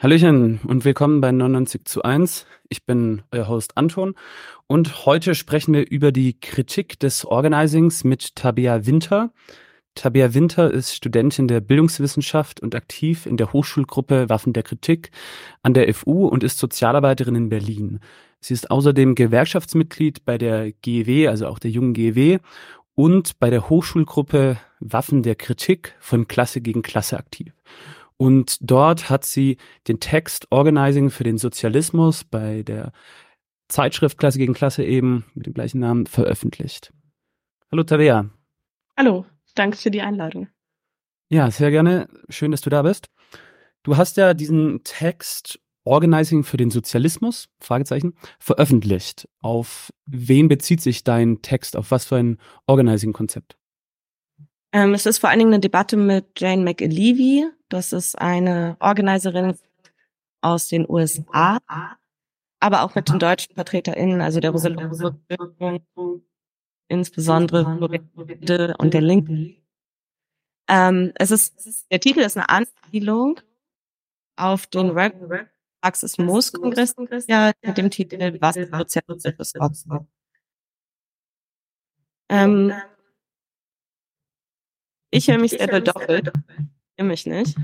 Hallöchen 0.00 0.60
und 0.64 0.84
willkommen 0.84 1.20
bei 1.20 1.32
99 1.32 1.84
zu 1.84 2.04
1. 2.04 2.46
Ich 2.68 2.86
bin 2.86 3.22
euer 3.32 3.48
Host 3.48 3.76
Anton 3.76 4.14
und 4.68 5.06
heute 5.06 5.34
sprechen 5.34 5.74
wir 5.74 5.90
über 5.90 6.12
die 6.12 6.38
Kritik 6.38 7.00
des 7.00 7.24
Organizings 7.24 8.04
mit 8.04 8.36
Tabea 8.36 8.86
Winter. 8.86 9.32
Tabea 9.96 10.34
Winter 10.34 10.70
ist 10.70 10.94
Studentin 10.94 11.48
der 11.48 11.60
Bildungswissenschaft 11.60 12.60
und 12.60 12.76
aktiv 12.76 13.26
in 13.26 13.36
der 13.36 13.52
Hochschulgruppe 13.52 14.28
Waffen 14.28 14.52
der 14.52 14.62
Kritik 14.62 15.10
an 15.64 15.74
der 15.74 15.92
FU 15.92 16.28
und 16.28 16.44
ist 16.44 16.58
Sozialarbeiterin 16.58 17.34
in 17.34 17.48
Berlin. 17.48 17.98
Sie 18.38 18.54
ist 18.54 18.70
außerdem 18.70 19.16
Gewerkschaftsmitglied 19.16 20.24
bei 20.24 20.38
der 20.38 20.70
GEW, 20.70 21.26
also 21.26 21.48
auch 21.48 21.58
der 21.58 21.72
jungen 21.72 21.92
GEW 21.92 22.38
und 22.94 23.40
bei 23.40 23.50
der 23.50 23.68
Hochschulgruppe 23.68 24.58
Waffen 24.78 25.24
der 25.24 25.34
Kritik 25.34 25.96
von 25.98 26.28
Klasse 26.28 26.60
gegen 26.60 26.82
Klasse 26.82 27.18
aktiv. 27.18 27.52
Und 28.18 28.58
dort 28.60 29.08
hat 29.08 29.24
sie 29.24 29.56
den 29.86 30.00
Text 30.00 30.48
Organizing 30.50 31.10
für 31.10 31.24
den 31.24 31.38
Sozialismus 31.38 32.24
bei 32.24 32.62
der 32.62 32.92
Zeitschrift 33.68 34.18
Klasse 34.18 34.38
gegen 34.38 34.54
Klasse 34.54 34.84
eben 34.84 35.24
mit 35.34 35.46
dem 35.46 35.54
gleichen 35.54 35.78
Namen 35.78 36.06
veröffentlicht. 36.06 36.92
Hallo 37.70 37.84
Tabea. 37.84 38.28
Hallo, 38.96 39.24
danke 39.54 39.76
für 39.76 39.90
die 39.90 40.00
Einladung. 40.00 40.48
Ja, 41.30 41.50
sehr 41.50 41.70
gerne. 41.70 42.08
Schön, 42.28 42.50
dass 42.50 42.62
du 42.62 42.70
da 42.70 42.82
bist. 42.82 43.08
Du 43.82 43.96
hast 43.96 44.16
ja 44.16 44.34
diesen 44.34 44.82
Text 44.82 45.60
Organizing 45.84 46.44
für 46.44 46.56
den 46.56 46.70
Sozialismus, 46.70 47.48
Fragezeichen, 47.60 48.14
veröffentlicht. 48.38 49.28
Auf 49.40 49.90
wen 50.06 50.48
bezieht 50.48 50.80
sich 50.80 51.04
dein 51.04 51.40
Text? 51.40 51.76
Auf 51.76 51.90
was 51.90 52.06
für 52.06 52.16
ein 52.16 52.38
Organizing-Konzept? 52.66 53.57
Ähm, 54.72 54.94
es 54.94 55.06
ist 55.06 55.18
vor 55.18 55.30
allen 55.30 55.38
Dingen 55.38 55.52
eine 55.52 55.60
Debatte 55.60 55.96
mit 55.96 56.38
Jane 56.38 56.62
McAlevey. 56.62 57.46
Das 57.68 57.92
ist 57.92 58.18
eine 58.18 58.76
Organiserin 58.80 59.56
aus 60.40 60.68
den 60.68 60.88
USA, 60.88 61.58
aber 62.60 62.82
auch 62.82 62.94
mit 62.94 63.08
den 63.08 63.18
deutschen 63.18 63.54
VertreterInnen, 63.54 64.20
also 64.20 64.40
der 64.40 64.50
Rosella 64.50 64.88
insbesondere 66.88 67.64
und 68.78 68.94
der 68.94 69.00
Linken. 69.00 69.56
Ähm, 70.68 71.12
es 71.14 71.30
ist, 71.30 71.90
der 71.90 72.00
Titel 72.00 72.20
ist 72.20 72.36
eine 72.36 72.48
Anspielung 72.48 73.40
auf 74.36 74.66
den 74.66 74.94
Praxis 75.80 76.18
Moos 76.18 76.52
Kongress, 76.52 76.94
ja, 77.26 77.52
mit 77.62 77.78
dem 77.78 77.90
Titel 77.90 78.40
Was 78.40 78.54
Sozialismus 78.54 79.54
ist. 79.54 79.86
Ähm, 82.30 82.72
ich 85.10 85.28
höre 85.28 85.38
mich 85.38 85.52
selber 85.52 85.80
doppelt. 85.80 86.32
Ich 86.58 86.98
höre 86.98 87.06
mich 87.06 87.26
nicht. 87.26 87.56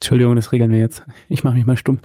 Entschuldigung, 0.00 0.36
das 0.36 0.52
regeln 0.52 0.70
wir 0.70 0.78
jetzt. 0.78 1.04
Ich 1.28 1.42
mache 1.44 1.54
mich 1.54 1.66
mal 1.66 1.76
stumm. 1.76 2.00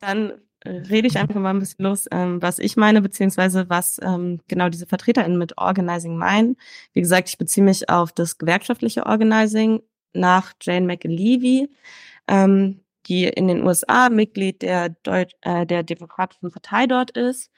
Dann 0.00 0.32
äh, 0.60 0.70
rede 0.70 1.06
ich 1.06 1.18
einfach 1.18 1.36
mal 1.36 1.50
ein 1.50 1.60
bisschen 1.60 1.84
los, 1.84 2.06
ähm, 2.10 2.42
was 2.42 2.58
ich 2.58 2.76
meine, 2.76 3.00
beziehungsweise 3.00 3.68
was 3.68 4.00
ähm, 4.02 4.40
genau 4.48 4.68
diese 4.68 4.86
VertreterInnen 4.86 5.38
mit 5.38 5.56
Organizing 5.56 6.16
meinen. 6.16 6.56
Wie 6.92 7.00
gesagt, 7.00 7.28
ich 7.28 7.38
beziehe 7.38 7.64
mich 7.64 7.88
auf 7.88 8.12
das 8.12 8.38
gewerkschaftliche 8.38 9.06
Organizing 9.06 9.82
nach 10.12 10.52
Jane 10.60 10.86
McAlevey, 10.86 11.70
ähm, 12.28 12.80
die 13.06 13.24
in 13.24 13.48
den 13.48 13.64
USA 13.64 14.08
Mitglied 14.08 14.62
der, 14.62 14.88
Deut 14.88 15.32
äh, 15.42 15.66
der 15.66 15.82
Demokratischen 15.82 16.50
Partei 16.50 16.86
dort 16.86 17.10
ist 17.12 17.50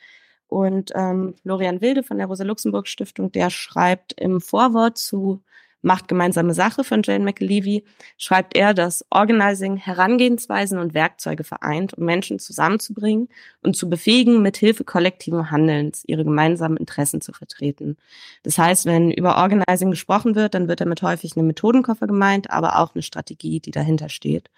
und 0.49 0.93
ähm, 0.95 1.35
Florian 1.43 1.81
Wilde 1.81 2.03
von 2.03 2.19
der 2.19 2.27
Rosa-Luxemburg-Stiftung, 2.27 3.33
der 3.33 3.51
schreibt 3.51 4.13
im 4.21 4.41
Vorwort 4.41 4.99
zu 4.99 5.43
Macht 5.83 6.09
gemeinsame 6.09 6.53
Sache 6.53 6.83
von 6.83 7.03
Jane 7.05 7.25
McAlevey, 7.25 7.85
schreibt 8.19 8.57
er, 8.57 8.75
dass 8.75 9.05
Organizing 9.11 9.77
Herangehensweisen 9.77 10.81
und 10.81 10.95
Werkzeuge 10.95 11.45
vereint, 11.45 11.95
um 11.95 12.05
Menschen 12.05 12.41
zusammenzubringen 12.41 13.29
und 13.63 13.77
zu 13.77 13.89
befähigen, 13.89 14.43
mit 14.43 14.57
Hilfe 14.57 14.83
kollektiven 14.83 15.51
Handelns 15.53 16.03
ihre 16.05 16.25
gemeinsamen 16.25 16.77
Interessen 16.77 17.21
zu 17.21 17.33
vertreten. 17.33 17.97
Das 18.43 18.59
heißt, 18.59 18.87
wenn 18.87 19.13
über 19.13 19.37
Organizing 19.37 19.93
gesprochen 19.93 20.35
wird, 20.35 20.55
dann 20.55 20.67
wird 20.67 20.81
damit 20.81 21.03
häufig 21.03 21.37
eine 21.37 21.47
Methodenkoffer 21.47 22.09
gemeint, 22.09 22.51
aber 22.51 22.81
auch 22.81 22.95
eine 22.95 23.03
Strategie, 23.03 23.61
die 23.61 23.71
dahinter 23.71 24.09
steht. 24.09 24.51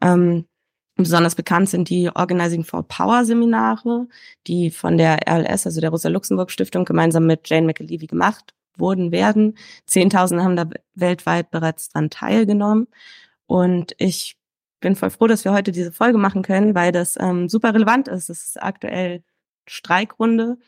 Ähm, 0.00 0.46
Besonders 1.00 1.36
bekannt 1.36 1.68
sind 1.68 1.88
die 1.90 2.10
Organizing 2.12 2.64
for 2.64 2.82
Power 2.82 3.24
Seminare, 3.24 4.08
die 4.48 4.72
von 4.72 4.98
der 4.98 5.20
RLS, 5.28 5.64
also 5.64 5.80
der 5.80 5.90
Rosa-Luxemburg-Stiftung, 5.90 6.84
gemeinsam 6.84 7.24
mit 7.24 7.48
Jane 7.48 7.66
McAlevey 7.68 8.08
gemacht 8.08 8.52
wurden 8.76 9.12
werden. 9.12 9.56
Zehntausende 9.86 10.42
haben 10.42 10.56
da 10.56 10.68
weltweit 10.94 11.52
bereits 11.52 11.90
dran 11.90 12.10
teilgenommen. 12.10 12.88
Und 13.46 13.94
ich 13.98 14.38
bin 14.80 14.96
voll 14.96 15.10
froh, 15.10 15.28
dass 15.28 15.44
wir 15.44 15.52
heute 15.52 15.70
diese 15.70 15.92
Folge 15.92 16.18
machen 16.18 16.42
können, 16.42 16.74
weil 16.74 16.90
das 16.90 17.16
ähm, 17.20 17.48
super 17.48 17.74
relevant 17.74 18.08
ist. 18.08 18.28
Es 18.28 18.42
ist 18.42 18.62
aktuell 18.62 19.22
Streikrunde, 19.68 20.58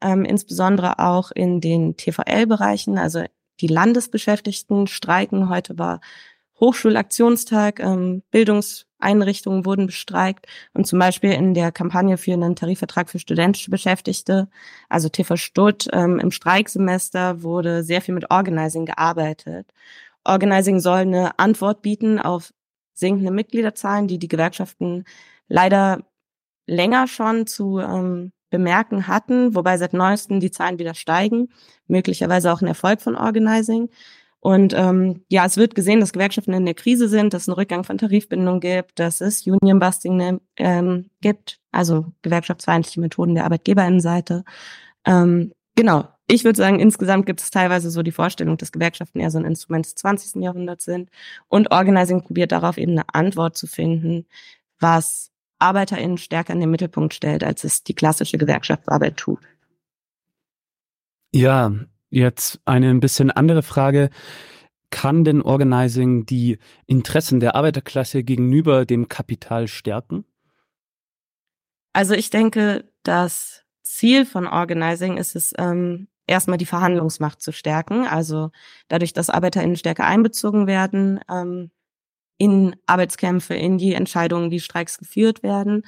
ähm, 0.00 0.24
insbesondere 0.24 1.00
auch 1.00 1.32
in 1.32 1.60
den 1.60 1.96
TVL-Bereichen, 1.96 2.98
also 2.98 3.24
die 3.60 3.66
Landesbeschäftigten 3.66 4.86
streiken. 4.86 5.48
Heute 5.48 5.76
war 5.76 6.00
Hochschulaktionstag, 6.60 7.80
ähm, 7.80 8.22
Bildungseinrichtungen 9.02 9.64
wurden 9.64 9.86
bestreikt 9.86 10.46
und 10.72 10.86
zum 10.86 10.98
Beispiel 10.98 11.32
in 11.32 11.54
der 11.54 11.72
Kampagne 11.72 12.16
für 12.16 12.32
einen 12.32 12.56
Tarifvertrag 12.56 13.10
für 13.10 13.18
studentische 13.18 13.70
Beschäftigte, 13.70 14.48
also 14.88 15.08
TV 15.08 15.36
Stutt, 15.36 15.88
ähm, 15.92 16.18
im 16.18 16.30
Streiksemester 16.30 17.42
wurde 17.42 17.82
sehr 17.82 18.00
viel 18.00 18.14
mit 18.14 18.30
Organizing 18.30 18.86
gearbeitet. 18.86 19.66
Organizing 20.24 20.80
soll 20.80 21.00
eine 21.00 21.38
Antwort 21.38 21.82
bieten 21.82 22.20
auf 22.20 22.52
sinkende 22.94 23.32
Mitgliederzahlen, 23.32 24.06
die 24.06 24.18
die 24.18 24.28
Gewerkschaften 24.28 25.04
leider 25.48 26.04
länger 26.66 27.08
schon 27.08 27.46
zu 27.46 27.80
ähm, 27.80 28.32
bemerken 28.50 29.08
hatten, 29.08 29.54
wobei 29.54 29.78
seit 29.78 29.94
neuestem 29.94 30.38
die 30.38 30.50
Zahlen 30.50 30.78
wieder 30.78 30.94
steigen, 30.94 31.48
möglicherweise 31.88 32.52
auch 32.52 32.60
ein 32.60 32.68
Erfolg 32.68 33.00
von 33.00 33.16
Organizing. 33.16 33.88
Und 34.42 34.74
ähm, 34.76 35.24
ja, 35.28 35.46
es 35.46 35.56
wird 35.56 35.76
gesehen, 35.76 36.00
dass 36.00 36.12
Gewerkschaften 36.12 36.52
in 36.52 36.64
der 36.64 36.74
Krise 36.74 37.08
sind, 37.08 37.32
dass 37.32 37.42
es 37.42 37.48
einen 37.48 37.54
Rückgang 37.54 37.84
von 37.84 37.96
Tarifbindung 37.96 38.58
gibt, 38.58 38.98
dass 38.98 39.20
es 39.20 39.46
Union-Busting 39.46 40.16
ne, 40.16 40.40
ähm, 40.56 41.10
gibt, 41.20 41.60
also 41.70 42.06
gewerkschaftsfeindliche 42.22 43.00
Methoden 43.00 43.36
der 43.36 43.44
Arbeitgeberinnenseite. 43.44 44.42
Ähm, 45.06 45.52
genau. 45.76 46.08
Ich 46.26 46.42
würde 46.42 46.56
sagen, 46.56 46.80
insgesamt 46.80 47.26
gibt 47.26 47.40
es 47.40 47.52
teilweise 47.52 47.88
so 47.92 48.02
die 48.02 48.10
Vorstellung, 48.10 48.56
dass 48.56 48.72
Gewerkschaften 48.72 49.20
eher 49.20 49.30
so 49.30 49.38
ein 49.38 49.44
Instrument 49.44 49.86
des 49.86 49.94
20. 49.94 50.42
Jahrhunderts 50.42 50.86
sind. 50.86 51.08
Und 51.48 51.70
Organizing 51.70 52.22
probiert 52.22 52.50
darauf 52.50 52.78
eben 52.78 52.92
eine 52.92 53.04
Antwort 53.12 53.56
zu 53.56 53.68
finden, 53.68 54.26
was 54.80 55.30
ArbeiterInnen 55.60 56.18
stärker 56.18 56.52
in 56.52 56.58
den 56.58 56.70
Mittelpunkt 56.70 57.14
stellt, 57.14 57.44
als 57.44 57.62
es 57.62 57.84
die 57.84 57.94
klassische 57.94 58.38
Gewerkschaftsarbeit 58.38 59.16
tut. 59.18 59.38
Ja, 61.32 61.72
Jetzt 62.14 62.60
eine 62.66 62.90
ein 62.90 63.00
bisschen 63.00 63.30
andere 63.30 63.62
Frage. 63.62 64.10
Kann 64.90 65.24
denn 65.24 65.40
Organizing 65.40 66.26
die 66.26 66.58
Interessen 66.86 67.40
der 67.40 67.54
Arbeiterklasse 67.54 68.22
gegenüber 68.22 68.84
dem 68.84 69.08
Kapital 69.08 69.66
stärken? 69.66 70.26
Also 71.94 72.12
ich 72.12 72.28
denke, 72.28 72.84
das 73.02 73.64
Ziel 73.82 74.26
von 74.26 74.46
Organizing 74.46 75.16
ist 75.16 75.34
es, 75.36 75.54
ähm, 75.56 76.08
erstmal 76.26 76.58
die 76.58 76.66
Verhandlungsmacht 76.66 77.40
zu 77.40 77.50
stärken. 77.50 78.06
Also 78.06 78.50
dadurch, 78.88 79.14
dass 79.14 79.30
ArbeiterInnen 79.30 79.76
stärker 79.76 80.04
einbezogen 80.04 80.66
werden 80.66 81.18
ähm, 81.30 81.70
in 82.36 82.76
Arbeitskämpfe, 82.86 83.54
in 83.54 83.78
die 83.78 83.94
Entscheidungen, 83.94 84.50
wie 84.50 84.60
Streiks 84.60 84.98
geführt 84.98 85.42
werden, 85.42 85.86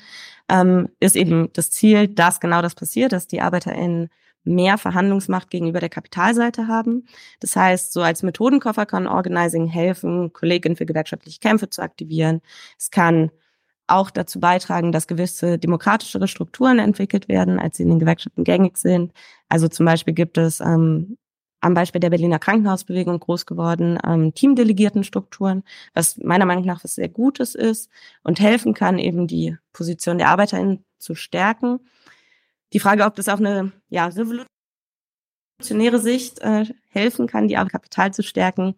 ähm, 0.48 0.88
ist 1.00 1.16
eben 1.16 1.53
das 1.53 1.70
Ziel, 1.70 2.09
dass 2.09 2.41
genau 2.41 2.62
das 2.62 2.74
passiert, 2.74 3.12
dass 3.12 3.27
die 3.27 3.42
ArbeiterInnen 3.42 4.09
mehr 4.44 4.78
Verhandlungsmacht 4.78 5.50
gegenüber 5.50 5.80
der 5.80 5.88
Kapitalseite 5.88 6.68
haben. 6.68 7.06
Das 7.41 7.56
heißt, 7.56 7.92
so 7.92 8.02
als 8.02 8.22
Methodenkoffer 8.22 8.86
kann 8.86 9.06
Organizing 9.06 9.66
helfen, 9.66 10.32
Kolleginnen 10.32 10.76
für 10.76 10.86
gewerkschaftliche 10.86 11.41
Kämpfe 11.41 11.70
zu 11.70 11.82
aktivieren. 11.82 12.41
Es 12.78 12.91
kann 12.91 13.30
auch 13.86 14.10
dazu 14.10 14.41
beitragen, 14.41 14.92
dass 14.92 15.06
gewisse 15.06 15.58
demokratischere 15.58 16.28
Strukturen 16.28 16.78
entwickelt 16.78 17.28
werden, 17.28 17.58
als 17.58 17.76
sie 17.76 17.82
in 17.82 17.91
den 17.91 17.98
Gewerkschaften 17.98 18.44
gängig 18.44 18.78
sind. 18.78 19.12
Also 19.48 19.68
zum 19.68 19.86
Beispiel 19.86 20.14
gibt 20.14 20.38
es 20.38 20.60
ähm, 20.60 21.18
am 21.60 21.74
Beispiel 21.74 22.00
der 22.00 22.10
Berliner 22.10 22.38
Krankenhausbewegung 22.38 23.18
groß 23.20 23.46
geworden, 23.46 23.98
ähm, 24.06 24.34
Teamdelegiertenstrukturen, 24.34 25.64
was 25.94 26.18
meiner 26.18 26.44
Meinung 26.44 26.64
nach 26.64 26.84
was 26.84 26.94
sehr 26.94 27.08
Gutes 27.08 27.54
ist 27.54 27.91
und 28.22 28.41
helfen 28.41 28.74
kann, 28.74 28.98
eben 28.98 29.26
die 29.26 29.56
Position 29.72 30.18
der 30.18 30.28
ArbeiterInnen 30.28 30.84
zu 30.98 31.14
stärken. 31.14 31.80
Die 32.72 32.81
Frage, 32.81 33.05
ob 33.05 33.15
das 33.15 33.28
auf 33.28 33.39
eine 33.39 33.72
ja, 33.89 34.07
revolutionäre 34.07 36.01
Sicht 36.01 36.41
äh, 36.41 36.66
helfen 36.89 37.27
kann, 37.27 37.49
die 37.49 37.55
Kapital 37.55 38.13
zu 38.13 38.22
stärken, 38.22 38.75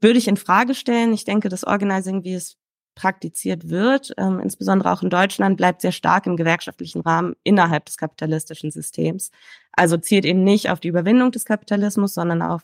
würde 0.00 0.18
ich 0.18 0.28
in 0.28 0.36
Frage 0.36 0.74
stellen. 0.74 1.12
Ich 1.12 1.24
denke, 1.24 1.48
das 1.48 1.64
Organizing, 1.64 2.24
wie 2.24 2.34
es 2.34 2.56
praktiziert 2.94 3.68
wird, 3.68 4.12
ähm, 4.16 4.40
insbesondere 4.40 4.90
auch 4.90 5.02
in 5.02 5.10
Deutschland, 5.10 5.56
bleibt 5.56 5.82
sehr 5.82 5.92
stark 5.92 6.26
im 6.26 6.36
gewerkschaftlichen 6.36 7.02
Rahmen 7.02 7.36
innerhalb 7.44 7.84
des 7.86 7.96
kapitalistischen 7.98 8.70
Systems. 8.70 9.30
Also 9.72 9.96
zielt 9.98 10.24
eben 10.24 10.42
nicht 10.44 10.70
auf 10.70 10.80
die 10.80 10.88
Überwindung 10.88 11.30
des 11.30 11.44
Kapitalismus, 11.44 12.14
sondern 12.14 12.42
auf 12.42 12.62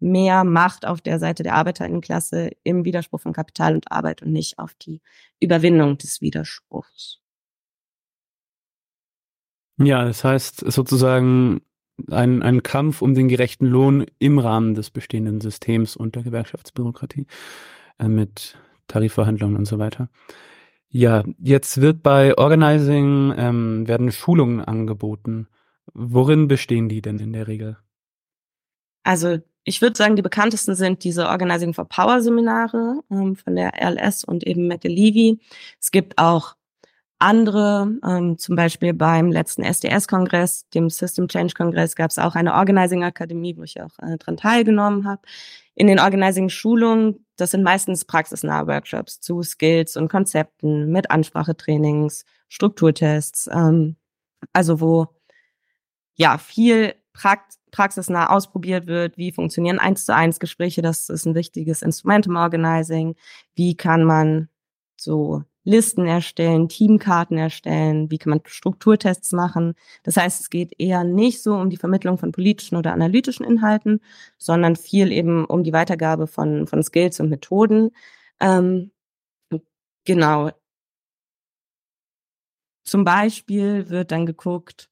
mehr 0.00 0.44
Macht 0.44 0.86
auf 0.86 1.00
der 1.00 1.18
Seite 1.18 1.42
der 1.42 1.54
Arbeiterinnenklasse 1.54 2.50
im 2.64 2.84
Widerspruch 2.84 3.20
von 3.20 3.32
Kapital 3.32 3.74
und 3.74 3.92
Arbeit 3.92 4.22
und 4.22 4.32
nicht 4.32 4.58
auf 4.58 4.74
die 4.74 5.00
Überwindung 5.40 5.98
des 5.98 6.20
Widerspruchs. 6.20 7.20
Ja, 9.78 10.04
das 10.04 10.24
heißt 10.24 10.70
sozusagen 10.70 11.60
ein, 12.10 12.42
ein 12.42 12.62
Kampf 12.62 13.02
um 13.02 13.14
den 13.14 13.28
gerechten 13.28 13.66
Lohn 13.66 14.06
im 14.18 14.38
Rahmen 14.38 14.74
des 14.74 14.90
bestehenden 14.90 15.40
Systems 15.40 15.96
und 15.96 16.14
der 16.16 16.22
Gewerkschaftsbürokratie 16.22 17.26
äh, 17.98 18.08
mit 18.08 18.56
Tarifverhandlungen 18.88 19.56
und 19.56 19.66
so 19.66 19.78
weiter. 19.78 20.08
Ja, 20.88 21.24
jetzt 21.38 21.80
wird 21.80 22.02
bei 22.02 22.36
Organizing 22.38 23.34
ähm, 23.36 23.88
werden 23.88 24.12
Schulungen 24.12 24.60
angeboten. 24.60 25.48
Worin 25.92 26.46
bestehen 26.46 26.88
die 26.88 27.02
denn 27.02 27.18
in 27.18 27.32
der 27.32 27.48
Regel? 27.48 27.78
Also 29.02 29.38
ich 29.64 29.82
würde 29.82 29.96
sagen, 29.96 30.14
die 30.14 30.22
bekanntesten 30.22 30.74
sind 30.74 31.04
diese 31.04 31.28
Organizing 31.28 31.74
for 31.74 31.88
Power 31.88 32.20
Seminare 32.20 33.00
ähm, 33.10 33.34
von 33.34 33.56
der 33.56 33.72
RLS 33.74 34.24
und 34.24 34.46
eben 34.46 34.68
McAlevey. 34.68 35.40
Es 35.80 35.90
gibt 35.90 36.18
auch 36.18 36.54
andere, 37.24 37.98
ähm, 38.06 38.38
zum 38.38 38.54
Beispiel 38.54 38.92
beim 38.92 39.32
letzten 39.32 39.62
SDS-Kongress, 39.62 40.68
dem 40.70 40.90
System 40.90 41.26
Change-Kongress, 41.26 41.96
gab 41.96 42.10
es 42.10 42.18
auch 42.18 42.34
eine 42.34 42.54
Organizing-Akademie, 42.54 43.56
wo 43.56 43.62
ich 43.62 43.80
auch 43.80 43.98
äh, 43.98 44.18
dran 44.18 44.36
teilgenommen 44.36 45.08
habe. 45.08 45.22
In 45.74 45.86
den 45.86 45.98
Organizing-Schulungen, 45.98 47.26
das 47.36 47.52
sind 47.52 47.62
meistens 47.62 48.04
praxisnahe 48.04 48.66
Workshops 48.66 49.20
zu 49.20 49.42
Skills 49.42 49.96
und 49.96 50.08
Konzepten 50.08 50.92
mit 50.92 51.10
Ansprachetrainings, 51.10 52.26
Strukturtests, 52.48 53.48
ähm, 53.50 53.96
also 54.52 54.80
wo 54.80 55.08
ja 56.14 56.38
viel 56.38 56.94
Prakt 57.14 57.54
praxisnah 57.70 58.30
ausprobiert 58.30 58.86
wird, 58.86 59.16
wie 59.16 59.32
funktionieren 59.32 59.80
eins 59.80 60.04
zu 60.04 60.14
eins 60.14 60.38
Gespräche, 60.38 60.80
das 60.80 61.08
ist 61.08 61.26
ein 61.26 61.34
wichtiges 61.34 61.82
Instrument 61.82 62.26
im 62.26 62.36
Organizing, 62.36 63.16
wie 63.56 63.76
kann 63.76 64.04
man 64.04 64.48
so 64.96 65.42
Listen 65.64 66.06
erstellen, 66.06 66.68
Teamkarten 66.68 67.38
erstellen, 67.38 68.10
wie 68.10 68.18
kann 68.18 68.30
man 68.30 68.40
Strukturtests 68.44 69.32
machen. 69.32 69.74
Das 70.02 70.16
heißt, 70.16 70.40
es 70.42 70.50
geht 70.50 70.72
eher 70.78 71.04
nicht 71.04 71.42
so 71.42 71.54
um 71.54 71.70
die 71.70 71.78
Vermittlung 71.78 72.18
von 72.18 72.32
politischen 72.32 72.76
oder 72.76 72.92
analytischen 72.92 73.46
Inhalten, 73.46 74.00
sondern 74.38 74.76
viel 74.76 75.10
eben 75.10 75.46
um 75.46 75.64
die 75.64 75.72
Weitergabe 75.72 76.26
von, 76.26 76.66
von 76.66 76.82
Skills 76.82 77.18
und 77.20 77.30
Methoden. 77.30 77.90
Ähm, 78.40 78.92
genau. 80.04 80.50
Zum 82.84 83.04
Beispiel 83.04 83.88
wird 83.88 84.12
dann 84.12 84.26
geguckt 84.26 84.90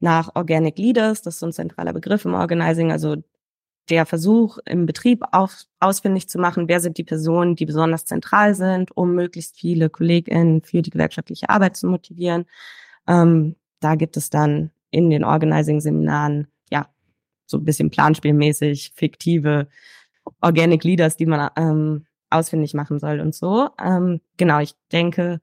nach 0.00 0.34
Organic 0.34 0.78
Leaders, 0.78 1.22
das 1.22 1.34
ist 1.34 1.40
so 1.40 1.46
ein 1.46 1.52
zentraler 1.52 1.92
Begriff 1.92 2.24
im 2.24 2.34
Organizing, 2.34 2.90
also 2.90 3.16
der 3.90 4.06
Versuch 4.06 4.58
im 4.64 4.86
Betrieb 4.86 5.22
auf, 5.32 5.64
ausfindig 5.80 6.28
zu 6.28 6.38
machen, 6.38 6.68
wer 6.68 6.80
sind 6.80 6.98
die 6.98 7.04
Personen, 7.04 7.56
die 7.56 7.66
besonders 7.66 8.04
zentral 8.04 8.54
sind, 8.54 8.96
um 8.96 9.14
möglichst 9.14 9.56
viele 9.56 9.90
KollegInnen 9.90 10.62
für 10.62 10.82
die 10.82 10.90
gewerkschaftliche 10.90 11.48
Arbeit 11.50 11.76
zu 11.76 11.88
motivieren. 11.88 12.46
Ähm, 13.08 13.56
da 13.80 13.96
gibt 13.96 14.16
es 14.16 14.30
dann 14.30 14.70
in 14.90 15.10
den 15.10 15.24
Organizing-Seminaren, 15.24 16.46
ja, 16.70 16.88
so 17.46 17.58
ein 17.58 17.64
bisschen 17.64 17.90
planspielmäßig 17.90 18.92
fiktive 18.94 19.68
Organic 20.40 20.84
Leaders, 20.84 21.16
die 21.16 21.26
man 21.26 21.50
ähm, 21.56 22.06
ausfindig 22.30 22.74
machen 22.74 23.00
soll 23.00 23.20
und 23.20 23.34
so. 23.34 23.68
Ähm, 23.82 24.20
genau, 24.36 24.60
ich 24.60 24.74
denke, 24.92 25.40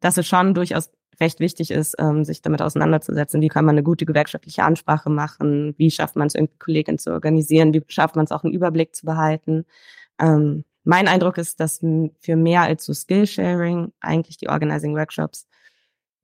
dass 0.00 0.16
es 0.16 0.26
schon 0.26 0.54
durchaus 0.54 0.90
recht 1.20 1.40
wichtig 1.40 1.70
ist, 1.70 1.96
ähm, 1.98 2.24
sich 2.24 2.42
damit 2.42 2.62
auseinanderzusetzen. 2.62 3.40
Wie 3.40 3.48
kann 3.48 3.64
man 3.64 3.74
eine 3.74 3.82
gute 3.82 4.06
gewerkschaftliche 4.06 4.62
Ansprache 4.62 5.10
machen? 5.10 5.74
Wie 5.76 5.90
schafft 5.90 6.16
man 6.16 6.28
es, 6.28 6.34
irgendwie 6.34 6.58
Kollegen 6.58 6.98
zu 6.98 7.12
organisieren? 7.12 7.74
Wie 7.74 7.82
schafft 7.88 8.16
man 8.16 8.24
es 8.24 8.32
auch, 8.32 8.44
einen 8.44 8.54
Überblick 8.54 8.94
zu 8.94 9.04
behalten? 9.06 9.64
Ähm, 10.20 10.64
mein 10.84 11.08
Eindruck 11.08 11.38
ist, 11.38 11.60
dass 11.60 11.80
für 12.18 12.36
mehr 12.36 12.62
als 12.62 12.84
so 12.84 12.94
Skillsharing 12.94 13.92
eigentlich 14.00 14.38
die 14.38 14.48
Organizing 14.48 14.94
Workshops 14.94 15.46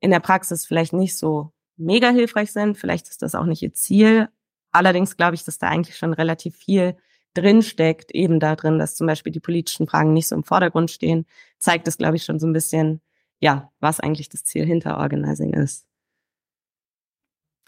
in 0.01 0.11
der 0.11 0.21
Praxis 0.21 0.67
vielleicht 0.67 0.93
nicht 0.93 1.19
so 1.19 1.53
mega 1.77 2.11
hilfreich 2.11 2.53
sind. 2.53 2.79
Vielleicht 2.79 3.09
ist 3.09 3.23
das 3.23 3.35
auch 3.35 3.45
nicht 3.45 3.63
ihr 3.63 3.75
Ziel. 3.75 4.29
Allerdings 4.71 5.17
glaube 5.17 5.35
ich, 5.35 5.45
dass 5.45 5.59
da 5.59 5.69
eigentlich 5.69 5.97
schon 5.97 6.13
relativ 6.13 6.57
viel 6.57 6.97
drin 7.35 7.63
steckt, 7.63 8.13
eben 8.13 8.41
da 8.41 8.57
drin, 8.57 8.79
dass 8.79 8.95
zum 8.95 9.07
Beispiel 9.07 9.33
die 9.33 9.41
politischen 9.41 9.87
Fragen 9.87 10.13
nicht 10.13 10.29
so 10.29 10.37
im 10.37 10.45
Vordergrund 10.45 10.91
stehen, 10.91 11.27
zeigt 11.59 11.89
es, 11.89 11.99
glaube 11.99 12.17
ich, 12.17 12.25
schon 12.25 12.39
so 12.39 12.47
ein 12.47 12.53
bisschen, 12.53 13.01
ja, 13.45 13.71
was 13.79 14.01
eigentlich 14.01 14.31
das 14.31 14.43
Ziel 14.43 14.65
hinter 14.65 14.97
Organizing 14.97 15.53
ist. 15.53 15.87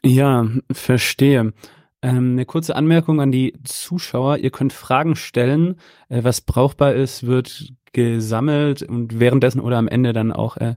Ja, 0.02 0.48
verstehe. 0.72 1.52
Ähm, 2.00 2.32
eine 2.32 2.46
kurze 2.46 2.74
Anmerkung 2.76 3.20
an 3.20 3.30
die 3.30 3.52
Zuschauer. 3.62 4.38
Ihr 4.38 4.50
könnt 4.50 4.72
Fragen 4.72 5.16
stellen. 5.16 5.78
Äh, 6.08 6.24
was 6.24 6.40
brauchbar 6.40 6.94
ist, 6.94 7.26
wird 7.26 7.74
gesammelt 7.92 8.84
und 8.84 9.20
währenddessen 9.20 9.60
oder 9.60 9.76
am 9.76 9.86
Ende 9.86 10.14
dann 10.14 10.32
auch, 10.32 10.56
äh, 10.56 10.76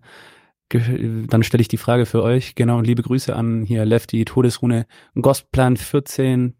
dann 0.69 1.43
stelle 1.43 1.61
ich 1.61 1.69
die 1.69 1.77
Frage 1.77 2.05
für 2.05 2.21
euch. 2.21 2.55
Genau, 2.55 2.81
liebe 2.81 3.01
Grüße 3.01 3.33
an 3.33 3.63
hier 3.63 3.85
Lefty, 3.85 4.25
Todesrune, 4.25 4.85
Gosplan 5.15 5.77
14, 5.77 6.55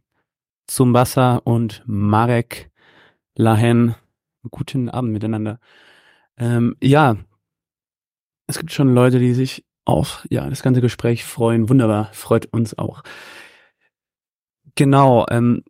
zum 0.66 0.94
Wasser 0.94 1.46
und 1.46 1.84
Marek 1.86 2.72
Lahen. 3.36 3.96
Guten 4.50 4.88
Abend 4.88 5.12
miteinander. 5.12 5.60
Ähm, 6.38 6.78
ja, 6.82 7.18
es 8.50 8.58
gibt 8.58 8.72
schon 8.74 8.94
Leute, 8.96 9.20
die 9.20 9.34
sich 9.34 9.64
auf 9.86 10.26
ja 10.30 10.50
das 10.50 10.64
ganze 10.64 10.82
Gespräch 10.82 11.24
freuen. 11.24 11.70
Wunderbar, 11.70 12.10
freut 12.14 12.48
uns 12.48 12.78
auch. 12.78 13.04
Genau, 14.76 15.26
ähm, 15.30 15.64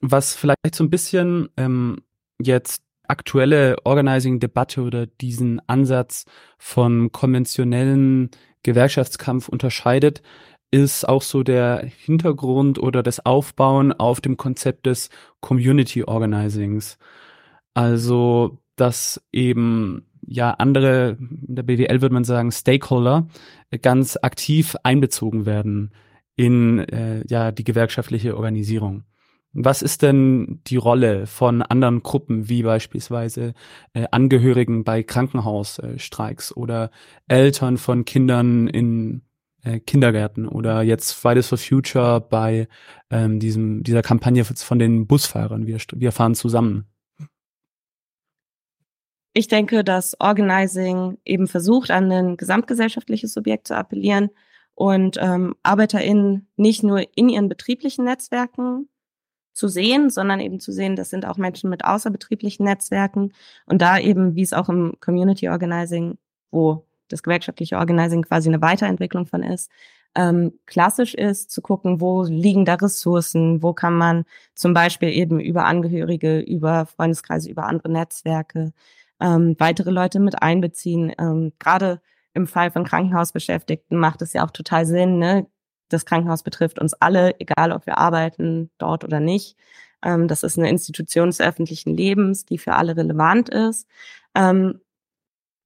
was 0.00 0.34
vielleicht 0.34 0.74
so 0.74 0.84
ein 0.84 0.90
bisschen 0.90 1.48
ähm, 1.56 2.02
jetzt 2.40 2.82
aktuelle 3.08 3.76
Organizing-Debatte 3.84 4.82
oder 4.82 5.06
diesen 5.06 5.60
Ansatz 5.68 6.24
von 6.58 7.12
konventionellen 7.12 8.30
Gewerkschaftskampf 8.62 9.48
unterscheidet, 9.48 10.22
ist 10.70 11.08
auch 11.08 11.22
so 11.22 11.42
der 11.42 11.84
Hintergrund 12.04 12.78
oder 12.78 13.02
das 13.02 13.24
Aufbauen 13.24 13.92
auf 13.92 14.20
dem 14.20 14.36
Konzept 14.36 14.86
des 14.86 15.08
Community 15.40 16.04
Organizings. 16.04 16.98
Also, 17.74 18.58
dass 18.76 19.22
eben 19.32 20.06
ja 20.26 20.52
andere, 20.52 21.16
in 21.20 21.54
der 21.54 21.62
BWL 21.62 22.00
würde 22.00 22.14
man 22.14 22.24
sagen, 22.24 22.52
Stakeholder 22.52 23.26
ganz 23.82 24.18
aktiv 24.20 24.76
einbezogen 24.82 25.46
werden 25.46 25.92
in 26.36 26.78
äh, 26.80 27.24
ja 27.28 27.52
die 27.52 27.64
gewerkschaftliche 27.64 28.36
Organisierung. 28.36 29.04
Was 29.54 29.82
ist 29.82 30.00
denn 30.00 30.60
die 30.66 30.76
Rolle 30.76 31.26
von 31.26 31.60
anderen 31.60 32.02
Gruppen, 32.02 32.48
wie 32.48 32.62
beispielsweise 32.62 33.52
äh, 33.92 34.06
Angehörigen 34.10 34.82
bei 34.82 35.02
Krankenhausstreiks 35.02 36.56
oder 36.56 36.90
Eltern 37.28 37.76
von 37.76 38.06
Kindern 38.06 38.66
in 38.66 39.22
äh, 39.62 39.78
Kindergärten 39.78 40.48
oder 40.48 40.82
jetzt 40.82 41.12
Fridays 41.12 41.48
for 41.48 41.58
Future 41.58 42.20
bei 42.20 42.66
ähm, 43.10 43.40
diesem, 43.40 43.82
dieser 43.82 44.02
Kampagne 44.02 44.44
von 44.44 44.78
den 44.78 45.06
Busfahrern, 45.06 45.66
wir, 45.66 45.78
wir 45.94 46.12
fahren 46.12 46.34
zusammen? 46.34 46.86
Ich 49.34 49.48
denke, 49.48 49.82
dass 49.82 50.20
Organizing 50.20 51.18
eben 51.24 51.46
versucht, 51.48 51.90
an 51.90 52.12
ein 52.12 52.36
gesamtgesellschaftliches 52.36 53.32
Subjekt 53.32 53.66
zu 53.68 53.76
appellieren 53.76 54.30
und 54.74 55.16
ähm, 55.20 55.54
ArbeiterInnen 55.62 56.48
nicht 56.56 56.82
nur 56.82 57.04
in 57.16 57.28
ihren 57.28 57.48
betrieblichen 57.48 58.04
Netzwerken 58.04 58.88
zu 59.52 59.68
sehen, 59.68 60.10
sondern 60.10 60.40
eben 60.40 60.60
zu 60.60 60.72
sehen, 60.72 60.96
das 60.96 61.10
sind 61.10 61.26
auch 61.26 61.36
Menschen 61.36 61.70
mit 61.70 61.84
außerbetrieblichen 61.84 62.64
Netzwerken 62.64 63.32
und 63.66 63.82
da 63.82 63.98
eben, 63.98 64.34
wie 64.34 64.42
es 64.42 64.52
auch 64.52 64.68
im 64.68 64.94
Community 65.00 65.48
Organizing, 65.48 66.18
wo 66.50 66.86
das 67.08 67.22
gewerkschaftliche 67.22 67.76
Organizing 67.78 68.22
quasi 68.22 68.48
eine 68.48 68.62
Weiterentwicklung 68.62 69.26
von 69.26 69.42
ist, 69.42 69.70
ähm, 70.14 70.58
klassisch 70.66 71.14
ist, 71.14 71.50
zu 71.50 71.62
gucken, 71.62 72.00
wo 72.00 72.24
liegen 72.24 72.64
da 72.64 72.74
Ressourcen, 72.74 73.62
wo 73.62 73.72
kann 73.72 73.94
man 73.94 74.24
zum 74.54 74.74
Beispiel 74.74 75.08
eben 75.10 75.40
über 75.40 75.64
Angehörige, 75.64 76.40
über 76.40 76.86
Freundeskreise, 76.86 77.50
über 77.50 77.64
andere 77.64 77.90
Netzwerke 77.90 78.72
ähm, 79.22 79.54
weitere 79.58 79.90
Leute 79.90 80.20
mit 80.20 80.42
einbeziehen. 80.42 81.12
Ähm, 81.18 81.52
Gerade 81.58 82.00
im 82.34 82.46
Fall 82.46 82.70
von 82.70 82.84
Krankenhausbeschäftigten 82.84 83.96
macht 83.98 84.22
es 84.22 84.32
ja 84.32 84.44
auch 84.44 84.50
total 84.50 84.84
Sinn. 84.84 85.18
Ne? 85.18 85.46
Das 85.88 86.04
Krankenhaus 86.04 86.42
betrifft 86.42 86.78
uns 86.78 86.94
alle, 86.94 87.38
egal 87.38 87.72
ob 87.72 87.86
wir 87.86 87.98
arbeiten 87.98 88.70
dort 88.78 89.04
oder 89.04 89.20
nicht. 89.20 89.56
Ähm, 90.02 90.28
das 90.28 90.42
ist 90.42 90.58
eine 90.58 90.68
Institution 90.68 91.28
des 91.28 91.40
öffentlichen 91.40 91.96
Lebens, 91.96 92.44
die 92.44 92.58
für 92.58 92.74
alle 92.74 92.96
relevant 92.96 93.48
ist. 93.48 93.86
Ähm, 94.34 94.80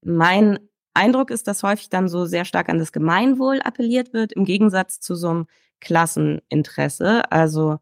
mein 0.03 0.59
Eindruck 0.93 1.31
ist, 1.31 1.47
dass 1.47 1.63
häufig 1.63 1.89
dann 1.89 2.07
so 2.07 2.25
sehr 2.25 2.45
stark 2.45 2.69
an 2.69 2.79
das 2.79 2.91
Gemeinwohl 2.91 3.61
appelliert 3.61 4.13
wird, 4.13 4.33
im 4.33 4.45
Gegensatz 4.45 4.99
zu 4.99 5.15
so 5.15 5.29
einem 5.29 5.47
Klasseninteresse. 5.79 7.31
Also 7.31 7.79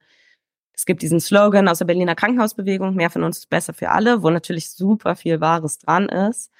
es 0.76 0.86
gibt 0.86 1.02
diesen 1.02 1.20
Slogan 1.20 1.68
aus 1.68 1.80
der 1.80 1.86
Berliner 1.86 2.16
Krankenhausbewegung, 2.16 2.96
mehr 2.96 3.10
von 3.10 3.24
uns 3.24 3.40
ist 3.40 3.50
besser 3.50 3.74
für 3.74 3.92
alle, 3.92 4.24
wo 4.24 4.30
natürlich 4.30 4.72
super 4.72 5.16
viel 5.16 5.42
Wahres 5.42 5.80
dran 5.80 6.10
ist. 6.10 6.52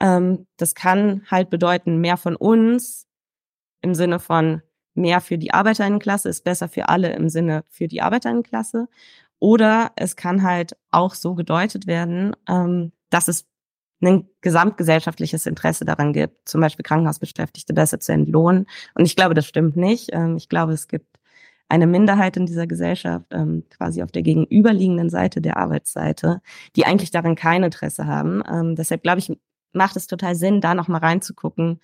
Ähm, 0.00 0.46
das 0.56 0.74
kann 0.74 1.22
halt 1.30 1.50
bedeuten, 1.50 1.98
mehr 1.98 2.16
von 2.16 2.36
uns 2.36 3.06
im 3.80 3.94
Sinne 3.94 4.18
von 4.18 4.62
mehr 4.94 5.20
für 5.20 5.38
die 5.38 5.52
Arbeiterinnenklasse 5.52 6.28
ist 6.28 6.44
besser 6.44 6.68
für 6.68 6.88
alle 6.88 7.12
im 7.14 7.28
Sinne 7.28 7.64
für 7.68 7.88
die 7.88 8.00
Arbeiterinnenklasse. 8.00 8.88
Oder 9.40 9.92
es 9.96 10.16
kann 10.16 10.42
halt 10.42 10.76
auch 10.90 11.14
so 11.14 11.34
gedeutet 11.34 11.86
werden, 11.86 12.34
ähm, 12.48 12.92
dass 13.10 13.28
es 13.28 13.46
ein 14.02 14.28
gesamtgesellschaftliches 14.40 15.46
Interesse 15.46 15.84
daran 15.84 16.12
gibt, 16.12 16.48
zum 16.48 16.60
Beispiel 16.60 16.82
Krankenhausbeschäftigte 16.82 17.74
besser 17.74 18.00
zu 18.00 18.12
entlohnen. 18.12 18.66
Und 18.94 19.04
ich 19.04 19.16
glaube, 19.16 19.34
das 19.34 19.46
stimmt 19.46 19.76
nicht. 19.76 20.10
Ähm, 20.12 20.36
ich 20.36 20.48
glaube, 20.48 20.72
es 20.72 20.88
gibt 20.88 21.18
eine 21.68 21.86
Minderheit 21.86 22.36
in 22.36 22.46
dieser 22.46 22.66
Gesellschaft, 22.66 23.26
ähm, 23.30 23.64
quasi 23.70 24.02
auf 24.02 24.12
der 24.12 24.22
gegenüberliegenden 24.22 25.10
Seite 25.10 25.40
der 25.40 25.56
Arbeitsseite, 25.56 26.40
die 26.76 26.86
eigentlich 26.86 27.10
daran 27.10 27.34
kein 27.34 27.62
Interesse 27.62 28.06
haben. 28.06 28.42
Ähm, 28.48 28.76
deshalb 28.76 29.02
glaube 29.02 29.18
ich, 29.18 29.32
macht 29.72 29.96
es 29.96 30.06
total 30.06 30.34
Sinn, 30.34 30.60
da 30.60 30.74
nochmal 30.74 31.00
reinzugucken, 31.00 31.80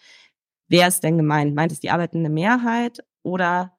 wer 0.68 0.88
ist 0.88 1.02
denn 1.02 1.16
gemeint? 1.16 1.54
Meint 1.54 1.72
es 1.72 1.80
die 1.80 1.90
arbeitende 1.90 2.30
Mehrheit 2.30 3.00
oder 3.22 3.72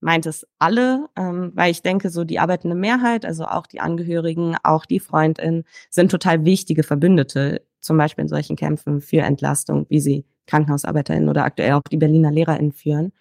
meint 0.00 0.26
es 0.26 0.46
alle? 0.58 1.08
Ähm, 1.16 1.52
weil 1.54 1.70
ich 1.70 1.82
denke, 1.82 2.10
so 2.10 2.24
die 2.24 2.38
arbeitende 2.38 2.76
Mehrheit, 2.76 3.24
also 3.24 3.44
auch 3.44 3.66
die 3.66 3.80
Angehörigen, 3.80 4.56
auch 4.62 4.86
die 4.86 5.00
Freundinnen, 5.00 5.64
sind 5.90 6.10
total 6.10 6.44
wichtige 6.44 6.82
Verbündete, 6.82 7.62
zum 7.80 7.96
Beispiel 7.98 8.22
in 8.22 8.28
solchen 8.28 8.56
Kämpfen 8.56 9.00
für 9.00 9.20
Entlastung, 9.20 9.86
wie 9.88 10.00
sie 10.00 10.24
KrankenhausarbeiterInnen 10.46 11.28
oder 11.28 11.44
aktuell 11.44 11.72
auch 11.72 11.82
die 11.82 11.96
Berliner 11.96 12.30
LehrerInnen 12.30 12.72
führen. 12.72 13.12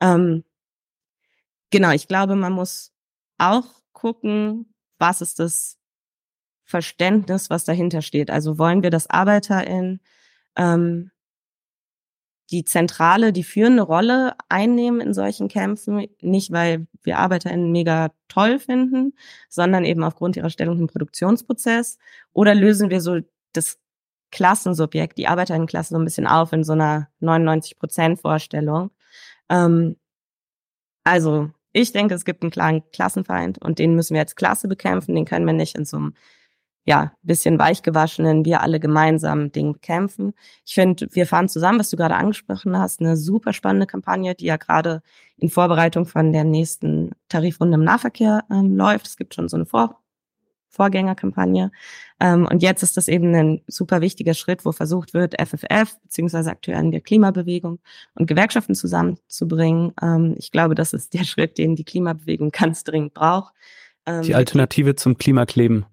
Ähm, 0.00 0.44
genau, 1.70 1.90
ich 1.90 2.08
glaube, 2.08 2.36
man 2.36 2.52
muss 2.52 2.92
auch 3.38 3.66
gucken, 3.92 4.74
was 4.98 5.20
ist 5.20 5.38
das 5.38 5.78
Verständnis, 6.64 7.50
was 7.50 7.64
dahinter 7.64 8.02
steht. 8.02 8.30
Also 8.30 8.58
wollen 8.58 8.82
wir, 8.82 8.90
dass 8.90 9.08
ArbeiterInnen 9.10 10.00
ähm, 10.56 11.10
die 12.50 12.64
zentrale, 12.64 13.32
die 13.32 13.44
führende 13.44 13.82
Rolle 13.82 14.34
einnehmen 14.48 15.00
in 15.00 15.14
solchen 15.14 15.48
Kämpfen, 15.48 16.06
nicht 16.20 16.52
weil 16.52 16.86
wir 17.02 17.18
ArbeiterInnen 17.18 17.72
mega 17.72 18.10
toll 18.28 18.58
finden, 18.58 19.14
sondern 19.48 19.84
eben 19.84 20.04
aufgrund 20.04 20.36
ihrer 20.36 20.50
Stellung 20.50 20.78
im 20.78 20.86
Produktionsprozess? 20.86 21.98
Oder 22.32 22.54
lösen 22.54 22.90
wir 22.90 23.00
so 23.00 23.20
das 23.52 23.78
Klassensubjekt, 24.30 25.16
die 25.16 25.28
Arbeiterinnenklasse 25.28 25.94
so 25.94 25.98
ein 25.98 26.04
bisschen 26.04 26.26
auf 26.26 26.52
in 26.52 26.64
so 26.64 26.72
einer 26.72 27.08
99-Prozent-Vorstellung? 27.20 28.90
Ähm, 29.48 29.96
also 31.04 31.50
ich 31.72 31.92
denke, 31.92 32.14
es 32.14 32.24
gibt 32.24 32.42
einen 32.42 32.50
klaren 32.50 32.82
Klassenfeind 32.92 33.58
und 33.58 33.78
den 33.78 33.94
müssen 33.94 34.14
wir 34.14 34.20
als 34.20 34.36
Klasse 34.36 34.68
bekämpfen. 34.68 35.14
Den 35.14 35.24
können 35.24 35.46
wir 35.46 35.52
nicht 35.52 35.76
in 35.76 35.84
so 35.84 35.96
einem 35.96 36.14
ja, 36.86 37.12
bisschen 37.22 37.58
weichgewaschenen, 37.58 38.44
wir 38.44 38.60
alle 38.60 38.78
gemeinsam 38.78 39.50
Ding 39.50 39.72
bekämpfen. 39.72 40.34
Ich 40.66 40.74
finde, 40.74 41.08
wir 41.12 41.26
fahren 41.26 41.48
zusammen, 41.48 41.78
was 41.78 41.90
du 41.90 41.96
gerade 41.96 42.16
angesprochen 42.16 42.78
hast, 42.78 43.00
eine 43.00 43.16
super 43.16 43.52
spannende 43.54 43.86
Kampagne, 43.86 44.34
die 44.34 44.46
ja 44.46 44.56
gerade 44.56 45.02
in 45.38 45.48
Vorbereitung 45.50 46.06
von 46.06 46.32
der 46.32 46.44
nächsten 46.44 47.12
Tarifrunde 47.28 47.76
im 47.76 47.84
Nahverkehr 47.84 48.44
ähm, 48.50 48.76
läuft. 48.76 49.06
Es 49.06 49.16
gibt 49.16 49.34
schon 49.34 49.48
so 49.48 49.56
eine 49.56 49.66
Vor 49.66 50.03
Vorgängerkampagne. 50.74 51.70
Ähm, 52.20 52.46
und 52.50 52.62
jetzt 52.62 52.82
ist 52.82 52.96
das 52.96 53.08
eben 53.08 53.34
ein 53.34 53.62
super 53.66 54.00
wichtiger 54.00 54.34
Schritt, 54.34 54.64
wo 54.64 54.72
versucht 54.72 55.14
wird, 55.14 55.40
FFF 55.40 55.96
beziehungsweise 56.02 56.50
aktuell 56.50 56.80
in 56.80 56.90
der 56.90 57.00
Klimabewegung 57.00 57.80
und 58.14 58.26
Gewerkschaften 58.26 58.74
zusammenzubringen. 58.74 59.92
Ähm, 60.02 60.34
ich 60.38 60.50
glaube, 60.50 60.74
das 60.74 60.92
ist 60.92 61.14
der 61.14 61.24
Schritt, 61.24 61.58
den 61.58 61.76
die 61.76 61.84
Klimabewegung 61.84 62.50
ganz 62.50 62.84
dringend 62.84 63.14
braucht. 63.14 63.54
Ähm, 64.06 64.22
die 64.22 64.34
Alternative 64.34 64.96
zum 64.96 65.16
Klimakleben 65.16 65.86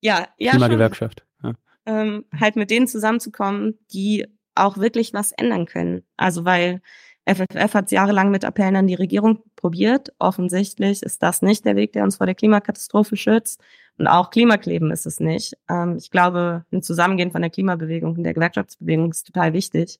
ja, 0.00 0.28
ja 0.38 0.52
Klimagewerkschaft. 0.52 1.24
Ja. 1.42 1.54
Ähm, 1.86 2.24
halt 2.38 2.56
mit 2.56 2.70
denen 2.70 2.86
zusammenzukommen, 2.86 3.78
die 3.92 4.26
auch 4.54 4.78
wirklich 4.78 5.12
was 5.12 5.32
ändern 5.32 5.66
können. 5.66 6.02
Also 6.16 6.44
weil 6.44 6.80
FFF 7.28 7.74
hat 7.74 7.90
jahrelang 7.90 8.30
mit 8.30 8.44
Appellen 8.44 8.76
an 8.76 8.86
die 8.86 8.94
Regierung 8.94 9.42
probiert. 9.56 10.12
Offensichtlich 10.18 11.02
ist 11.02 11.22
das 11.22 11.42
nicht 11.42 11.64
der 11.64 11.74
Weg, 11.74 11.92
der 11.92 12.04
uns 12.04 12.16
vor 12.16 12.26
der 12.26 12.36
Klimakatastrophe 12.36 13.16
schützt. 13.16 13.60
Und 13.98 14.06
auch 14.06 14.30
Klimakleben 14.30 14.90
ist 14.92 15.06
es 15.06 15.18
nicht. 15.18 15.54
Ähm, 15.68 15.96
ich 15.96 16.10
glaube, 16.10 16.64
ein 16.72 16.82
Zusammengehen 16.82 17.32
von 17.32 17.42
der 17.42 17.50
Klimabewegung 17.50 18.14
und 18.16 18.22
der 18.22 18.34
Gewerkschaftsbewegung 18.34 19.10
ist 19.10 19.26
total 19.26 19.52
wichtig. 19.52 19.98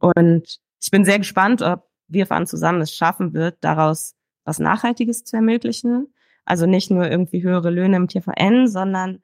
Und 0.00 0.58
ich 0.80 0.90
bin 0.90 1.04
sehr 1.04 1.18
gespannt, 1.18 1.62
ob 1.62 1.88
wir 2.08 2.26
fahren 2.26 2.46
zusammen 2.46 2.80
es 2.80 2.94
schaffen 2.94 3.34
wird, 3.34 3.58
daraus 3.60 4.16
was 4.44 4.58
Nachhaltiges 4.58 5.24
zu 5.24 5.36
ermöglichen. 5.36 6.12
Also 6.44 6.66
nicht 6.66 6.90
nur 6.90 7.08
irgendwie 7.08 7.42
höhere 7.42 7.70
Löhne 7.70 7.96
im 7.96 8.08
TVN, 8.08 8.66
sondern 8.66 9.22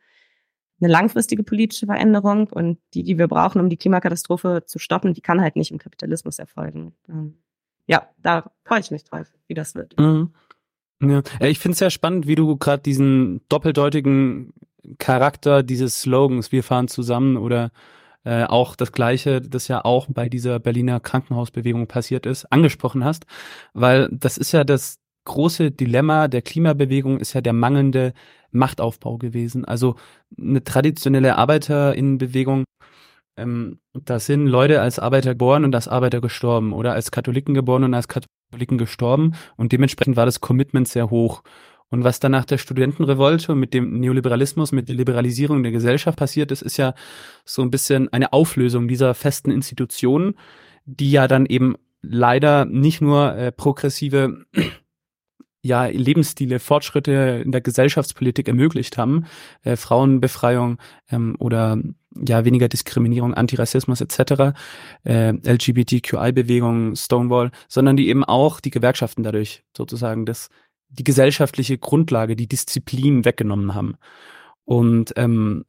eine 0.81 0.91
langfristige 0.91 1.43
politische 1.43 1.87
Veränderung 1.87 2.49
und 2.49 2.79
die, 2.95 3.03
die 3.03 3.19
wir 3.19 3.29
brauchen, 3.29 3.61
um 3.61 3.69
die 3.69 3.77
Klimakatastrophe 3.77 4.65
zu 4.67 4.79
stoppen, 4.79 5.15
die 5.15 5.21
kann 5.21 5.41
halt 5.41 5.57
nicht 5.57 5.71
im 5.71 5.79
Kapitalismus 5.79 6.39
erfolgen. 6.39 6.95
Ähm, 7.09 7.39
ja, 7.87 8.09
da 8.23 8.51
freue 8.65 8.81
ich 8.81 8.91
mich 8.91 9.05
drauf, 9.05 9.33
wie 9.47 9.55
das 9.55 9.75
wird. 9.75 9.99
Mhm. 9.99 10.35
Ja. 11.01 11.23
Ich 11.41 11.59
finde 11.59 11.73
es 11.75 11.79
sehr 11.79 11.91
spannend, 11.91 12.27
wie 12.27 12.35
du 12.35 12.57
gerade 12.57 12.83
diesen 12.83 13.41
doppeldeutigen 13.49 14.53
Charakter 14.99 15.63
dieses 15.63 16.01
Slogans, 16.01 16.53
wir 16.53 16.63
fahren 16.63 16.89
zusammen 16.89 17.37
oder 17.37 17.71
äh, 18.25 18.45
auch 18.45 18.75
das 18.77 18.93
Gleiche, 18.93 19.41
das 19.41 19.69
ja 19.69 19.85
auch 19.85 20.07
bei 20.09 20.29
dieser 20.29 20.59
Berliner 20.59 21.01
Krankenhausbewegung 21.01 21.87
passiert 21.87 22.27
ist, 22.27 22.47
angesprochen 22.47 23.05
hast, 23.05 23.27
weil 23.75 24.09
das 24.13 24.39
ist 24.39 24.53
ja 24.53 24.65
das 24.65 24.99
große 25.25 25.71
Dilemma 25.71 26.29
der 26.29 26.43
Klimabewegung 26.43 27.19
ist 27.19 27.33
ja 27.33 27.41
der 27.41 27.53
mangelnde 27.53 28.13
Machtaufbau 28.51 29.19
gewesen. 29.19 29.65
Also 29.65 29.97
eine 30.39 30.63
traditionelle 30.63 31.37
Arbeiterinnenbewegung, 31.37 32.65
ähm, 33.37 33.81
da 33.93 34.19
sind 34.21 34.47
Leute 34.47 34.81
als 34.81 34.99
Arbeiter 34.99 35.31
geboren 35.31 35.65
und 35.65 35.75
als 35.75 35.89
Arbeiter 35.89 36.21
gestorben 36.21 36.73
oder 36.73 36.93
als 36.93 37.11
Katholiken 37.11 37.55
geboren 37.55 37.85
und 37.85 37.95
als 37.95 38.09
Katholiken 38.09 38.79
gestorben 38.79 39.35
und 39.57 39.73
dementsprechend 39.73 40.17
war 40.17 40.27
das 40.27 40.41
Commitment 40.41 40.89
sehr 40.89 41.11
hoch. 41.11 41.43
Und 41.91 42.03
was 42.03 42.19
dann 42.19 42.33
nach 42.33 42.45
der 42.45 42.59
Studentenrevolte 42.59 43.55
mit 43.55 43.75
dem 43.75 44.01
Neoliberalismus, 44.01 44.73
mit 44.73 44.89
der 44.89 44.97
Liberalisierung 44.97 45.63
der 45.63 45.71
Gesellschaft 45.71 46.19
passiert 46.19 46.51
ist, 46.51 46.63
ist 46.63 46.77
ja 46.77 46.95
so 47.45 47.63
ein 47.63 47.71
bisschen 47.71 48.13
eine 48.13 48.33
Auflösung 48.33 48.89
dieser 48.89 49.15
festen 49.15 49.51
Institutionen, 49.51 50.35
die 50.87 51.11
ja 51.11 51.29
dann 51.29 51.47
eben 51.47 51.77
leider 52.03 52.65
nicht 52.65 53.01
nur 53.01 53.37
äh, 53.37 53.53
progressive 53.53 54.45
ja 55.65 55.87
Lebensstile, 55.87 56.61
Fortschritte 56.61 57.43
in 57.45 57.51
der 57.51 57.63
Gesellschaftspolitik 57.63 58.47
ermöglicht 58.47 58.99
haben, 58.99 59.25
äh, 59.63 59.77
Frauenbefreiung 59.77 60.79
ähm, 61.11 61.37
oder 61.39 61.79
ja 62.15 62.45
weniger 62.45 62.69
Diskriminierung, 62.69 63.35
Antirassismus 63.35 64.01
etc., 64.01 64.55
äh, 65.05 65.31
LGBTQI-Bewegung, 65.31 66.95
Stonewall, 66.95 67.51
sondern 67.67 67.97
die 67.97 68.09
eben 68.09 68.25
auch 68.25 68.61
die 68.61 68.71
Gewerkschaften 68.71 69.23
dadurch 69.23 69.65
sozusagen 69.77 70.27
das 70.27 70.51
die 70.91 71.05
gesellschaftliche 71.05 71.77
Grundlage, 71.79 72.37
die 72.37 72.47
Disziplin 72.47 73.25
weggenommen 73.25 73.75
haben. 73.75 73.97
Und 74.65 75.13
ähm, 75.17 75.65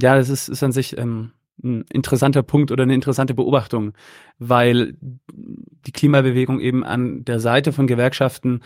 ja, 0.00 0.16
das 0.16 0.30
ist, 0.30 0.48
ist 0.48 0.62
an 0.62 0.72
sich 0.72 0.96
ähm, 0.96 1.32
ein 1.62 1.84
interessanter 1.92 2.42
Punkt 2.42 2.70
oder 2.70 2.84
eine 2.84 2.94
interessante 2.94 3.34
Beobachtung, 3.34 3.92
weil 4.38 4.96
die 5.02 5.92
Klimabewegung 5.92 6.60
eben 6.60 6.84
an 6.84 7.24
der 7.24 7.40
Seite 7.40 7.72
von 7.72 7.86
Gewerkschaften 7.86 8.60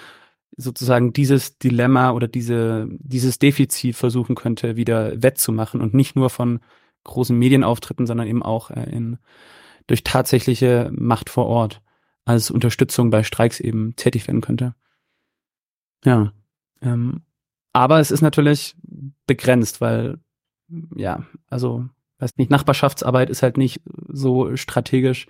sozusagen 0.57 1.13
dieses 1.13 1.59
Dilemma 1.59 2.11
oder 2.13 2.29
diese, 2.29 2.89
dieses 2.91 3.39
Defizit 3.39 3.97
versuchen 3.97 4.35
könnte, 4.35 4.77
wieder 4.77 5.23
wettzumachen 5.23 5.81
und 5.81 5.95
nicht 5.95 6.17
nur 6.17 6.31
von 6.31 6.61
großen 7.05 7.39
Medienauftritten, 7.39 8.07
sondern 8.07 8.27
eben 8.27 8.43
auch 8.43 8.71
äh, 8.71 8.85
in, 8.91 9.19
durch 9.87 10.05
tatsächliche 10.05 10.91
Macht 10.95 11.31
vor 11.31 11.47
Ort 11.47 11.81
als 12.25 12.51
Unterstützung 12.51 13.11
bei 13.11 13.23
Streiks 13.23 13.61
eben 13.61 13.97
tätig 13.97 14.27
werden 14.29 14.41
könnte. 14.41 14.75
Ja. 16.05 16.33
Ähm, 16.83 17.23
aber 17.73 18.01
es 18.01 18.11
ist 18.11 18.21
natürlich 18.21 18.77
begrenzt, 19.27 19.81
weil, 19.81 20.19
ja, 20.95 21.25
also, 21.49 21.89
weiß 22.19 22.37
nicht, 22.37 22.51
Nachbarschaftsarbeit 22.51 23.31
ist 23.31 23.43
halt 23.43 23.57
nicht 23.57 23.81
so 24.09 24.57
strategisch, 24.57 25.27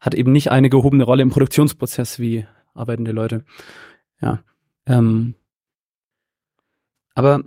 hat 0.00 0.14
eben 0.14 0.32
nicht 0.32 0.50
eine 0.50 0.70
gehobene 0.70 1.04
Rolle 1.04 1.22
im 1.22 1.30
Produktionsprozess 1.30 2.18
wie 2.18 2.46
arbeitende 2.74 3.12
Leute. 3.12 3.44
Ja. 4.22 4.42
Ähm, 4.86 5.34
aber 7.14 7.42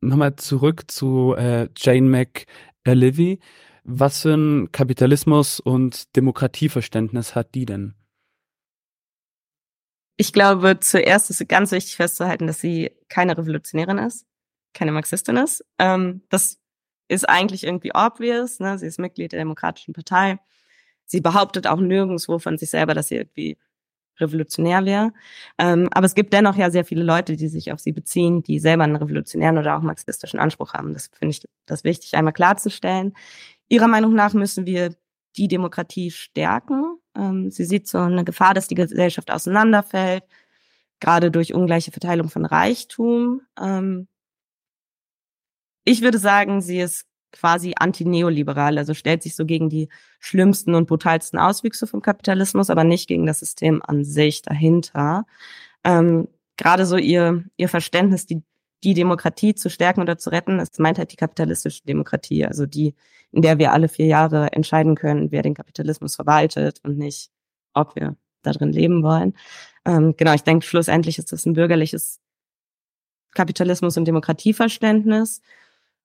nochmal 0.00 0.36
zurück 0.36 0.90
zu 0.90 1.34
äh, 1.36 1.68
Jane 1.76 2.08
McAlevey. 2.84 3.40
Was 3.84 4.22
für 4.22 4.34
ein 4.34 4.70
Kapitalismus 4.72 5.60
und 5.60 6.14
Demokratieverständnis 6.16 7.34
hat 7.34 7.54
die 7.54 7.64
denn? 7.66 7.94
Ich 10.16 10.32
glaube, 10.32 10.80
zuerst 10.80 11.30
ist 11.30 11.48
ganz 11.48 11.70
wichtig 11.70 11.96
festzuhalten, 11.96 12.46
dass 12.46 12.60
sie 12.60 12.90
keine 13.08 13.38
Revolutionärin 13.38 13.98
ist, 13.98 14.26
keine 14.74 14.92
Marxistin 14.92 15.36
ist. 15.36 15.64
Ähm, 15.78 16.22
das 16.28 16.58
ist 17.06 17.28
eigentlich 17.28 17.64
irgendwie 17.64 17.92
obvious. 17.94 18.60
Ne? 18.60 18.78
Sie 18.78 18.86
ist 18.86 18.98
Mitglied 18.98 19.32
der 19.32 19.38
Demokratischen 19.38 19.94
Partei. 19.94 20.38
Sie 21.06 21.20
behauptet 21.20 21.66
auch 21.66 21.80
nirgendwo 21.80 22.38
von 22.38 22.58
sich 22.58 22.68
selber, 22.68 22.94
dass 22.94 23.08
sie 23.08 23.16
irgendwie 23.16 23.56
revolutionär 24.20 24.84
wäre. 24.84 25.12
Ähm, 25.58 25.88
aber 25.92 26.06
es 26.06 26.14
gibt 26.14 26.32
dennoch 26.32 26.56
ja 26.56 26.70
sehr 26.70 26.84
viele 26.84 27.02
Leute, 27.04 27.36
die 27.36 27.48
sich 27.48 27.72
auf 27.72 27.80
sie 27.80 27.92
beziehen, 27.92 28.42
die 28.42 28.58
selber 28.58 28.84
einen 28.84 28.96
revolutionären 28.96 29.58
oder 29.58 29.76
auch 29.76 29.82
marxistischen 29.82 30.40
Anspruch 30.40 30.74
haben. 30.74 30.92
Das 30.94 31.10
finde 31.18 31.30
ich 31.32 31.42
das 31.66 31.84
wichtig, 31.84 32.14
einmal 32.14 32.32
klarzustellen. 32.32 33.14
Ihrer 33.68 33.88
Meinung 33.88 34.14
nach 34.14 34.34
müssen 34.34 34.66
wir 34.66 34.94
die 35.36 35.48
Demokratie 35.48 36.10
stärken. 36.10 36.98
Ähm, 37.16 37.50
sie 37.50 37.64
sieht 37.64 37.88
so 37.88 37.98
eine 37.98 38.24
Gefahr, 38.24 38.54
dass 38.54 38.68
die 38.68 38.74
Gesellschaft 38.74 39.30
auseinanderfällt. 39.30 40.24
gerade 41.00 41.30
durch 41.30 41.54
ungleiche 41.54 41.92
Verteilung 41.92 42.28
von 42.30 42.44
Reichtum. 42.44 43.42
Ähm, 43.60 44.08
ich 45.84 46.02
würde 46.02 46.18
sagen, 46.18 46.60
sie 46.60 46.80
ist 46.80 47.07
quasi 47.32 47.74
antineoliberal, 47.78 48.78
also 48.78 48.94
stellt 48.94 49.22
sich 49.22 49.36
so 49.36 49.44
gegen 49.44 49.68
die 49.68 49.88
schlimmsten 50.18 50.74
und 50.74 50.88
brutalsten 50.88 51.38
Auswüchse 51.38 51.86
vom 51.86 52.02
Kapitalismus, 52.02 52.70
aber 52.70 52.84
nicht 52.84 53.08
gegen 53.08 53.26
das 53.26 53.40
System 53.40 53.82
an 53.86 54.04
sich 54.04 54.42
dahinter. 54.42 55.26
Ähm, 55.84 56.28
Gerade 56.56 56.86
so 56.86 56.96
ihr, 56.96 57.44
ihr 57.56 57.68
Verständnis, 57.68 58.26
die, 58.26 58.42
die 58.82 58.94
Demokratie 58.94 59.54
zu 59.54 59.70
stärken 59.70 60.00
oder 60.00 60.18
zu 60.18 60.30
retten, 60.30 60.58
es 60.58 60.78
meint 60.78 60.98
halt 60.98 61.12
die 61.12 61.16
kapitalistische 61.16 61.84
Demokratie, 61.84 62.44
also 62.44 62.66
die, 62.66 62.94
in 63.30 63.42
der 63.42 63.58
wir 63.58 63.72
alle 63.72 63.88
vier 63.88 64.06
Jahre 64.06 64.52
entscheiden 64.52 64.96
können, 64.96 65.30
wer 65.30 65.42
den 65.42 65.54
Kapitalismus 65.54 66.16
verwaltet 66.16 66.80
und 66.82 66.98
nicht, 66.98 67.30
ob 67.74 67.94
wir 67.94 68.16
da 68.42 68.52
drin 68.52 68.72
leben 68.72 69.02
wollen. 69.02 69.34
Ähm, 69.84 70.14
genau, 70.16 70.34
ich 70.34 70.42
denke, 70.42 70.66
schlussendlich 70.66 71.18
ist 71.18 71.30
das 71.30 71.46
ein 71.46 71.52
bürgerliches 71.52 72.20
Kapitalismus- 73.34 73.96
und 73.96 74.04
Demokratieverständnis. 74.06 75.42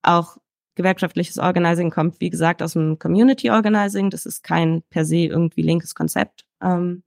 Auch 0.04 0.38
gewerkschaftliches 0.76 1.38
Organizing 1.40 1.90
kommt, 1.92 2.20
wie 2.20 2.30
gesagt, 2.30 2.62
aus 2.62 2.74
dem 2.74 3.00
Community 3.00 3.50
Organizing. 3.52 4.10
Das 4.10 4.26
ist 4.26 4.44
kein 4.44 4.84
per 4.90 5.06
se 5.06 5.18
irgendwie 5.18 5.62
linkes 5.62 5.96
Konzept. 5.96 6.46
Ähm, 6.62 7.04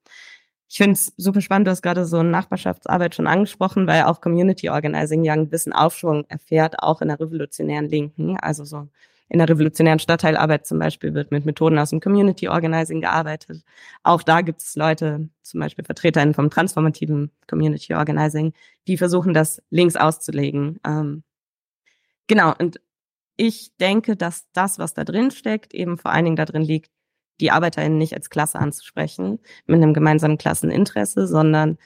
ich 0.68 0.78
finde 0.78 0.92
es 0.94 1.12
super 1.16 1.40
spannend, 1.40 1.68
du 1.68 1.70
hast 1.70 1.82
gerade 1.82 2.04
so 2.06 2.22
Nachbarschaftsarbeit 2.22 3.14
schon 3.14 3.28
angesprochen, 3.28 3.86
weil 3.86 4.02
auch 4.02 4.20
Community 4.20 4.68
Organizing 4.68 5.24
ja 5.24 5.32
einen 5.32 5.46
gewissen 5.46 5.72
Aufschwung 5.72 6.24
erfährt, 6.28 6.82
auch 6.82 7.00
in 7.02 7.08
der 7.08 7.20
revolutionären 7.20 7.88
Linken. 7.88 8.36
Also 8.40 8.64
so 8.64 8.88
in 9.28 9.38
der 9.38 9.48
revolutionären 9.48 9.98
Stadtteilarbeit 9.98 10.66
zum 10.66 10.78
Beispiel 10.78 11.14
wird 11.14 11.30
mit 11.32 11.46
Methoden 11.46 11.78
aus 11.78 11.90
dem 11.90 12.00
Community 12.00 12.48
Organizing 12.48 13.00
gearbeitet. 13.00 13.62
Auch 14.02 14.22
da 14.22 14.40
gibt 14.40 14.60
es 14.60 14.76
Leute, 14.76 15.28
zum 15.42 15.60
Beispiel 15.60 15.84
VertreterInnen 15.84 16.34
vom 16.34 16.50
transformativen 16.50 17.30
Community 17.48 17.94
Organizing, 17.94 18.52
die 18.86 18.96
versuchen, 18.96 19.34
das 19.34 19.62
links 19.70 19.96
auszulegen. 19.96 20.78
Ähm, 20.86 21.24
genau, 22.28 22.54
und 22.58 22.80
ich 23.36 23.76
denke, 23.78 24.16
dass 24.16 24.46
das, 24.52 24.78
was 24.78 24.94
da 24.94 25.04
drin 25.04 25.30
steckt, 25.30 25.74
eben 25.74 25.98
vor 25.98 26.10
allen 26.12 26.24
Dingen 26.24 26.36
da 26.36 26.44
drin 26.44 26.62
liegt, 26.62 26.90
die 27.40 27.50
ArbeiterInnen 27.50 27.98
nicht 27.98 28.14
als 28.14 28.30
Klasse 28.30 28.58
anzusprechen, 28.58 29.40
mit 29.66 29.76
einem 29.76 29.94
gemeinsamen 29.94 30.38
Klasseninteresse, 30.38 31.26
sondern 31.26 31.78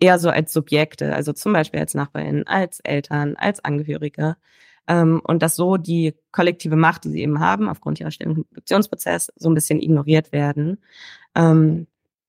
eher 0.00 0.18
so 0.18 0.30
als 0.30 0.52
Subjekte, 0.52 1.14
also 1.14 1.32
zum 1.32 1.52
Beispiel 1.52 1.80
als 1.80 1.94
NachbarInnen, 1.94 2.46
als 2.46 2.80
Eltern, 2.80 3.36
als 3.36 3.64
Angehörige. 3.64 4.36
Ähm, 4.88 5.20
und 5.24 5.42
dass 5.42 5.56
so 5.56 5.76
die 5.76 6.14
kollektive 6.32 6.76
Macht, 6.76 7.04
die 7.04 7.10
sie 7.10 7.22
eben 7.22 7.40
haben, 7.40 7.68
aufgrund 7.68 8.00
ihrer 8.00 8.10
Stellung 8.10 8.36
im 8.36 8.44
Produktionsprozess, 8.44 9.32
so 9.36 9.50
ein 9.50 9.54
bisschen 9.54 9.80
ignoriert 9.80 10.32
werden. 10.32 10.82
Ähm, 11.34 11.88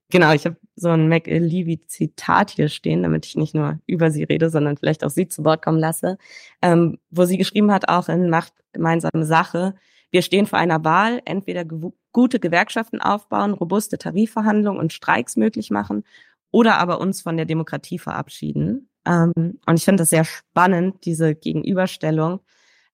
genau, 0.09 0.33
ich 0.33 0.45
habe 0.45 0.57
so 0.75 0.89
ein 0.89 1.09
McLevy-Zitat 1.09 2.51
hier 2.51 2.69
stehen, 2.69 3.03
damit 3.03 3.25
ich 3.25 3.35
nicht 3.35 3.55
nur 3.55 3.79
über 3.87 4.11
sie 4.11 4.23
rede, 4.23 4.49
sondern 4.49 4.77
vielleicht 4.77 5.03
auch 5.03 5.09
sie 5.09 5.27
zu 5.27 5.43
Wort 5.43 5.63
kommen 5.63 5.79
lasse, 5.79 6.17
ähm, 6.61 6.99
wo 7.09 7.25
sie 7.25 7.37
geschrieben 7.37 7.71
hat, 7.71 7.89
auch 7.89 8.09
in 8.09 8.29
Macht 8.29 8.53
gemeinsame 8.73 9.25
Sache, 9.25 9.75
wir 10.11 10.21
stehen 10.21 10.45
vor 10.45 10.59
einer 10.59 10.83
Wahl, 10.83 11.21
entweder 11.25 11.65
gute 12.11 12.39
Gewerkschaften 12.39 13.01
aufbauen, 13.01 13.53
robuste 13.53 13.97
Tarifverhandlungen 13.97 14.79
und 14.79 14.93
Streiks 14.93 15.35
möglich 15.35 15.69
machen 15.69 16.03
oder 16.51 16.77
aber 16.77 17.01
uns 17.01 17.21
von 17.21 17.35
der 17.35 17.45
Demokratie 17.45 17.99
verabschieden. 17.99 18.89
Ähm, 19.05 19.59
und 19.65 19.75
ich 19.75 19.85
finde 19.85 20.01
das 20.01 20.09
sehr 20.09 20.23
spannend, 20.23 21.05
diese 21.05 21.35
Gegenüberstellung, 21.35 22.39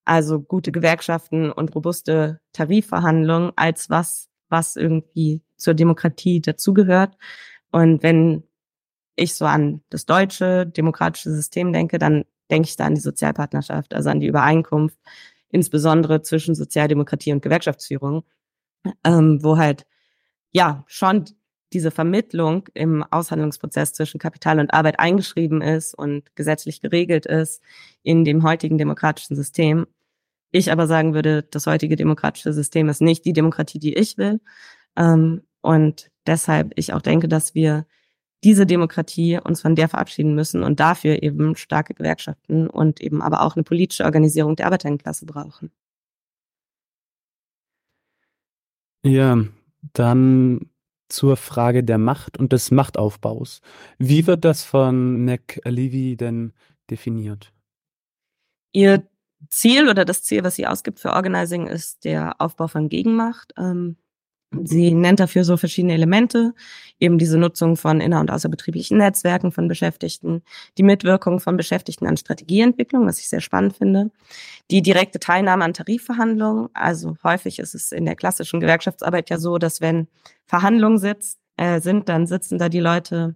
also 0.06 0.42
gute 0.42 0.72
Gewerkschaften 0.72 1.52
und 1.52 1.76
robuste 1.76 2.42
Tarifverhandlungen 2.52 3.52
als 3.56 3.90
was, 3.90 4.30
was 4.50 4.76
irgendwie 4.76 5.44
zur 5.64 5.74
Demokratie 5.74 6.42
dazugehört. 6.42 7.18
Und 7.72 8.04
wenn 8.04 8.44
ich 9.16 9.36
so 9.36 9.46
an 9.46 9.82
das 9.90 10.06
deutsche 10.06 10.66
demokratische 10.66 11.32
System 11.32 11.74
denke, 11.74 11.98
dann 11.98 12.26
denke 12.52 12.68
ich 12.68 12.76
da 12.76 12.86
an 12.86 12.96
die 12.96 13.02
Sozialpartnerschaft, 13.02 13.94
also 13.94 14.10
an 14.10 14.20
die 14.20 14.28
Übereinkunft, 14.28 14.98
insbesondere 15.50 16.22
zwischen 16.22 16.56
Sozialdemokratie 16.56 17.32
und 17.32 17.42
Gewerkschaftsführung, 17.42 18.24
ähm, 19.04 19.40
wo 19.44 19.58
halt 19.58 19.86
ja 20.52 20.84
schon 20.88 21.26
diese 21.74 21.92
Vermittlung 21.92 22.70
im 22.74 23.04
Aushandlungsprozess 23.04 23.94
zwischen 23.94 24.20
Kapital 24.20 24.60
und 24.60 24.74
Arbeit 24.74 25.00
eingeschrieben 25.00 25.62
ist 25.62 25.96
und 25.96 26.36
gesetzlich 26.36 26.82
geregelt 26.82 27.26
ist 27.26 27.62
in 28.04 28.26
dem 28.26 28.44
heutigen 28.44 28.78
demokratischen 28.78 29.36
System. 29.36 29.88
Ich 30.52 30.72
aber 30.72 30.86
sagen 30.86 31.16
würde, 31.16 31.44
das 31.44 31.66
heutige 31.66 31.96
demokratische 31.96 32.54
System 32.54 32.90
ist 32.90 33.02
nicht 33.02 33.26
die 33.26 33.34
Demokratie, 33.34 33.80
die 33.80 33.96
ich 33.96 34.18
will. 34.20 34.40
Ähm, 34.96 35.42
und 35.64 36.12
deshalb 36.28 36.74
ich 36.76 36.94
auch 36.94 37.02
denke, 37.02 37.28
dass 37.28 37.56
wir 37.56 37.88
diese 38.44 38.66
Demokratie 38.66 39.40
uns 39.40 39.62
von 39.62 39.76
der 39.76 39.88
verabschieden 39.88 40.36
müssen 40.36 40.64
und 40.64 40.80
dafür 40.80 41.24
eben 41.24 41.56
starke 41.56 41.94
Gewerkschaften 41.94 42.70
und 42.70 43.00
eben 43.02 43.22
aber 43.22 43.42
auch 43.42 43.56
eine 43.56 43.64
politische 43.64 44.04
Organisierung 44.04 44.58
der 44.58 44.66
Arbeiterinnenklasse 44.66 45.26
brauchen. 45.26 45.72
Ja, 49.06 49.44
dann 49.94 50.70
zur 51.08 51.38
Frage 51.38 51.84
der 51.84 51.98
Macht 51.98 52.38
und 52.38 52.52
des 52.52 52.72
Machtaufbaus. 52.72 53.62
Wie 53.98 54.28
wird 54.28 54.44
das 54.44 54.64
von 54.64 55.24
McAlevey 55.24 56.18
denn 56.18 56.54
definiert? 56.90 57.54
Ihr 58.74 59.08
Ziel 59.50 59.88
oder 59.90 60.04
das 60.04 60.24
Ziel, 60.24 60.44
was 60.44 60.56
sie 60.56 60.68
ausgibt 60.68 61.00
für 61.00 61.14
Organizing, 61.14 61.68
ist 61.68 62.04
der 62.04 62.42
Aufbau 62.42 62.68
von 62.68 62.90
Gegenmacht. 62.90 63.54
Ähm, 63.58 63.98
Sie 64.64 64.92
nennt 64.92 65.20
dafür 65.20 65.44
so 65.44 65.58
verschiedene 65.58 65.94
Elemente, 65.94 66.54
eben 67.00 67.18
diese 67.18 67.38
Nutzung 67.38 67.76
von 67.76 68.02
inner- 68.02 68.20
und 68.20 68.32
außerbetrieblichen 68.32 68.98
Netzwerken 68.98 69.52
von 69.52 69.68
Beschäftigten, 69.68 70.44
die 70.78 70.84
Mitwirkung 70.84 71.40
von 71.40 71.58
Beschäftigten 71.58 72.08
an 72.08 72.18
Strategieentwicklung, 72.18 73.06
was 73.06 73.20
ich 73.20 73.28
sehr 73.30 73.42
spannend 73.42 73.76
finde, 73.76 74.12
die 74.72 74.82
direkte 74.82 75.20
Teilnahme 75.20 75.64
an 75.66 75.74
Tarifverhandlungen. 75.74 76.70
Also 76.74 77.18
häufig 77.24 77.60
ist 77.60 77.76
es 77.76 77.92
in 77.92 78.06
der 78.06 78.16
klassischen 78.16 78.60
Gewerkschaftsarbeit 78.60 79.30
ja 79.30 79.38
so, 79.38 79.58
dass 79.58 79.82
wenn 79.82 80.08
Verhandlungen 80.46 81.00
sitzt, 81.00 81.40
äh, 81.58 81.80
sind, 81.82 82.10
dann 82.10 82.28
sitzen 82.28 82.58
da 82.58 82.70
die 82.70 82.80
Leute 82.80 83.36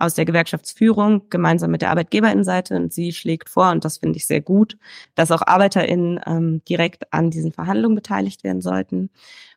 aus 0.00 0.14
der 0.14 0.24
Gewerkschaftsführung 0.24 1.28
gemeinsam 1.28 1.70
mit 1.70 1.82
der 1.82 1.90
Arbeitgeberinnenseite 1.90 2.74
und 2.74 2.92
sie 2.92 3.12
schlägt 3.12 3.50
vor, 3.50 3.70
und 3.70 3.84
das 3.84 3.98
finde 3.98 4.16
ich 4.16 4.26
sehr 4.26 4.40
gut, 4.40 4.78
dass 5.14 5.30
auch 5.30 5.42
ArbeiterInnen 5.42 6.20
ähm, 6.26 6.62
direkt 6.68 7.12
an 7.12 7.30
diesen 7.30 7.52
Verhandlungen 7.52 7.94
beteiligt 7.94 8.42
werden 8.42 8.62
sollten. 8.62 9.10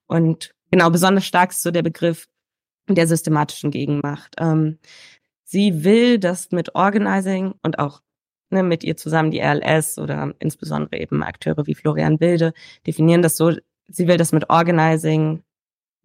Und 0.05 0.53
Genau, 0.73 0.89
besonders 0.89 1.25
stark 1.25 1.51
ist 1.51 1.61
so 1.61 1.69
der 1.69 1.83
Begriff 1.83 2.27
der 2.89 3.05
systematischen 3.05 3.69
Gegenmacht. 3.69 4.33
Ähm, 4.39 4.79
sie 5.43 5.83
will, 5.83 6.17
dass 6.17 6.49
mit 6.49 6.73
Organizing 6.73 7.53
und 7.61 7.77
auch 7.77 8.01
ne, 8.49 8.63
mit 8.63 8.83
ihr 8.83 8.97
zusammen 8.97 9.29
die 9.29 9.39
RLS 9.39 9.99
oder 9.99 10.33
insbesondere 10.39 10.99
eben 10.99 11.21
Akteure 11.21 11.67
wie 11.67 11.75
Florian 11.75 12.19
Wilde 12.19 12.53
definieren 12.87 13.21
das 13.21 13.37
so, 13.37 13.51
sie 13.87 14.07
will, 14.07 14.17
dass 14.17 14.31
mit 14.31 14.49
Organizing 14.49 15.43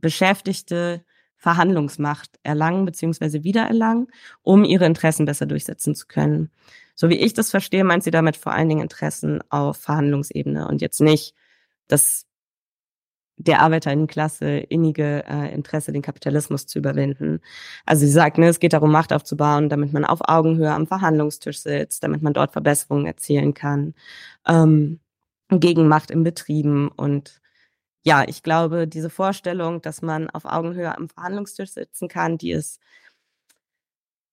Beschäftigte 0.03 1.03
Verhandlungsmacht 1.37 2.39
erlangen 2.43 2.85
bzw. 2.85 3.45
wiedererlangen, 3.45 4.09
um 4.43 4.65
ihre 4.65 4.85
Interessen 4.85 5.25
besser 5.25 5.47
durchsetzen 5.47 5.95
zu 5.95 6.07
können. 6.07 6.51
So 6.95 7.09
wie 7.09 7.17
ich 7.17 7.33
das 7.33 7.51
verstehe, 7.51 7.85
meint 7.85 8.05
sie 8.05 8.11
damit 8.11 8.37
vor 8.37 8.53
allen 8.53 8.69
Dingen 8.69 8.83
Interessen 8.83 9.41
auf 9.49 9.79
Verhandlungsebene 9.79 10.69
und 10.69 10.83
jetzt 10.83 11.01
nicht 11.01 11.35
das 11.87 12.28
der 13.39 13.61
Arbeiterinnenklasse 13.63 14.59
innige 14.59 15.25
äh, 15.27 15.55
Interesse, 15.55 15.93
den 15.93 16.03
Kapitalismus 16.03 16.67
zu 16.67 16.79
überwinden. 16.79 17.41
Also 17.87 18.05
sie 18.05 18.13
sagt, 18.13 18.37
ne, 18.37 18.49
es 18.49 18.61
geht 18.61 18.73
darum, 18.73 18.91
Macht 18.91 19.13
aufzubauen, 19.13 19.69
damit 19.69 19.93
man 19.93 20.05
auf 20.05 20.21
Augenhöhe 20.23 20.73
am 20.73 20.87
Verhandlungstisch 20.87 21.61
sitzt, 21.61 22.03
damit 22.03 22.23
man 22.23 22.33
dort 22.33 22.53
Verbesserungen 22.53 23.07
erzielen 23.07 23.55
kann, 23.55 23.95
ähm, 24.47 25.01
gegen 25.51 25.89
Macht 25.89 26.11
in 26.11 26.25
Betrieben. 26.25 26.89
Und 26.89 27.41
ja, 28.05 28.25
ich 28.27 28.43
glaube, 28.43 28.89
diese 28.89 29.11
Vorstellung, 29.11 29.83
dass 29.83 30.03
man 30.03 30.29
auf 30.31 30.45
Augenhöhe 30.45 30.97
am 30.97 31.09
Verhandlungstisch 31.09 31.71
sitzen 31.71 32.09
kann, 32.09 32.39
die 32.39 32.51
ist 32.53 32.81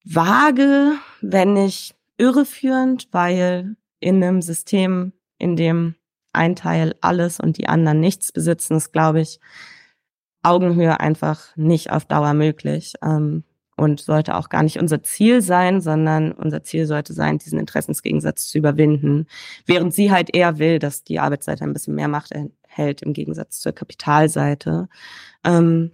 vage, 0.03 0.93
wenn 1.21 1.53
nicht 1.53 1.95
irreführend, 2.17 3.07
weil 3.11 3.75
in 3.99 4.23
einem 4.23 4.41
System, 4.41 5.13
in 5.37 5.55
dem 5.55 5.95
ein 6.35 6.55
Teil 6.55 6.95
alles 7.01 7.39
und 7.39 7.57
die 7.57 7.67
anderen 7.67 7.99
nichts 7.99 8.31
besitzen, 8.31 8.77
ist, 8.77 8.91
glaube 8.91 9.21
ich, 9.21 9.39
Augenhöhe 10.43 10.99
einfach 10.99 11.55
nicht 11.55 11.91
auf 11.91 12.05
Dauer 12.05 12.33
möglich 12.33 12.93
ähm, 13.03 13.43
und 13.77 13.99
sollte 13.99 14.35
auch 14.35 14.49
gar 14.49 14.63
nicht 14.63 14.79
unser 14.79 15.01
Ziel 15.01 15.41
sein, 15.41 15.81
sondern 15.81 16.31
unser 16.31 16.63
Ziel 16.63 16.85
sollte 16.85 17.13
sein, 17.13 17.39
diesen 17.39 17.59
Interessensgegensatz 17.59 18.47
zu 18.47 18.59
überwinden, 18.59 19.27
während 19.65 19.93
sie 19.93 20.11
halt 20.11 20.35
eher 20.35 20.59
will, 20.59 20.79
dass 20.79 21.03
die 21.03 21.19
Arbeitsseite 21.19 21.63
ein 21.63 21.73
bisschen 21.73 21.95
mehr 21.95 22.07
Macht 22.07 22.31
erhält 22.31 23.01
im 23.01 23.13
Gegensatz 23.13 23.59
zur 23.59 23.73
Kapitalseite. 23.73 24.87
Ähm, 25.43 25.91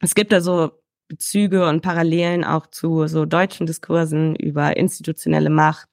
es 0.00 0.14
gibt 0.14 0.32
da 0.32 0.40
so 0.40 0.72
Bezüge 1.08 1.68
und 1.68 1.82
Parallelen 1.82 2.44
auch 2.44 2.66
zu 2.66 3.06
so 3.06 3.24
deutschen 3.24 3.66
Diskursen 3.66 4.36
über 4.36 4.76
institutionelle 4.76 5.50
Macht 5.50 5.88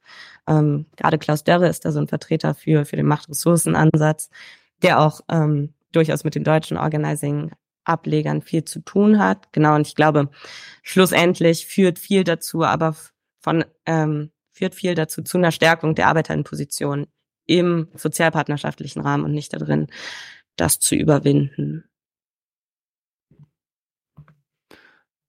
ähm, 0.47 0.85
gerade 0.97 1.17
Klaus 1.17 1.43
Dörre 1.43 1.67
ist 1.67 1.85
da 1.85 1.91
so 1.91 1.99
ein 1.99 2.07
Vertreter 2.07 2.55
für, 2.55 2.85
für 2.85 2.95
den 2.95 3.05
Machtressourcenansatz, 3.05 4.29
der 4.81 4.99
auch 4.99 5.21
ähm, 5.29 5.73
durchaus 5.91 6.23
mit 6.23 6.35
den 6.35 6.43
deutschen 6.43 6.77
Organizing-Ablegern 6.77 8.41
viel 8.41 8.65
zu 8.65 8.79
tun 8.81 9.19
hat. 9.19 9.51
Genau, 9.53 9.75
und 9.75 9.87
ich 9.87 9.95
glaube, 9.95 10.29
schlussendlich 10.83 11.67
führt 11.67 11.99
viel 11.99 12.23
dazu, 12.23 12.63
aber 12.63 12.95
von 13.39 13.65
ähm, 13.85 14.31
führt 14.51 14.75
viel 14.75 14.95
dazu 14.95 15.21
zu 15.21 15.37
einer 15.37 15.51
Stärkung 15.51 15.95
der 15.95 16.07
Arbeiterinnenposition 16.07 17.07
im 17.45 17.87
sozialpartnerschaftlichen 17.95 19.01
Rahmen 19.01 19.25
und 19.25 19.33
nicht 19.33 19.53
darin, 19.53 19.87
das 20.55 20.79
zu 20.79 20.95
überwinden. 20.95 21.85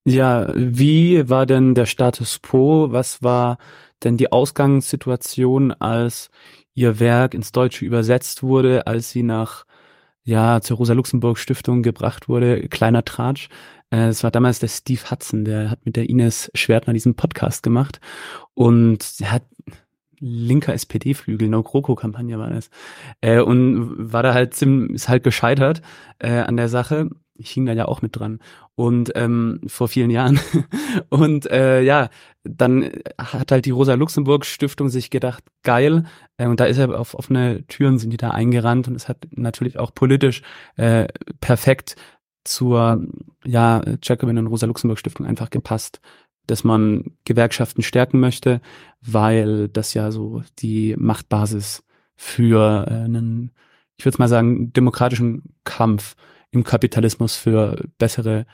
Ja, 0.05 0.53
wie 0.55 1.29
war 1.29 1.47
denn 1.47 1.75
der 1.75 1.87
Status 1.87 2.43
quo? 2.43 2.91
Was 2.91 3.23
war 3.23 3.59
denn 4.03 4.17
die 4.17 4.33
Ausgangssituation, 4.33 5.73
als 5.73 6.31
ihr 6.75 6.99
Werk 6.99 7.35
ins 7.35 7.53
Deutsche 7.53 7.85
übersetzt 7.85 8.43
wurde, 8.43 8.87
als 8.87 9.11
sie 9.11 9.23
nach 9.23 9.65
ja 10.25 10.61
zur 10.61 10.79
Rosa-Luxemburg-Stiftung 10.79 11.83
gebracht 11.83 12.29
wurde? 12.29 12.69
Kleiner 12.69 13.05
Tratsch. 13.05 13.49
Äh, 13.91 14.09
es 14.09 14.25
war 14.25 14.33
damals 14.33 14.59
der 14.59 14.69
Steve 14.69 15.11
Hudson, 15.11 15.45
der 15.45 15.71
hat 15.71 15.87
mit 15.87 15.95
der 15.97 16.09
Ines 16.09 16.51
Schwertner 16.55 16.95
diesen 16.95 17.15
Podcast 17.15 17.63
gemacht 17.63 18.01
und 18.55 19.15
er 19.21 19.33
hat 19.33 19.45
linker 20.19 20.73
SPD-Flügel, 20.73 21.49
No-GroKo-Kampagne 21.49 22.39
war 22.39 22.51
das. 22.51 22.71
Äh, 23.21 23.41
und 23.41 24.13
war 24.13 24.23
da 24.23 24.35
halt 24.35 24.55
ziemlich, 24.55 24.95
ist 24.95 25.09
halt 25.09 25.25
gescheitert 25.25 25.83
äh, 26.19 26.39
an 26.41 26.57
der 26.57 26.69
Sache. 26.69 27.11
Ich 27.43 27.51
hing 27.51 27.67
da 27.67 27.73
ja 27.73 27.87
auch 27.87 28.03
mit 28.03 28.17
dran. 28.17 28.41
Und 28.75 29.13
ähm, 29.15 29.61
vor 29.67 29.89
vielen 29.89 30.11
Jahren. 30.11 30.41
und 31.09 31.51
äh, 31.51 31.83
ja, 31.83 32.09
dann 32.45 32.91
hat 33.19 33.53
halt 33.53 33.67
die 33.67 33.71
Rosa-Luxemburg-Stiftung 33.71 34.89
sich 34.89 35.11
gedacht, 35.11 35.45
geil. 35.63 36.05
Äh, 36.37 36.47
und 36.47 36.61
da 36.61 36.65
ist 36.65 36.79
er 36.79 36.99
auf 36.99 37.15
offene 37.15 37.67
Türen 37.67 37.99
sind 37.99 38.11
die 38.11 38.17
da 38.17 38.31
eingerannt 38.31 38.89
und 38.89 38.95
es 38.95 39.09
hat 39.09 39.19
natürlich 39.31 39.79
auch 39.79 39.95
politisch 39.95 40.43
äh, 40.77 41.09
perfekt 41.41 41.97
zur 42.45 43.07
ja, 43.45 43.83
Jacobin 44.03 44.39
und 44.39 44.47
Rosa-Luxemburg-Stiftung 44.49 45.27
einfach 45.27 45.51
gepasst 45.51 46.01
dass 46.47 46.65
man 46.65 47.13
Gewerkschaften 47.25 47.83
stärken 47.83 48.21
möchte, 48.21 48.61
weil 49.01 49.69
das 49.69 49.95
ja 49.95 50.11
so 50.11 50.43
die 50.59 50.95
Machtbasis 50.99 51.85
für 52.17 52.87
äh, 52.89 53.05
einen, 53.05 53.53
ich 53.97 54.05
würde 54.05 54.19
mal 54.19 54.29
sagen, 54.29 54.73
demokratischen 54.73 55.55
Kampf 55.65 56.17
im 56.53 56.65
Kapitalismus 56.65 57.37
für 57.37 57.85
bessere 57.99 58.47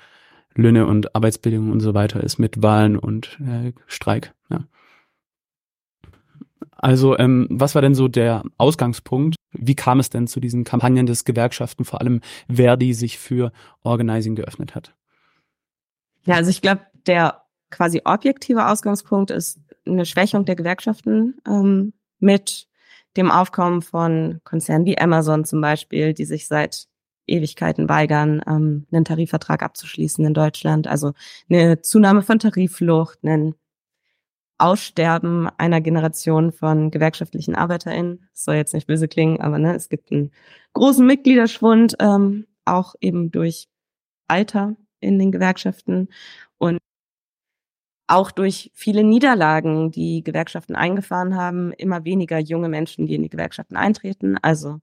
Löhne 0.54 0.86
und 0.86 1.14
Arbeitsbedingungen 1.14 1.72
und 1.72 1.80
so 1.80 1.94
weiter 1.94 2.22
ist 2.22 2.38
mit 2.38 2.62
Wahlen 2.62 2.96
und 2.96 3.38
äh, 3.40 3.72
Streik. 3.86 4.32
Ja. 4.50 4.64
Also 6.72 7.18
ähm, 7.18 7.46
was 7.50 7.74
war 7.74 7.82
denn 7.82 7.94
so 7.94 8.08
der 8.08 8.44
Ausgangspunkt? 8.56 9.36
Wie 9.52 9.74
kam 9.74 10.00
es 10.00 10.10
denn 10.10 10.26
zu 10.26 10.40
diesen 10.40 10.64
Kampagnen 10.64 11.06
des 11.06 11.24
Gewerkschaften, 11.24 11.84
vor 11.84 12.00
allem 12.00 12.20
Verdi 12.48 12.94
sich 12.94 13.18
für 13.18 13.52
Organizing 13.82 14.36
geöffnet 14.36 14.74
hat? 14.74 14.94
Ja, 16.24 16.36
also 16.36 16.50
ich 16.50 16.62
glaube, 16.62 16.82
der 17.06 17.42
quasi 17.70 18.02
objektive 18.04 18.66
Ausgangspunkt 18.66 19.30
ist 19.30 19.60
eine 19.86 20.06
Schwächung 20.06 20.44
der 20.44 20.56
Gewerkschaften 20.56 21.40
ähm, 21.46 21.92
mit 22.20 22.68
dem 23.16 23.30
Aufkommen 23.30 23.82
von 23.82 24.40
Konzernen 24.44 24.86
wie 24.86 24.98
Amazon 24.98 25.44
zum 25.44 25.60
Beispiel, 25.60 26.14
die 26.14 26.24
sich 26.24 26.46
seit 26.46 26.86
Ewigkeiten 27.28 27.88
weigern, 27.88 28.42
ähm, 28.46 28.86
einen 28.90 29.04
Tarifvertrag 29.04 29.62
abzuschließen 29.62 30.24
in 30.24 30.34
Deutschland. 30.34 30.86
Also 30.86 31.12
eine 31.50 31.82
Zunahme 31.82 32.22
von 32.22 32.38
Tarifflucht, 32.38 33.22
ein 33.24 33.54
Aussterben 34.58 35.48
einer 35.56 35.80
Generation 35.80 36.50
von 36.52 36.90
gewerkschaftlichen 36.90 37.54
ArbeiterInnen. 37.54 38.28
Das 38.32 38.44
soll 38.44 38.56
jetzt 38.56 38.74
nicht 38.74 38.88
böse 38.88 39.06
klingen, 39.06 39.40
aber 39.40 39.58
ne, 39.58 39.74
es 39.76 39.88
gibt 39.88 40.10
einen 40.10 40.32
großen 40.72 41.06
Mitgliederschwund, 41.06 41.96
ähm, 42.00 42.46
auch 42.64 42.94
eben 43.00 43.30
durch 43.30 43.68
Alter 44.26 44.76
in 45.00 45.18
den 45.18 45.30
Gewerkschaften. 45.30 46.08
Und 46.58 46.78
auch 48.08 48.30
durch 48.30 48.72
viele 48.74 49.04
Niederlagen, 49.04 49.90
die 49.90 50.24
Gewerkschaften 50.24 50.74
eingefahren 50.74 51.36
haben, 51.36 51.72
immer 51.72 52.04
weniger 52.04 52.38
junge 52.38 52.68
Menschen, 52.68 53.06
die 53.06 53.14
in 53.14 53.22
die 53.22 53.28
Gewerkschaften 53.28 53.76
eintreten. 53.76 54.38
Also 54.42 54.80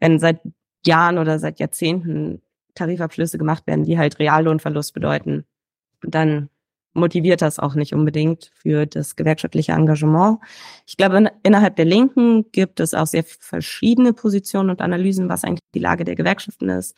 wenn 0.00 0.18
seit 0.18 0.40
Jahren 0.86 1.18
oder 1.18 1.38
seit 1.38 1.60
Jahrzehnten 1.60 2.42
Tarifabschlüsse 2.74 3.38
gemacht 3.38 3.66
werden, 3.66 3.84
die 3.84 3.98
halt 3.98 4.18
Reallohnverlust 4.18 4.94
bedeuten, 4.94 5.44
dann 6.02 6.48
motiviert 6.94 7.42
das 7.42 7.58
auch 7.58 7.74
nicht 7.74 7.94
unbedingt 7.94 8.50
für 8.54 8.86
das 8.86 9.16
gewerkschaftliche 9.16 9.72
Engagement. 9.72 10.38
Ich 10.86 10.96
glaube, 10.96 11.30
innerhalb 11.42 11.76
der 11.76 11.84
Linken 11.84 12.50
gibt 12.52 12.80
es 12.80 12.94
auch 12.94 13.06
sehr 13.06 13.24
verschiedene 13.24 14.12
Positionen 14.12 14.70
und 14.70 14.82
Analysen, 14.82 15.28
was 15.28 15.44
eigentlich 15.44 15.60
die 15.74 15.80
Lage 15.80 16.04
der 16.04 16.16
Gewerkschaften 16.16 16.68
ist. 16.68 16.94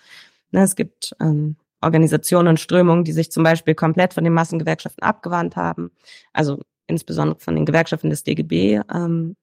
Ne, 0.50 0.62
es 0.62 0.74
gibt 0.74 1.14
ähm, 1.20 1.56
Organisationen 1.80 2.48
und 2.48 2.60
Strömungen, 2.60 3.04
die 3.04 3.12
sich 3.12 3.30
zum 3.30 3.44
Beispiel 3.44 3.74
komplett 3.74 4.14
von 4.14 4.24
den 4.24 4.32
Massengewerkschaften 4.32 5.02
abgewandt 5.02 5.56
haben, 5.56 5.90
also 6.32 6.60
insbesondere 6.86 7.38
von 7.38 7.54
den 7.54 7.66
Gewerkschaften 7.66 8.10
des 8.10 8.24
DGB, 8.24 8.80
ähm, 8.92 9.36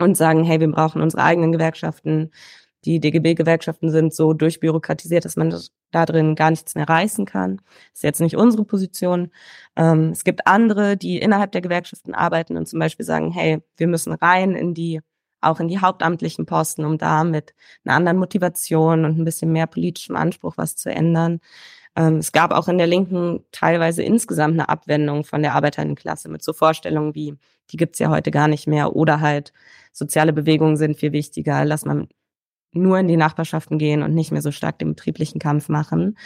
und 0.00 0.16
sagen, 0.16 0.44
hey, 0.44 0.60
wir 0.60 0.70
brauchen 0.70 1.00
unsere 1.00 1.22
eigenen 1.22 1.52
Gewerkschaften. 1.52 2.32
Die 2.84 3.00
DGB-Gewerkschaften 3.00 3.90
sind 3.90 4.14
so 4.14 4.32
durchbürokratisiert, 4.34 5.24
dass 5.24 5.36
man 5.36 5.54
da 5.90 6.06
drin 6.06 6.34
gar 6.34 6.50
nichts 6.50 6.74
mehr 6.74 6.88
reißen 6.88 7.24
kann. 7.24 7.56
Das 7.56 7.98
ist 7.98 8.02
jetzt 8.02 8.20
nicht 8.20 8.36
unsere 8.36 8.64
Position. 8.64 9.30
Ähm, 9.76 10.10
es 10.10 10.24
gibt 10.24 10.46
andere, 10.46 10.96
die 10.96 11.18
innerhalb 11.18 11.52
der 11.52 11.62
Gewerkschaften 11.62 12.14
arbeiten 12.14 12.56
und 12.56 12.68
zum 12.68 12.78
Beispiel 12.78 13.06
sagen, 13.06 13.30
hey, 13.32 13.62
wir 13.76 13.86
müssen 13.86 14.12
rein 14.12 14.54
in 14.54 14.74
die 14.74 15.00
auch 15.40 15.60
in 15.60 15.68
die 15.68 15.80
hauptamtlichen 15.80 16.46
Posten, 16.46 16.84
um 16.84 16.98
da 16.98 17.22
mit 17.22 17.54
einer 17.84 17.96
anderen 17.96 18.18
Motivation 18.18 19.04
und 19.04 19.18
ein 19.18 19.24
bisschen 19.24 19.52
mehr 19.52 19.66
politischem 19.66 20.16
Anspruch 20.16 20.54
was 20.56 20.76
zu 20.76 20.90
ändern. 20.90 21.40
Ähm, 21.96 22.16
es 22.16 22.32
gab 22.32 22.52
auch 22.52 22.68
in 22.68 22.78
der 22.78 22.86
Linken 22.86 23.44
teilweise 23.52 24.02
insgesamt 24.02 24.54
eine 24.54 24.68
Abwendung 24.68 25.24
von 25.24 25.42
der 25.42 25.54
Arbeiterinnenklasse 25.54 26.28
mit 26.28 26.42
so 26.42 26.52
Vorstellungen 26.52 27.14
wie, 27.14 27.36
die 27.70 27.76
gibt's 27.76 27.98
ja 27.98 28.10
heute 28.10 28.30
gar 28.30 28.48
nicht 28.48 28.66
mehr 28.66 28.96
oder 28.96 29.20
halt 29.20 29.52
soziale 29.92 30.32
Bewegungen 30.32 30.76
sind 30.76 30.96
viel 30.98 31.12
wichtiger, 31.12 31.64
lass 31.64 31.84
man 31.84 32.08
nur 32.74 32.98
in 32.98 33.08
die 33.08 33.16
Nachbarschaften 33.16 33.78
gehen 33.78 34.02
und 34.02 34.14
nicht 34.14 34.32
mehr 34.32 34.42
so 34.42 34.52
stark 34.52 34.78
den 34.78 34.90
betrieblichen 34.90 35.38
Kampf 35.38 35.68
machen. 35.68 36.18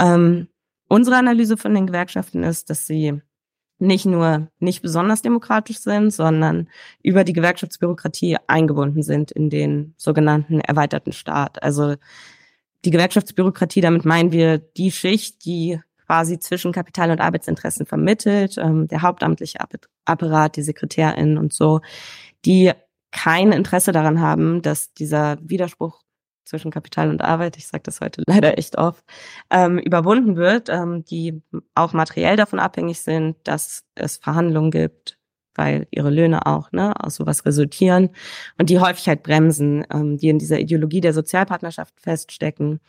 Ähm, 0.00 0.48
unsere 0.88 1.16
Analyse 1.16 1.56
von 1.56 1.74
den 1.74 1.86
Gewerkschaften 1.86 2.42
ist, 2.42 2.70
dass 2.70 2.86
sie 2.86 3.20
nicht 3.78 4.06
nur 4.06 4.48
nicht 4.58 4.82
besonders 4.82 5.22
demokratisch 5.22 5.78
sind, 5.78 6.12
sondern 6.12 6.68
über 7.02 7.24
die 7.24 7.32
Gewerkschaftsbürokratie 7.32 8.36
eingebunden 8.46 9.02
sind 9.02 9.32
in 9.32 9.50
den 9.50 9.94
sogenannten 9.96 10.60
erweiterten 10.60 11.12
Staat. 11.12 11.62
Also 11.62 11.96
die 12.84 12.90
Gewerkschaftsbürokratie, 12.90 13.80
damit 13.80 14.04
meinen 14.04 14.32
wir 14.32 14.58
die 14.58 14.92
Schicht, 14.92 15.44
die 15.44 15.80
quasi 16.06 16.38
zwischen 16.38 16.72
Kapital- 16.72 17.10
und 17.10 17.20
Arbeitsinteressen 17.20 17.86
vermittelt, 17.86 18.58
ähm, 18.58 18.88
der 18.88 19.02
hauptamtliche 19.02 19.58
Apparat, 20.04 20.56
die 20.56 20.62
SekretärInnen 20.62 21.38
und 21.38 21.52
so, 21.52 21.80
die 22.44 22.72
kein 23.14 23.52
Interesse 23.52 23.92
daran 23.92 24.20
haben, 24.20 24.60
dass 24.60 24.92
dieser 24.92 25.38
Widerspruch 25.40 26.02
zwischen 26.44 26.70
Kapital 26.70 27.08
und 27.08 27.22
Arbeit, 27.22 27.56
ich 27.56 27.66
sage 27.66 27.84
das 27.84 28.00
heute 28.00 28.22
leider 28.26 28.58
echt 28.58 28.76
oft, 28.76 29.02
ähm, 29.50 29.78
überwunden 29.78 30.36
wird, 30.36 30.68
ähm, 30.68 31.04
die 31.04 31.42
auch 31.74 31.94
materiell 31.94 32.36
davon 32.36 32.58
abhängig 32.58 33.00
sind, 33.00 33.36
dass 33.44 33.84
es 33.94 34.18
Verhandlungen 34.18 34.70
gibt, 34.70 35.16
weil 35.54 35.86
ihre 35.90 36.10
Löhne 36.10 36.44
auch 36.46 36.72
ne, 36.72 36.92
aus 37.02 37.14
sowas 37.14 37.46
resultieren 37.46 38.10
und 38.58 38.68
die 38.68 38.80
häufig 38.80 39.08
halt 39.08 39.22
bremsen, 39.22 39.86
ähm, 39.90 40.18
die 40.18 40.28
in 40.28 40.38
dieser 40.38 40.58
Ideologie 40.58 41.00
der 41.00 41.14
Sozialpartnerschaft 41.14 41.94
feststecken, 42.00 42.80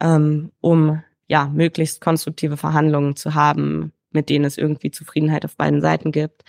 ähm, 0.00 0.52
um 0.60 1.02
ja 1.28 1.48
möglichst 1.48 2.00
konstruktive 2.00 2.56
Verhandlungen 2.56 3.16
zu 3.16 3.34
haben, 3.34 3.92
mit 4.10 4.30
denen 4.30 4.44
es 4.44 4.56
irgendwie 4.56 4.92
Zufriedenheit 4.92 5.44
auf 5.44 5.56
beiden 5.56 5.80
Seiten 5.80 6.12
gibt. 6.12 6.44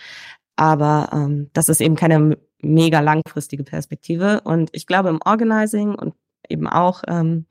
Aber 0.54 1.10
ähm, 1.12 1.50
das 1.52 1.68
ist 1.68 1.80
eben 1.80 1.96
keine 1.96 2.38
mega 2.62 3.00
langfristige 3.00 3.64
Perspektive. 3.64 4.40
Und 4.42 4.70
ich 4.72 4.86
glaube, 4.86 5.08
im 5.08 5.20
Organizing 5.24 5.94
und 5.94 6.14
eben 6.48 6.66
auch 6.66 7.02
ähm, 7.06 7.46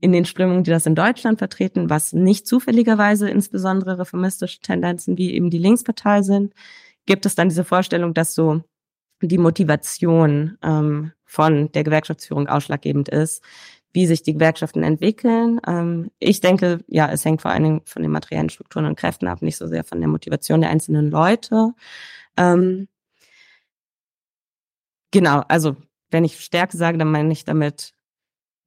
in 0.00 0.12
den 0.12 0.24
Strömungen, 0.24 0.64
die 0.64 0.70
das 0.70 0.86
in 0.86 0.96
Deutschland 0.96 1.38
vertreten, 1.38 1.88
was 1.88 2.12
nicht 2.12 2.46
zufälligerweise 2.46 3.30
insbesondere 3.30 3.98
reformistische 3.98 4.60
Tendenzen 4.60 5.16
wie 5.16 5.32
eben 5.32 5.48
die 5.48 5.58
Linkspartei 5.58 6.22
sind, 6.22 6.54
gibt 7.06 7.24
es 7.24 7.34
dann 7.34 7.48
diese 7.48 7.64
Vorstellung, 7.64 8.12
dass 8.12 8.34
so 8.34 8.62
die 9.22 9.38
Motivation 9.38 10.58
ähm, 10.62 11.12
von 11.24 11.70
der 11.72 11.84
Gewerkschaftsführung 11.84 12.48
ausschlaggebend 12.48 13.08
ist, 13.08 13.42
wie 13.92 14.06
sich 14.06 14.22
die 14.22 14.34
Gewerkschaften 14.34 14.82
entwickeln. 14.82 15.60
Ähm, 15.66 16.10
ich 16.18 16.40
denke, 16.40 16.80
ja, 16.88 17.10
es 17.10 17.24
hängt 17.24 17.42
vor 17.42 17.50
allen 17.50 17.62
Dingen 17.62 17.82
von 17.84 18.02
den 18.02 18.10
materiellen 18.10 18.50
Strukturen 18.50 18.86
und 18.86 18.98
Kräften 18.98 19.28
ab, 19.28 19.42
nicht 19.42 19.56
so 19.56 19.68
sehr 19.68 19.84
von 19.84 20.00
der 20.00 20.08
Motivation 20.08 20.62
der 20.62 20.70
einzelnen 20.70 21.10
Leute. 21.10 21.74
Ähm, 22.36 22.88
genau, 25.12 25.42
also 25.48 25.76
wenn 26.10 26.24
ich 26.24 26.40
Stärke 26.40 26.76
sage, 26.76 26.98
dann 26.98 27.10
meine 27.12 27.32
ich 27.32 27.44
damit 27.44 27.94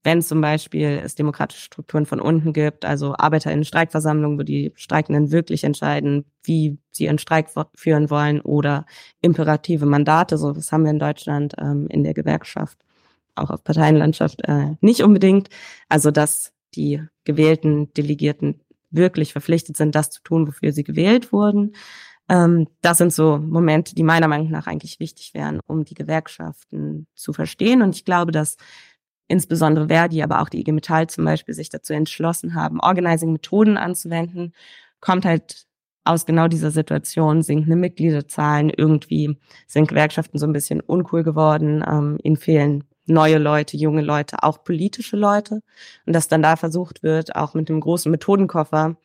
wenn 0.06 0.22
zum 0.22 0.40
Beispiel 0.40 1.02
es 1.04 1.16
demokratische 1.16 1.64
Strukturen 1.64 2.06
von 2.06 2.22
unten 2.22 2.54
gibt, 2.54 2.86
also 2.86 3.16
ArbeiterInnen-Streikversammlungen, 3.18 4.38
wo 4.38 4.44
die 4.44 4.72
Streikenden 4.76 5.32
wirklich 5.32 5.64
entscheiden, 5.64 6.26
wie 6.44 6.78
sie 6.92 7.06
ihren 7.06 7.18
Streik 7.18 7.48
führen 7.76 8.12
wollen 8.12 8.40
oder 8.40 8.86
imperative 9.22 9.88
Mandate, 9.88 10.38
so 10.38 10.52
das 10.52 10.72
haben 10.72 10.84
wir 10.84 10.92
in 10.92 11.00
Deutschland 11.00 11.56
ähm, 11.58 11.88
in 11.90 12.04
der 12.04 12.14
Gewerkschaft, 12.14 12.78
auch 13.34 13.50
auf 13.50 13.64
Parteienlandschaft 13.64 14.44
äh, 14.48 14.76
nicht 14.80 15.02
unbedingt. 15.02 15.50
Also 15.90 16.12
dass 16.12 16.54
die 16.76 17.02
gewählten 17.24 17.92
Delegierten 17.96 18.62
wirklich 18.92 19.32
verpflichtet 19.32 19.76
sind, 19.76 19.96
das 19.96 20.12
zu 20.12 20.22
tun, 20.22 20.48
wofür 20.48 20.72
sie 20.72 20.84
gewählt 20.84 21.34
wurden. 21.34 21.76
Ähm, 22.30 22.68
das 22.82 22.98
sind 22.98 23.14
so 23.14 23.38
Momente, 23.38 23.96
die 23.96 24.04
meiner 24.04 24.28
Meinung 24.28 24.50
nach 24.50 24.68
eigentlich 24.68 25.00
wichtig 25.00 25.34
wären, 25.34 25.60
um 25.68 25.86
die 25.86 25.94
Gewerkschaften 25.94 27.08
zu 27.16 27.34
verstehen. 27.34 27.82
Und 27.82 27.96
ich 27.96 28.06
glaube, 28.06 28.32
dass 28.32 28.58
insbesondere 29.28 29.88
Verdi, 29.88 30.22
aber 30.24 30.42
auch 30.42 30.50
die 30.50 30.60
IG 30.60 30.72
Metall 30.72 31.08
zum 31.08 31.26
Beispiel 31.26 31.54
sich 31.54 31.70
dazu 31.70 31.94
entschlossen 31.94 32.56
haben, 32.56 32.80
Organizing-Methoden 32.80 33.78
anzuwenden, 33.78 34.54
kommt 35.00 35.26
halt 35.26 35.66
aus 36.04 36.26
genau 36.26 36.48
dieser 36.48 36.72
Situation, 36.72 37.42
sinkende 37.42 37.76
Mitgliederzahlen, 37.76 38.70
irgendwie 38.70 39.38
sind 39.68 39.88
Gewerkschaften 39.88 40.38
so 40.38 40.46
ein 40.46 40.54
bisschen 40.54 40.82
uncool 40.82 41.24
geworden, 41.24 41.84
ähm, 41.88 42.20
ihnen 42.24 42.38
fehlen 42.38 42.84
neue 43.08 43.38
Leute, 43.38 43.78
junge 43.78 44.02
Leute, 44.02 44.44
auch 44.44 44.64
politische 44.64 45.18
Leute. 45.18 45.62
Und 46.06 46.14
dass 46.14 46.28
dann 46.28 46.44
da 46.44 46.56
versucht 46.56 47.04
wird, 47.04 47.36
auch 47.36 47.54
mit 47.54 47.70
dem 47.70 47.80
großen 47.80 48.12
Methodenkoffer 48.12 48.98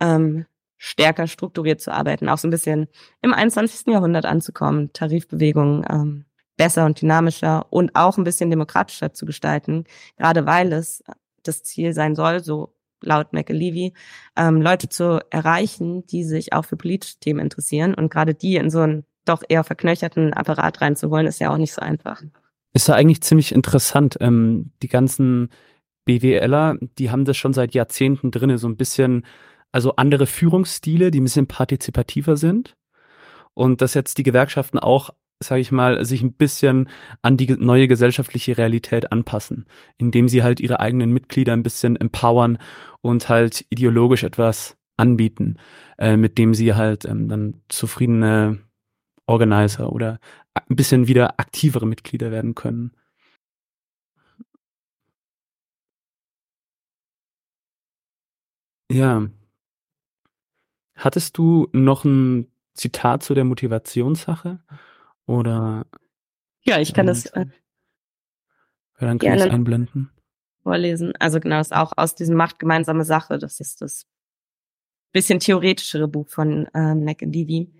ähm, 0.00 0.46
stärker 0.78 1.26
strukturiert 1.26 1.80
zu 1.80 1.92
arbeiten, 1.92 2.28
auch 2.28 2.38
so 2.38 2.48
ein 2.48 2.52
bisschen 2.52 2.88
im 3.20 3.34
21. 3.34 3.88
Jahrhundert 3.92 4.24
anzukommen, 4.24 4.92
Tarifbewegungen 4.92 5.84
ähm, 5.90 6.24
besser 6.56 6.86
und 6.86 7.00
dynamischer 7.00 7.66
und 7.70 7.94
auch 7.94 8.16
ein 8.16 8.24
bisschen 8.24 8.50
demokratischer 8.50 9.12
zu 9.12 9.26
gestalten, 9.26 9.84
gerade 10.16 10.46
weil 10.46 10.72
es 10.72 11.02
das 11.42 11.62
Ziel 11.62 11.92
sein 11.92 12.14
soll, 12.14 12.42
so 12.42 12.74
laut 13.00 13.32
McAlevey, 13.32 13.92
ähm, 14.36 14.62
Leute 14.62 14.88
zu 14.88 15.20
erreichen, 15.30 16.06
die 16.06 16.24
sich 16.24 16.52
auch 16.52 16.64
für 16.64 16.76
politische 16.76 17.18
Themen 17.20 17.40
interessieren 17.40 17.94
und 17.94 18.10
gerade 18.10 18.34
die 18.34 18.56
in 18.56 18.70
so 18.70 18.80
einen 18.80 19.04
doch 19.24 19.42
eher 19.48 19.64
verknöcherten 19.64 20.32
Apparat 20.32 20.80
reinzuholen, 20.80 21.26
ist 21.26 21.38
ja 21.40 21.52
auch 21.52 21.58
nicht 21.58 21.72
so 21.72 21.82
einfach. 21.82 22.22
Ist 22.72 22.88
ja 22.88 22.94
eigentlich 22.94 23.22
ziemlich 23.22 23.52
interessant. 23.52 24.16
Ähm, 24.20 24.72
die 24.82 24.88
ganzen 24.88 25.50
BWLer, 26.04 26.76
die 26.98 27.10
haben 27.10 27.24
das 27.24 27.36
schon 27.36 27.52
seit 27.52 27.74
Jahrzehnten 27.74 28.30
drinne, 28.30 28.58
so 28.58 28.68
ein 28.68 28.76
bisschen 28.76 29.26
also 29.72 29.96
andere 29.96 30.26
Führungsstile, 30.26 31.10
die 31.10 31.20
ein 31.20 31.24
bisschen 31.24 31.46
partizipativer 31.46 32.36
sind. 32.36 32.76
Und 33.54 33.82
dass 33.82 33.94
jetzt 33.94 34.18
die 34.18 34.22
Gewerkschaften 34.22 34.78
auch, 34.78 35.10
sage 35.42 35.60
ich 35.60 35.72
mal, 35.72 36.04
sich 36.04 36.22
ein 36.22 36.32
bisschen 36.32 36.88
an 37.22 37.36
die 37.36 37.48
neue 37.56 37.88
gesellschaftliche 37.88 38.56
Realität 38.56 39.12
anpassen, 39.12 39.66
indem 39.98 40.28
sie 40.28 40.42
halt 40.42 40.60
ihre 40.60 40.80
eigenen 40.80 41.12
Mitglieder 41.12 41.52
ein 41.52 41.62
bisschen 41.62 41.96
empowern 41.96 42.58
und 43.00 43.28
halt 43.28 43.64
ideologisch 43.70 44.22
etwas 44.24 44.76
anbieten, 44.96 45.56
äh, 45.98 46.16
mit 46.16 46.38
dem 46.38 46.54
sie 46.54 46.74
halt 46.74 47.04
ähm, 47.04 47.28
dann 47.28 47.62
zufriedene 47.68 48.58
Organizer 49.26 49.92
oder 49.92 50.18
ein 50.54 50.76
bisschen 50.76 51.06
wieder 51.08 51.38
aktivere 51.38 51.86
Mitglieder 51.86 52.30
werden 52.30 52.54
können. 52.54 52.92
Ja, 58.90 59.28
Hattest 60.98 61.38
du 61.38 61.68
noch 61.72 62.04
ein 62.04 62.50
Zitat 62.74 63.22
zu 63.22 63.34
der 63.34 63.44
Motivationssache? 63.44 64.58
Oder? 65.26 65.86
Ja, 66.62 66.80
ich 66.80 66.92
kann 66.92 67.06
das 67.06 67.26
äh, 67.26 67.46
ja, 69.00 69.06
dann 69.06 69.18
kann 69.18 69.38
ich 69.38 69.50
einblenden. 69.50 70.10
Vorlesen. 70.62 71.14
Also 71.18 71.40
genau, 71.40 71.58
das 71.58 71.68
ist 71.68 71.76
auch 71.76 71.92
aus 71.96 72.14
diesem 72.14 72.36
Macht 72.36 72.58
gemeinsame 72.58 73.04
Sache. 73.04 73.38
Das 73.38 73.60
ist 73.60 73.80
das 73.80 74.06
bisschen 75.12 75.40
theoretischere 75.40 76.08
Buch 76.08 76.28
von 76.28 76.66
äh, 76.74 76.94
McAlevey, 76.94 77.70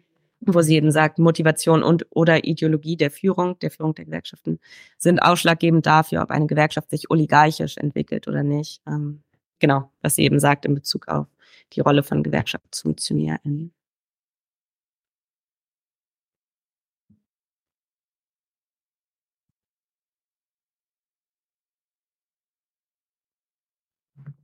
wo 0.41 0.63
sie 0.63 0.77
eben 0.77 0.91
sagt, 0.91 1.19
Motivation 1.19 1.83
und 1.83 2.07
oder 2.11 2.45
Ideologie 2.45 2.97
der 2.97 3.11
Führung, 3.11 3.59
der 3.59 3.71
Führung 3.71 3.95
der 3.95 4.07
Gewerkschaften, 4.07 4.61
sind 4.97 5.21
ausschlaggebend 5.21 5.85
dafür, 5.85 6.23
ob 6.23 6.31
eine 6.31 6.47
Gewerkschaft 6.47 6.91
sich 6.91 7.11
oligarchisch 7.11 7.77
entwickelt 7.77 8.29
oder 8.29 8.43
nicht. 8.43 8.81
Ähm, 8.87 9.23
genau, 9.59 9.91
was 10.01 10.15
sie 10.15 10.23
eben 10.23 10.41
sagt 10.41 10.65
in 10.65 10.75
Bezug 10.75 11.09
auf 11.09 11.27
die 11.73 11.81
Rolle 11.81 12.03
von 12.03 12.23
Gewerkschaftsfunktionären. 12.23 13.73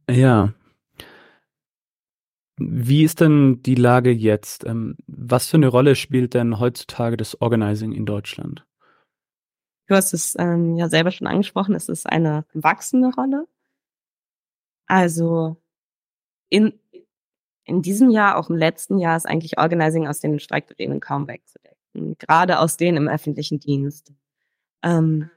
Ja. 0.08 0.52
Wie 2.56 3.02
ist 3.02 3.20
denn 3.20 3.62
die 3.62 3.74
Lage 3.74 4.10
jetzt? 4.10 4.64
Ähm, 4.64 4.96
was 5.06 5.48
für 5.48 5.56
eine 5.56 5.68
Rolle 5.68 5.96
spielt 5.96 6.34
denn 6.34 6.60
heutzutage 6.60 7.16
das 7.16 7.40
Organizing 7.40 7.92
in 7.92 8.06
Deutschland? 8.06 8.64
Du 9.86 9.94
hast 9.94 10.14
es 10.14 10.34
ähm, 10.38 10.76
ja 10.76 10.88
selber 10.88 11.10
schon 11.10 11.26
angesprochen, 11.26 11.74
es 11.74 11.88
ist 11.88 12.08
eine 12.08 12.44
wachsende 12.54 13.10
Rolle. 13.14 13.46
Also 14.86 15.56
in, 16.48 16.78
in 17.64 17.82
diesem 17.82 18.10
Jahr, 18.10 18.36
auch 18.36 18.50
im 18.50 18.56
letzten 18.56 18.98
Jahr, 18.98 19.16
ist 19.16 19.26
eigentlich 19.26 19.58
Organizing 19.58 20.06
aus 20.06 20.20
den 20.20 20.38
Streikbewegungen 20.38 21.00
kaum 21.00 21.28
wegzudecken. 21.28 22.16
Gerade 22.18 22.58
aus 22.58 22.76
denen 22.76 22.96
im 22.96 23.08
öffentlichen 23.08 23.60
Dienst. 23.60 24.12
Ähm, 24.82 25.30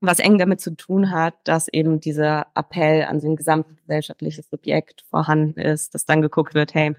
was 0.00 0.18
eng 0.18 0.38
damit 0.38 0.60
zu 0.60 0.76
tun 0.76 1.10
hat, 1.10 1.34
dass 1.44 1.68
eben 1.68 2.00
dieser 2.00 2.46
Appell 2.54 3.04
an 3.04 3.20
so 3.20 3.28
ein 3.28 3.36
gesamtgesellschaftliches 3.36 4.48
Subjekt 4.50 5.02
vorhanden 5.08 5.58
ist, 5.60 5.94
dass 5.94 6.04
dann 6.04 6.22
geguckt 6.22 6.54
wird, 6.54 6.74
hey, 6.74 6.94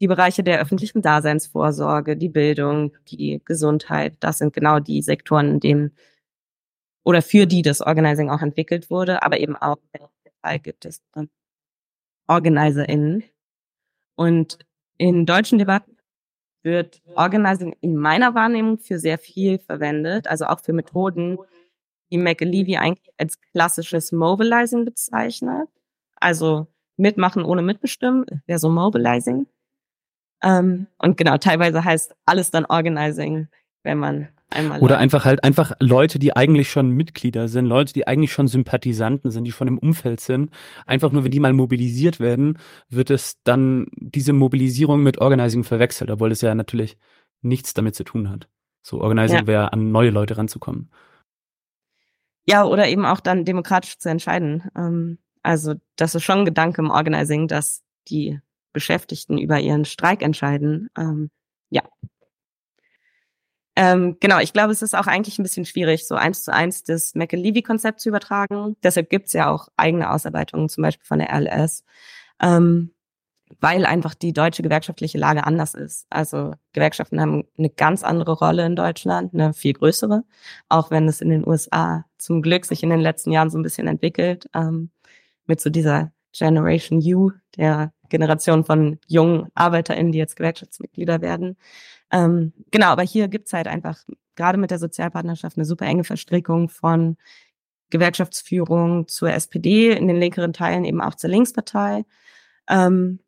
die 0.00 0.06
Bereiche 0.06 0.42
der 0.42 0.60
öffentlichen 0.60 1.02
Daseinsvorsorge, 1.02 2.16
die 2.16 2.28
Bildung, 2.28 2.96
die 3.08 3.40
Gesundheit, 3.44 4.16
das 4.20 4.38
sind 4.38 4.52
genau 4.52 4.80
die 4.80 5.02
Sektoren, 5.02 5.50
in 5.50 5.60
denen 5.60 5.96
oder 7.04 7.22
für 7.22 7.46
die 7.46 7.62
das 7.62 7.80
Organizing 7.80 8.30
auch 8.30 8.42
entwickelt 8.42 8.90
wurde, 8.90 9.22
aber 9.22 9.38
eben 9.38 9.56
auch 9.56 9.76
gibt 10.62 10.84
es 10.84 11.02
OrganizerInnen, 12.26 13.24
und 14.16 14.58
in 14.98 15.26
deutschen 15.26 15.58
Debatten 15.58 15.96
wird 16.62 17.02
Organizing 17.14 17.76
in 17.80 17.96
meiner 17.96 18.34
Wahrnehmung 18.34 18.78
für 18.78 18.98
sehr 18.98 19.18
viel 19.18 19.58
verwendet, 19.58 20.26
also 20.28 20.46
auch 20.46 20.60
für 20.60 20.72
Methoden, 20.72 21.38
die 22.10 22.18
McAlevey 22.18 22.76
eigentlich 22.76 23.12
als 23.18 23.40
klassisches 23.52 24.12
Mobilizing 24.12 24.84
bezeichnet. 24.84 25.68
Also 26.16 26.66
mitmachen 26.96 27.44
ohne 27.44 27.62
mitbestimmen 27.62 28.24
wäre 28.46 28.58
so 28.58 28.70
Mobilizing. 28.70 29.46
Ähm, 30.42 30.86
und 30.98 31.16
genau, 31.16 31.36
teilweise 31.38 31.84
heißt 31.84 32.14
alles 32.24 32.50
dann 32.50 32.66
Organizing, 32.66 33.48
wenn 33.82 33.98
man 33.98 34.28
Einmal 34.50 34.80
Oder 34.80 34.98
einfach 34.98 35.24
halt 35.24 35.42
einfach 35.42 35.72
Leute, 35.80 36.18
die 36.18 36.36
eigentlich 36.36 36.70
schon 36.70 36.90
Mitglieder 36.90 37.48
sind, 37.48 37.66
Leute, 37.66 37.92
die 37.92 38.06
eigentlich 38.06 38.32
schon 38.32 38.46
Sympathisanten 38.46 39.30
sind, 39.30 39.44
die 39.44 39.52
von 39.52 39.66
dem 39.66 39.78
Umfeld 39.78 40.20
sind. 40.20 40.50
Einfach 40.86 41.10
nur, 41.12 41.24
wenn 41.24 41.30
die 41.30 41.40
mal 41.40 41.52
mobilisiert 41.52 42.20
werden, 42.20 42.58
wird 42.88 43.10
es 43.10 43.42
dann 43.42 43.86
diese 43.96 44.32
Mobilisierung 44.32 45.02
mit 45.02 45.18
Organizing 45.18 45.64
verwechselt, 45.64 46.10
obwohl 46.10 46.30
es 46.30 46.40
ja 46.40 46.54
natürlich 46.54 46.96
nichts 47.42 47.74
damit 47.74 47.94
zu 47.94 48.04
tun 48.04 48.30
hat. 48.30 48.48
So 48.82 49.00
Organizing 49.00 49.38
ja. 49.38 49.46
wäre, 49.46 49.72
an 49.72 49.90
neue 49.90 50.10
Leute 50.10 50.36
ranzukommen. 50.36 50.90
Ja, 52.46 52.64
oder 52.64 52.88
eben 52.88 53.06
auch 53.06 53.20
dann 53.20 53.44
demokratisch 53.44 53.98
zu 53.98 54.10
entscheiden. 54.10 54.70
Ähm, 54.76 55.18
also 55.42 55.74
das 55.96 56.14
ist 56.14 56.22
schon 56.22 56.40
ein 56.40 56.44
Gedanke 56.44 56.82
im 56.82 56.90
Organizing, 56.90 57.48
dass 57.48 57.82
die 58.08 58.40
Beschäftigten 58.72 59.38
über 59.38 59.58
ihren 59.60 59.84
Streik 59.84 60.22
entscheiden. 60.22 60.90
Ähm, 60.98 61.30
ja, 61.70 61.82
ähm, 63.76 64.18
genau, 64.20 64.38
ich 64.38 64.52
glaube, 64.52 64.72
es 64.72 64.82
ist 64.82 64.94
auch 64.94 65.06
eigentlich 65.06 65.38
ein 65.38 65.42
bisschen 65.42 65.64
schwierig, 65.64 66.06
so 66.06 66.14
eins 66.14 66.44
zu 66.44 66.52
eins 66.52 66.84
das 66.84 67.14
McAlevey-Konzept 67.14 68.00
zu 68.00 68.08
übertragen. 68.08 68.76
Deshalb 68.82 69.10
gibt's 69.10 69.32
ja 69.32 69.50
auch 69.50 69.68
eigene 69.76 70.10
Ausarbeitungen, 70.12 70.68
zum 70.68 70.82
Beispiel 70.82 71.06
von 71.06 71.18
der 71.18 71.32
RLS, 71.32 71.84
ähm, 72.40 72.92
weil 73.60 73.86
einfach 73.86 74.14
die 74.14 74.32
deutsche 74.32 74.62
gewerkschaftliche 74.62 75.18
Lage 75.18 75.44
anders 75.44 75.74
ist. 75.74 76.06
Also 76.10 76.54
Gewerkschaften 76.72 77.20
haben 77.20 77.44
eine 77.58 77.70
ganz 77.70 78.04
andere 78.04 78.32
Rolle 78.32 78.66
in 78.66 78.76
Deutschland, 78.76 79.34
eine 79.34 79.54
viel 79.54 79.72
größere, 79.72 80.24
auch 80.68 80.90
wenn 80.90 81.08
es 81.08 81.20
in 81.20 81.30
den 81.30 81.46
USA 81.46 82.04
zum 82.18 82.42
Glück 82.42 82.66
sich 82.66 82.82
in 82.82 82.90
den 82.90 83.00
letzten 83.00 83.32
Jahren 83.32 83.50
so 83.50 83.58
ein 83.58 83.62
bisschen 83.62 83.88
entwickelt, 83.88 84.48
ähm, 84.54 84.90
mit 85.46 85.60
so 85.60 85.70
dieser 85.70 86.12
Generation 86.32 87.00
U, 87.04 87.32
der 87.56 87.93
Generation 88.08 88.64
von 88.64 88.98
jungen 89.06 89.48
ArbeiterInnen, 89.54 90.12
die 90.12 90.18
jetzt 90.18 90.36
Gewerkschaftsmitglieder 90.36 91.20
werden. 91.20 91.56
Ähm, 92.10 92.52
genau, 92.70 92.88
aber 92.88 93.02
hier 93.02 93.28
gibt's 93.28 93.52
halt 93.52 93.66
einfach 93.66 93.98
gerade 94.36 94.58
mit 94.58 94.70
der 94.70 94.78
Sozialpartnerschaft 94.78 95.56
eine 95.56 95.64
super 95.64 95.86
enge 95.86 96.04
Verstrickung 96.04 96.68
von 96.68 97.16
Gewerkschaftsführung 97.90 99.08
zur 99.08 99.32
SPD, 99.32 99.92
in 99.92 100.08
den 100.08 100.16
linkeren 100.16 100.52
Teilen 100.52 100.84
eben 100.84 101.00
auch 101.00 101.14
zur 101.14 101.30
Linkspartei. 101.30 102.04
Ähm, 102.68 103.20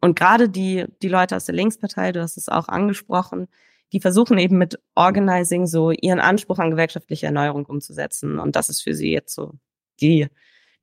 und 0.00 0.18
gerade 0.18 0.48
die, 0.48 0.84
die 1.02 1.08
Leute 1.08 1.34
aus 1.34 1.46
der 1.46 1.54
Linkspartei, 1.54 2.12
du 2.12 2.20
hast 2.20 2.36
es 2.36 2.48
auch 2.48 2.68
angesprochen, 2.68 3.48
die 3.92 4.00
versuchen 4.00 4.38
eben 4.38 4.58
mit 4.58 4.78
Organizing 4.94 5.66
so 5.66 5.90
ihren 5.90 6.20
Anspruch 6.20 6.58
an 6.58 6.70
gewerkschaftliche 6.70 7.26
Erneuerung 7.26 7.64
umzusetzen. 7.64 8.38
Und 8.38 8.56
das 8.56 8.68
ist 8.68 8.82
für 8.82 8.94
sie 8.94 9.12
jetzt 9.12 9.34
so 9.34 9.52
die, 10.00 10.28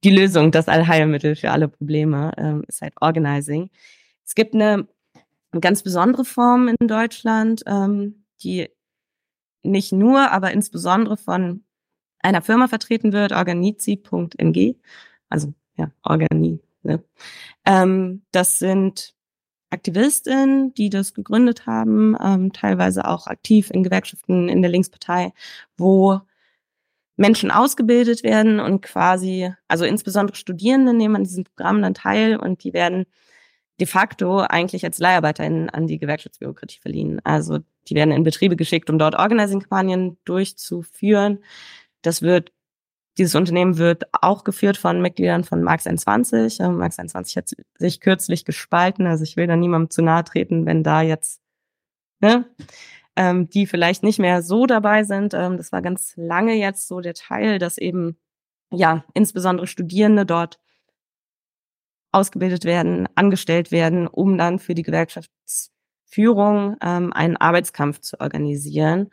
die 0.03 0.11
Lösung, 0.11 0.51
das 0.51 0.67
Allheilmittel 0.67 1.35
für 1.35 1.51
alle 1.51 1.67
Probleme, 1.67 2.31
ähm, 2.37 2.63
ist 2.67 2.81
halt 2.81 2.93
Organizing. 2.99 3.69
Es 4.25 4.35
gibt 4.35 4.55
eine 4.55 4.87
eine 5.51 5.61
ganz 5.61 5.83
besondere 5.83 6.25
Form 6.25 6.67
in 6.67 6.87
Deutschland, 6.87 7.63
ähm, 7.67 8.23
die 8.43 8.69
nicht 9.63 9.91
nur, 9.91 10.31
aber 10.31 10.51
insbesondere 10.51 11.17
von 11.17 11.63
einer 12.19 12.41
Firma 12.41 12.67
vertreten 12.67 13.13
wird, 13.13 13.31
organizi.ng, 13.31 14.75
also 15.29 15.53
ja, 15.77 15.91
Organi. 16.03 16.59
Ne? 16.83 17.03
Ähm, 17.65 18.23
das 18.31 18.59
sind 18.59 19.13
Aktivistinnen, 19.69 20.73
die 20.73 20.89
das 20.89 21.13
gegründet 21.13 21.65
haben, 21.65 22.15
ähm, 22.21 22.53
teilweise 22.53 23.07
auch 23.07 23.27
aktiv 23.27 23.69
in 23.71 23.83
Gewerkschaften 23.83 24.49
in 24.49 24.61
der 24.61 24.71
Linkspartei, 24.71 25.33
wo 25.77 26.21
Menschen 27.21 27.51
ausgebildet 27.51 28.23
werden 28.23 28.59
und 28.59 28.81
quasi, 28.81 29.53
also 29.67 29.85
insbesondere 29.85 30.35
Studierende 30.35 30.91
nehmen 30.93 31.17
an 31.17 31.23
diesen 31.23 31.43
Programmen 31.43 31.83
dann 31.83 31.93
teil 31.93 32.35
und 32.35 32.63
die 32.63 32.73
werden 32.73 33.05
de 33.79 33.85
facto 33.85 34.39
eigentlich 34.39 34.83
als 34.83 34.97
LeiharbeiterInnen 34.97 35.69
an 35.69 35.85
die 35.85 35.99
Gewerkschaftsbürokratie 35.99 36.79
verliehen. 36.79 37.21
Also 37.23 37.59
die 37.87 37.95
werden 37.95 38.11
in 38.11 38.23
Betriebe 38.23 38.55
geschickt, 38.55 38.89
um 38.89 38.97
dort 38.97 39.15
Organizing-Kampagnen 39.15 40.17
durchzuführen. 40.25 41.43
Das 42.01 42.23
wird, 42.23 42.51
dieses 43.19 43.35
Unternehmen 43.35 43.77
wird 43.77 44.05
auch 44.13 44.43
geführt 44.43 44.77
von 44.77 44.99
Mitgliedern 44.99 45.43
von 45.43 45.61
Marx 45.61 45.85
21. 45.85 46.59
Ähm, 46.59 46.77
Marx 46.77 46.97
21 46.97 47.37
hat 47.37 47.51
sich 47.77 47.99
kürzlich 47.99 48.45
gespalten, 48.45 49.05
also 49.05 49.23
ich 49.23 49.37
will 49.37 49.45
da 49.45 49.55
niemandem 49.55 49.91
zu 49.91 50.01
nahe 50.01 50.23
treten, 50.23 50.65
wenn 50.65 50.83
da 50.83 51.03
jetzt, 51.03 51.39
ne, 52.19 52.45
ähm, 53.15 53.49
die 53.49 53.67
vielleicht 53.67 54.03
nicht 54.03 54.19
mehr 54.19 54.41
so 54.41 54.65
dabei 54.65 55.03
sind. 55.03 55.33
Ähm, 55.33 55.57
das 55.57 55.71
war 55.71 55.81
ganz 55.81 56.13
lange 56.15 56.55
jetzt 56.55 56.87
so 56.87 57.01
der 57.01 57.13
Teil, 57.13 57.59
dass 57.59 57.77
eben, 57.77 58.17
ja, 58.71 59.03
insbesondere 59.13 59.67
Studierende 59.67 60.25
dort 60.25 60.59
ausgebildet 62.11 62.65
werden, 62.65 63.07
angestellt 63.15 63.71
werden, 63.71 64.07
um 64.07 64.37
dann 64.37 64.59
für 64.59 64.75
die 64.75 64.83
Gewerkschaftsführung 64.83 66.77
ähm, 66.81 67.13
einen 67.13 67.37
Arbeitskampf 67.37 67.99
zu 67.99 68.19
organisieren. 68.19 69.09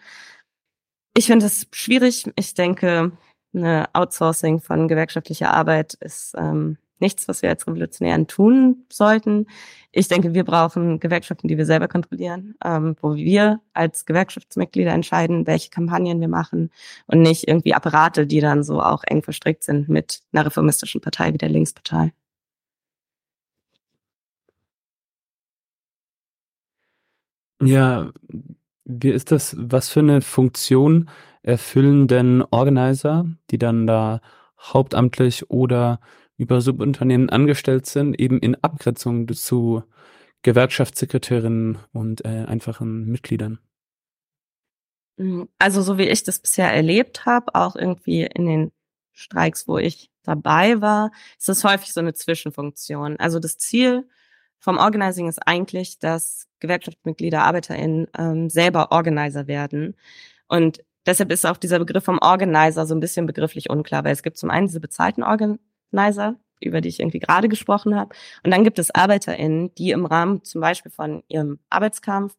Ich 1.16 1.26
finde 1.26 1.46
es 1.46 1.66
schwierig. 1.72 2.30
Ich 2.36 2.54
denke, 2.54 3.12
eine 3.54 3.88
Outsourcing 3.92 4.60
von 4.60 4.88
gewerkschaftlicher 4.88 5.52
Arbeit 5.52 5.94
ist 5.94 6.34
ähm, 6.36 6.78
nichts, 7.00 7.28
was 7.28 7.42
wir 7.42 7.50
als 7.50 7.66
Revolutionären 7.66 8.26
tun 8.26 8.84
sollten. 8.90 9.46
Ich 9.92 10.08
denke, 10.08 10.34
wir 10.34 10.44
brauchen 10.44 11.00
Gewerkschaften, 11.00 11.48
die 11.48 11.56
wir 11.56 11.66
selber 11.66 11.88
kontrollieren, 11.88 12.54
ähm, 12.64 12.96
wo 13.00 13.14
wir 13.14 13.60
als 13.72 14.06
Gewerkschaftsmitglieder 14.06 14.92
entscheiden, 14.92 15.46
welche 15.46 15.70
Kampagnen 15.70 16.20
wir 16.20 16.28
machen 16.28 16.70
und 17.06 17.22
nicht 17.22 17.48
irgendwie 17.48 17.74
Apparate, 17.74 18.26
die 18.26 18.40
dann 18.40 18.62
so 18.62 18.80
auch 18.82 19.02
eng 19.04 19.22
verstrickt 19.22 19.64
sind 19.64 19.88
mit 19.88 20.20
einer 20.32 20.46
reformistischen 20.46 21.00
Partei 21.00 21.32
wie 21.32 21.38
der 21.38 21.48
Linkspartei. 21.48 22.12
Ja, 27.60 28.12
wie 28.84 29.10
ist 29.10 29.32
das? 29.32 29.56
Was 29.58 29.88
für 29.88 30.00
eine 30.00 30.20
Funktion 30.22 31.10
erfüllen 31.42 32.08
denn 32.08 32.44
Organizer, 32.50 33.26
die 33.50 33.58
dann 33.58 33.86
da 33.86 34.20
hauptamtlich 34.60 35.50
oder 35.50 36.00
über 36.38 36.60
Subunternehmen 36.60 37.28
angestellt 37.28 37.86
sind, 37.86 38.18
eben 38.18 38.38
in 38.38 38.54
Abgrenzung 38.62 39.28
zu 39.28 39.82
Gewerkschaftssekretärinnen 40.42 41.78
und 41.92 42.24
äh, 42.24 42.44
einfachen 42.46 43.06
Mitgliedern? 43.06 43.58
Hm, 45.18 45.48
also 45.58 45.82
so 45.82 45.98
wie 45.98 46.08
ich 46.08 46.22
das 46.22 46.38
bisher 46.38 46.72
erlebt 46.72 47.26
habe, 47.26 47.54
auch 47.54 47.76
irgendwie 47.76 48.22
in 48.22 48.46
den 48.46 48.72
Streiks, 49.12 49.66
wo 49.66 49.78
ich 49.78 50.10
dabei 50.22 50.80
war, 50.80 51.10
ist 51.38 51.48
das 51.48 51.64
häufig 51.64 51.92
so 51.92 52.00
eine 52.00 52.14
Zwischenfunktion. 52.14 53.16
Also 53.18 53.40
das 53.40 53.58
Ziel 53.58 54.08
vom 54.60 54.78
Organizing 54.78 55.28
ist 55.28 55.40
eigentlich, 55.46 55.98
dass 55.98 56.46
Gewerkschaftsmitglieder, 56.60 57.42
ArbeiterInnen 57.42 58.06
ähm, 58.16 58.48
selber 58.48 58.92
Organizer 58.92 59.48
werden. 59.48 59.96
Und 60.46 60.84
deshalb 61.06 61.32
ist 61.32 61.46
auch 61.46 61.56
dieser 61.56 61.78
Begriff 61.80 62.04
vom 62.04 62.18
Organizer 62.20 62.86
so 62.86 62.94
ein 62.94 63.00
bisschen 63.00 63.26
begrifflich 63.26 63.70
unklar, 63.70 64.04
weil 64.04 64.12
es 64.12 64.22
gibt 64.22 64.36
zum 64.36 64.50
einen 64.50 64.66
diese 64.66 64.80
bezahlten 64.80 65.22
Organizer, 65.92 66.36
über 66.60 66.80
die 66.80 66.88
ich 66.88 67.00
irgendwie 67.00 67.20
gerade 67.20 67.48
gesprochen 67.48 67.94
habe. 67.94 68.14
Und 68.44 68.50
dann 68.50 68.64
gibt 68.64 68.78
es 68.78 68.94
ArbeiterInnen, 68.94 69.74
die 69.74 69.90
im 69.90 70.06
Rahmen 70.06 70.44
zum 70.44 70.60
Beispiel 70.60 70.90
von 70.90 71.22
ihrem 71.28 71.58
Arbeitskampf 71.70 72.36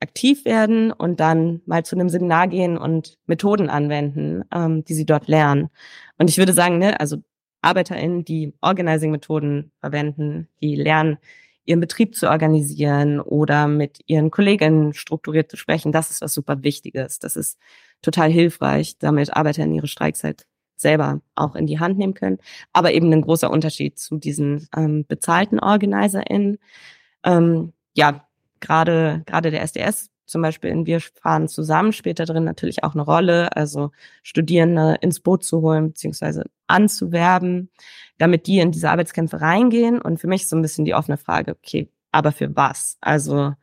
aktiv 0.00 0.44
werden 0.44 0.90
und 0.92 1.20
dann 1.20 1.62
mal 1.64 1.84
zu 1.84 1.96
einem 1.96 2.08
Seminar 2.08 2.48
gehen 2.48 2.76
und 2.76 3.18
Methoden 3.26 3.70
anwenden, 3.70 4.42
ähm, 4.52 4.84
die 4.84 4.94
sie 4.94 5.06
dort 5.06 5.28
lernen. 5.28 5.70
Und 6.18 6.28
ich 6.28 6.38
würde 6.38 6.52
sagen, 6.52 6.78
ne, 6.78 6.98
also 6.98 7.18
ArbeiterInnen, 7.62 8.24
die 8.24 8.54
Organizing-Methoden 8.60 9.70
verwenden, 9.80 10.48
die 10.60 10.74
lernen, 10.74 11.18
ihren 11.64 11.78
Betrieb 11.78 12.16
zu 12.16 12.28
organisieren 12.28 13.20
oder 13.20 13.68
mit 13.68 14.00
ihren 14.06 14.32
Kolleginnen 14.32 14.94
strukturiert 14.94 15.48
zu 15.48 15.56
sprechen, 15.56 15.92
das 15.92 16.10
ist 16.10 16.20
was 16.20 16.34
super 16.34 16.64
Wichtiges. 16.64 17.20
Das 17.20 17.36
ist 17.36 17.56
total 18.02 18.30
hilfreich, 18.30 18.98
damit 18.98 19.32
Arbeiter 19.32 19.62
in 19.62 19.72
ihre 19.72 19.86
Streikszeit 19.86 20.44
selber 20.82 21.22
auch 21.34 21.54
in 21.54 21.66
die 21.66 21.80
Hand 21.80 21.98
nehmen 21.98 22.14
können. 22.14 22.38
Aber 22.72 22.92
eben 22.92 23.12
ein 23.12 23.22
großer 23.22 23.50
Unterschied 23.50 23.98
zu 23.98 24.18
diesen 24.18 24.68
ähm, 24.76 25.06
bezahlten 25.06 25.60
OrganizerInnen. 25.60 26.58
Ähm, 27.24 27.72
ja, 27.94 28.26
gerade 28.60 29.22
gerade 29.26 29.50
der 29.50 29.62
SDS 29.62 30.10
zum 30.26 30.42
Beispiel 30.42 30.70
in 30.70 30.86
Wir 30.86 31.00
fahren 31.00 31.48
zusammen 31.48 31.92
da 32.04 32.24
drin 32.24 32.44
natürlich 32.44 32.84
auch 32.84 32.94
eine 32.94 33.02
Rolle, 33.02 33.54
also 33.54 33.90
Studierende 34.22 34.96
ins 35.02 35.20
Boot 35.20 35.44
zu 35.44 35.60
holen 35.60 35.88
beziehungsweise 35.88 36.44
anzuwerben, 36.66 37.70
damit 38.18 38.46
die 38.46 38.58
in 38.60 38.72
diese 38.72 38.90
Arbeitskämpfe 38.90 39.40
reingehen. 39.40 40.00
Und 40.00 40.18
für 40.20 40.28
mich 40.28 40.42
ist 40.42 40.50
so 40.50 40.56
ein 40.56 40.62
bisschen 40.62 40.84
die 40.86 40.94
offene 40.94 41.18
Frage, 41.18 41.52
okay, 41.52 41.90
aber 42.12 42.32
für 42.32 42.54
was? 42.56 42.96
Also 43.00 43.54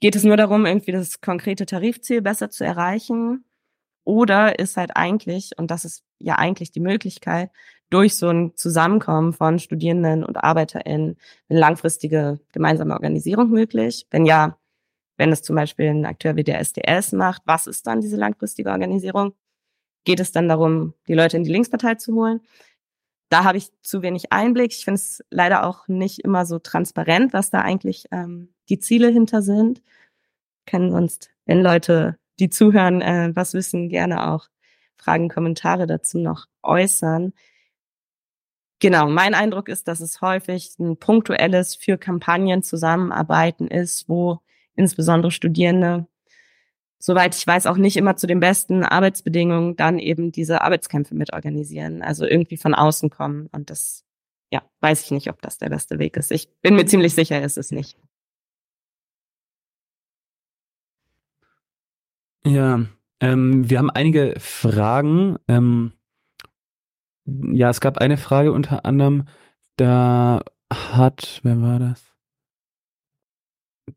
geht 0.00 0.16
es 0.16 0.24
nur 0.24 0.36
darum, 0.36 0.64
irgendwie 0.64 0.92
das 0.92 1.20
konkrete 1.20 1.66
Tarifziel 1.66 2.22
besser 2.22 2.50
zu 2.50 2.64
erreichen? 2.64 3.44
Oder 4.08 4.58
ist 4.58 4.78
halt 4.78 4.96
eigentlich, 4.96 5.50
und 5.58 5.70
das 5.70 5.84
ist 5.84 6.02
ja 6.18 6.36
eigentlich 6.36 6.72
die 6.72 6.80
Möglichkeit, 6.80 7.50
durch 7.90 8.16
so 8.16 8.30
ein 8.30 8.56
Zusammenkommen 8.56 9.34
von 9.34 9.58
Studierenden 9.58 10.24
und 10.24 10.38
ArbeiterInnen 10.38 11.18
eine 11.50 11.58
langfristige 11.58 12.40
gemeinsame 12.52 12.94
Organisierung 12.94 13.50
möglich? 13.50 14.06
Wenn 14.10 14.24
ja, 14.24 14.56
wenn 15.18 15.30
es 15.30 15.42
zum 15.42 15.56
Beispiel 15.56 15.88
ein 15.88 16.06
Akteur 16.06 16.36
wie 16.36 16.42
der 16.42 16.58
SDS 16.58 17.12
macht, 17.12 17.42
was 17.44 17.66
ist 17.66 17.86
dann 17.86 18.00
diese 18.00 18.16
langfristige 18.16 18.70
Organisierung? 18.70 19.34
Geht 20.04 20.20
es 20.20 20.32
dann 20.32 20.48
darum, 20.48 20.94
die 21.06 21.12
Leute 21.12 21.36
in 21.36 21.44
die 21.44 21.52
Linkspartei 21.52 21.96
zu 21.96 22.14
holen? 22.14 22.40
Da 23.28 23.44
habe 23.44 23.58
ich 23.58 23.70
zu 23.82 24.00
wenig 24.00 24.32
Einblick. 24.32 24.72
Ich 24.72 24.86
finde 24.86 25.00
es 25.00 25.22
leider 25.28 25.66
auch 25.66 25.86
nicht 25.86 26.20
immer 26.20 26.46
so 26.46 26.58
transparent, 26.58 27.34
was 27.34 27.50
da 27.50 27.60
eigentlich 27.60 28.06
ähm, 28.10 28.54
die 28.70 28.78
Ziele 28.78 29.08
hinter 29.08 29.42
sind. 29.42 29.82
Können 30.64 30.90
sonst, 30.90 31.28
wenn 31.44 31.60
Leute, 31.60 32.18
die 32.38 32.50
zuhören, 32.50 33.00
äh, 33.02 33.30
was 33.34 33.54
wissen, 33.54 33.88
gerne 33.88 34.30
auch 34.30 34.48
Fragen, 34.96 35.28
Kommentare 35.28 35.86
dazu 35.86 36.18
noch 36.18 36.46
äußern. 36.62 37.32
Genau, 38.80 39.08
mein 39.08 39.34
Eindruck 39.34 39.68
ist, 39.68 39.88
dass 39.88 40.00
es 40.00 40.20
häufig 40.20 40.76
ein 40.78 40.96
punktuelles 40.98 41.74
für 41.74 41.98
Kampagnen 41.98 42.62
zusammenarbeiten 42.62 43.66
ist, 43.66 44.08
wo 44.08 44.38
insbesondere 44.76 45.32
Studierende, 45.32 46.06
soweit 47.00 47.34
ich 47.34 47.44
weiß, 47.44 47.66
auch 47.66 47.76
nicht 47.76 47.96
immer 47.96 48.16
zu 48.16 48.28
den 48.28 48.38
besten 48.38 48.84
Arbeitsbedingungen 48.84 49.74
dann 49.74 49.98
eben 49.98 50.30
diese 50.30 50.60
Arbeitskämpfe 50.62 51.16
mit 51.16 51.32
organisieren, 51.32 52.02
also 52.02 52.24
irgendwie 52.24 52.56
von 52.56 52.74
außen 52.74 53.10
kommen. 53.10 53.48
Und 53.50 53.70
das, 53.70 54.04
ja, 54.52 54.62
weiß 54.80 55.04
ich 55.04 55.10
nicht, 55.10 55.28
ob 55.28 55.42
das 55.42 55.58
der 55.58 55.70
beste 55.70 55.98
Weg 55.98 56.16
ist. 56.16 56.30
Ich 56.30 56.48
bin 56.60 56.76
mir 56.76 56.86
ziemlich 56.86 57.14
sicher, 57.14 57.42
ist 57.42 57.58
es 57.58 57.72
nicht. 57.72 57.98
Ja, 62.44 62.84
ähm, 63.20 63.68
wir 63.68 63.78
haben 63.78 63.90
einige 63.90 64.34
Fragen. 64.38 65.36
Ähm, 65.48 65.92
ja, 67.26 67.70
es 67.70 67.80
gab 67.80 67.98
eine 67.98 68.16
Frage 68.16 68.52
unter 68.52 68.84
anderem, 68.84 69.24
da 69.76 70.40
hat, 70.70 71.40
wer 71.42 71.60
war 71.60 71.78
das? 71.78 72.08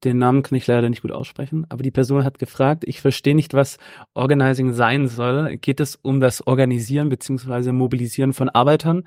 den 0.04 0.17
Namen 0.17 0.43
kann 0.43 0.58
ich 0.58 0.67
leider 0.67 0.89
nicht 0.89 1.01
gut 1.01 1.12
aussprechen, 1.12 1.65
aber 1.69 1.84
die 1.84 1.91
Person 1.91 2.23
hat 2.23 2.39
gefragt, 2.39 2.84
ich 2.86 3.01
verstehe 3.01 3.36
nicht, 3.36 3.54
was 3.54 3.77
Organizing 4.13 4.73
sein 4.73 5.08
soll. 5.08 5.58
Geht 5.58 5.80
es 5.80 5.95
um 5.95 6.20
das 6.20 6.45
Organisieren 6.47 7.09
beziehungsweise 7.09 7.74
Mobilisieren 7.74 8.34
von 8.34 8.49
Arbeitern? 8.49 9.03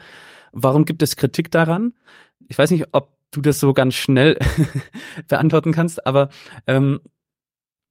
Warum 0.53 0.85
gibt 0.85 1.03
es 1.03 1.17
Kritik 1.17 1.51
daran? 1.51 1.95
Ich 2.49 2.59
weiß 2.59 2.71
nicht, 2.71 2.89
ob 2.93 3.11
du 3.31 3.41
das 3.41 3.59
so 3.59 3.73
ganz 3.73 3.95
schnell 3.95 4.39
beantworten 5.29 5.73
kannst, 5.73 6.07
aber 6.07 6.29
ähm, 6.67 7.01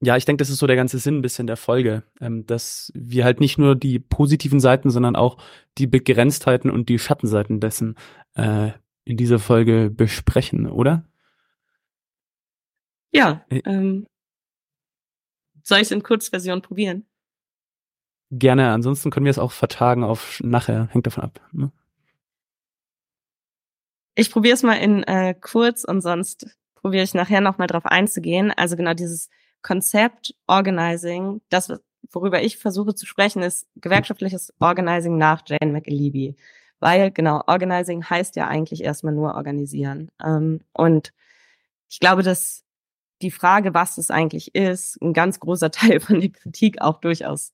ja, 0.04 0.18
ich 0.18 0.26
denke, 0.26 0.42
das 0.42 0.50
ist 0.50 0.58
so 0.58 0.68
der 0.68 0.76
ganze 0.76 1.00
Sinn 1.00 1.20
ein 1.20 1.22
bisschen 1.22 1.48
der 1.48 1.58
Folge, 1.58 2.04
ähm, 2.20 2.46
dass 2.46 2.92
wir 2.94 3.24
halt 3.24 3.40
nicht 3.40 3.58
nur 3.58 3.76
die 3.76 4.00
positiven 4.00 4.60
Seiten, 4.60 4.90
sondern 4.90 5.16
auch 5.16 5.38
die 5.78 5.88
Begrenztheiten 5.88 6.70
und 6.70 6.90
die 6.90 7.00
Schattenseiten 7.00 7.60
dessen 7.60 7.96
äh, 8.36 8.72
in 9.06 9.18
dieser 9.18 9.40
Folge 9.40 9.90
besprechen, 9.90 10.68
oder? 10.68 11.06
Ja, 13.12 13.46
äh. 13.50 13.62
ähm, 13.66 14.08
soll 15.62 15.78
ich 15.78 15.84
es 15.84 15.92
in 15.92 16.04
Kurzversion 16.04 16.62
probieren? 16.62 17.06
Gerne, 18.30 18.72
ansonsten 18.72 19.10
können 19.10 19.26
wir 19.26 19.32
es 19.32 19.40
auch 19.40 19.52
vertagen 19.52 20.04
auf 20.04 20.42
nachher, 20.44 20.90
hängt 20.92 21.06
davon 21.06 21.24
ab. 21.24 21.40
Ne? 21.52 21.72
Ich 24.16 24.32
probiere 24.32 24.56
es 24.56 24.64
mal 24.64 24.76
in 24.76 25.04
äh, 25.04 25.34
kurz 25.40 25.84
und 25.84 26.02
sonst 26.02 26.48
probiere 26.76 27.04
ich 27.04 27.14
nachher 27.14 27.42
nochmal 27.42 27.68
drauf 27.68 27.86
einzugehen. 27.86 28.52
Also 28.52 28.76
genau 28.76 28.94
dieses 28.94 29.30
Konzept 29.64 30.36
Organizing, 30.46 31.42
das, 31.50 31.74
worüber 32.12 32.44
ich 32.44 32.58
versuche 32.58 32.94
zu 32.94 33.06
sprechen, 33.06 33.42
ist 33.42 33.68
gewerkschaftliches 33.78 34.54
Organizing 34.60 35.18
nach 35.18 35.42
Jane 35.48 35.72
McAlevey. 35.72 36.36
Weil 36.80 37.12
genau, 37.12 37.42
Organizing 37.48 38.04
heißt 38.04 38.36
ja 38.36 38.48
eigentlich 38.48 38.84
erstmal 38.84 39.14
nur 39.14 39.36
organisieren. 39.36 40.12
Ähm, 40.24 40.62
und 40.74 41.14
ich 41.90 42.00
glaube, 42.00 42.24
dass 42.24 42.66
die 43.22 43.32
Frage, 43.32 43.74
was 43.74 43.98
es 43.98 44.12
eigentlich 44.12 44.54
ist, 44.54 45.02
ein 45.02 45.14
ganz 45.14 45.40
großer 45.40 45.72
Teil 45.72 46.00
von 46.02 46.20
der 46.20 46.30
Kritik 46.30 46.82
auch 46.82 47.00
durchaus 47.00 47.54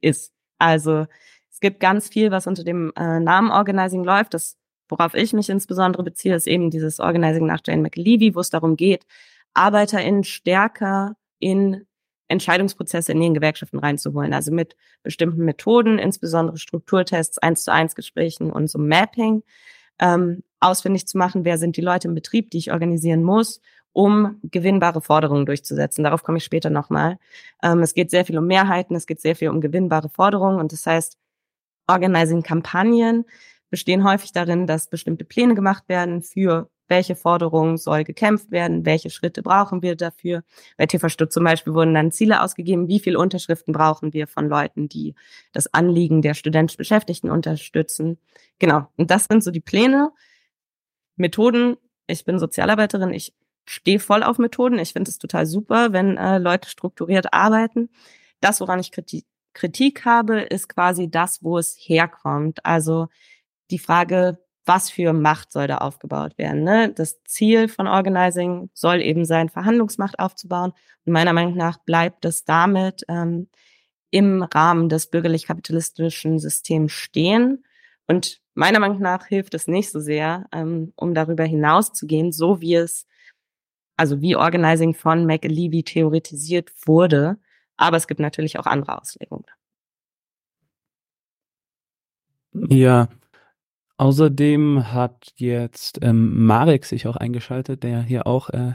ist. 0.00 0.32
Also 0.58 1.06
es 1.50 1.60
gibt 1.60 1.80
ganz 1.80 2.08
viel, 2.08 2.30
was 2.30 2.46
unter 2.46 2.64
dem 2.64 2.92
äh, 2.96 3.18
Namen 3.18 3.50
Organizing 3.50 4.04
läuft. 4.04 4.34
Das, 4.34 4.58
worauf 4.90 5.14
ich 5.14 5.32
mich 5.32 5.48
insbesondere 5.48 6.02
beziehe, 6.02 6.34
ist 6.34 6.46
eben 6.46 6.70
dieses 6.70 7.00
Organizing 7.00 7.46
nach 7.46 7.60
Jane 7.66 7.80
McLevy, 7.82 8.34
wo 8.34 8.40
es 8.40 8.50
darum 8.50 8.76
geht, 8.76 9.06
ArbeiterInnen 9.54 10.24
stärker 10.24 11.16
in 11.38 11.86
Entscheidungsprozesse 12.28 13.12
in 13.12 13.20
den 13.20 13.34
Gewerkschaften 13.34 13.78
reinzuholen. 13.78 14.34
Also 14.34 14.52
mit 14.52 14.76
bestimmten 15.02 15.44
Methoden, 15.44 15.98
insbesondere 15.98 16.58
Strukturtests, 16.58 17.38
eins 17.38 17.64
zu 17.64 17.72
eins 17.72 17.94
Gesprächen 17.94 18.50
und 18.50 18.68
so 18.68 18.78
Mapping, 18.78 19.42
ähm, 20.00 20.42
ausfindig 20.60 21.06
zu 21.06 21.18
machen, 21.18 21.44
wer 21.44 21.58
sind 21.58 21.76
die 21.76 21.82
Leute 21.82 22.08
im 22.08 22.14
Betrieb, 22.14 22.50
die 22.50 22.58
ich 22.58 22.72
organisieren 22.72 23.22
muss, 23.22 23.60
um 23.92 24.40
gewinnbare 24.42 25.00
Forderungen 25.00 25.46
durchzusetzen. 25.46 26.04
Darauf 26.04 26.22
komme 26.22 26.38
ich 26.38 26.44
später 26.44 26.68
nochmal. 26.70 27.18
Ähm, 27.62 27.80
es 27.80 27.94
geht 27.94 28.10
sehr 28.10 28.24
viel 28.24 28.36
um 28.38 28.46
Mehrheiten, 28.46 28.94
es 28.96 29.06
geht 29.06 29.20
sehr 29.20 29.36
viel 29.36 29.48
um 29.48 29.60
gewinnbare 29.60 30.08
Forderungen 30.08 30.58
und 30.58 30.72
das 30.72 30.84
heißt, 30.86 31.16
Organizing-Kampagnen 31.86 33.24
bestehen 33.70 34.04
häufig 34.04 34.32
darin, 34.32 34.66
dass 34.66 34.88
bestimmte 34.88 35.24
Pläne 35.24 35.54
gemacht 35.54 35.84
werden 35.88 36.22
für 36.22 36.68
welche 36.88 37.16
Forderungen 37.16 37.76
soll 37.76 38.04
gekämpft 38.04 38.50
werden, 38.50 38.84
welche 38.84 39.10
Schritte 39.10 39.42
brauchen 39.42 39.82
wir 39.82 39.96
dafür. 39.96 40.42
Bei 40.76 40.86
TV 40.86 41.08
Stutt 41.08 41.32
zum 41.32 41.44
Beispiel 41.44 41.74
wurden 41.74 41.94
dann 41.94 42.12
Ziele 42.12 42.42
ausgegeben, 42.42 42.88
wie 42.88 43.00
viele 43.00 43.18
Unterschriften 43.18 43.72
brauchen 43.72 44.12
wir 44.12 44.26
von 44.26 44.48
Leuten, 44.48 44.88
die 44.88 45.14
das 45.52 45.72
Anliegen 45.72 46.22
der 46.22 46.34
studentisch 46.34 46.76
Beschäftigten 46.76 47.30
unterstützen. 47.30 48.18
Genau, 48.58 48.86
und 48.96 49.10
das 49.10 49.24
sind 49.24 49.42
so 49.42 49.50
die 49.50 49.60
Pläne. 49.60 50.12
Methoden, 51.16 51.76
ich 52.06 52.24
bin 52.24 52.38
Sozialarbeiterin, 52.38 53.12
ich 53.12 53.34
stehe 53.66 53.98
voll 54.00 54.22
auf 54.22 54.38
Methoden. 54.38 54.78
Ich 54.78 54.92
finde 54.92 55.10
es 55.10 55.18
total 55.18 55.46
super, 55.46 55.92
wenn 55.92 56.16
äh, 56.16 56.38
Leute 56.38 56.68
strukturiert 56.68 57.32
arbeiten. 57.32 57.90
Das, 58.40 58.60
woran 58.60 58.78
ich 58.78 58.92
Kritik, 58.92 59.26
Kritik 59.52 60.04
habe, 60.04 60.40
ist 60.40 60.68
quasi 60.68 61.10
das, 61.10 61.42
wo 61.42 61.58
es 61.58 61.76
herkommt. 61.78 62.64
Also 62.64 63.08
die 63.70 63.78
Frage, 63.78 64.38
was 64.66 64.90
für 64.90 65.12
Macht 65.12 65.52
soll 65.52 65.68
da 65.68 65.78
aufgebaut 65.78 66.36
werden. 66.38 66.64
Ne? 66.64 66.92
Das 66.92 67.22
Ziel 67.24 67.68
von 67.68 67.86
Organizing 67.86 68.68
soll 68.74 69.00
eben 69.00 69.24
sein, 69.24 69.48
Verhandlungsmacht 69.48 70.18
aufzubauen. 70.18 70.72
Und 71.04 71.12
meiner 71.12 71.32
Meinung 71.32 71.56
nach 71.56 71.78
bleibt 71.78 72.24
es 72.24 72.44
damit 72.44 73.04
ähm, 73.08 73.48
im 74.10 74.42
Rahmen 74.42 74.88
des 74.88 75.06
bürgerlich-kapitalistischen 75.08 76.38
Systems 76.38 76.92
stehen. 76.92 77.64
Und 78.08 78.40
meiner 78.54 78.80
Meinung 78.80 78.98
nach 79.00 79.26
hilft 79.26 79.54
es 79.54 79.68
nicht 79.68 79.90
so 79.90 80.00
sehr, 80.00 80.46
ähm, 80.52 80.92
um 80.96 81.14
darüber 81.14 81.44
hinaus 81.44 81.92
zu 81.92 82.06
gehen, 82.06 82.32
so 82.32 82.60
wie 82.60 82.74
es, 82.74 83.06
also 83.96 84.20
wie 84.20 84.36
Organizing 84.36 84.94
von 84.94 85.26
McAlevey 85.26 85.84
theoretisiert 85.84 86.72
wurde. 86.86 87.38
Aber 87.76 87.96
es 87.96 88.08
gibt 88.08 88.20
natürlich 88.20 88.58
auch 88.58 88.66
andere 88.66 89.00
Auslegungen. 89.00 89.46
Ja, 92.52 93.08
Außerdem 93.98 94.92
hat 94.92 95.32
jetzt 95.36 95.98
ähm, 96.02 96.44
Marek 96.44 96.84
sich 96.84 97.06
auch 97.06 97.16
eingeschaltet, 97.16 97.82
der 97.82 98.02
hier 98.02 98.26
auch 98.26 98.50
äh, 98.50 98.74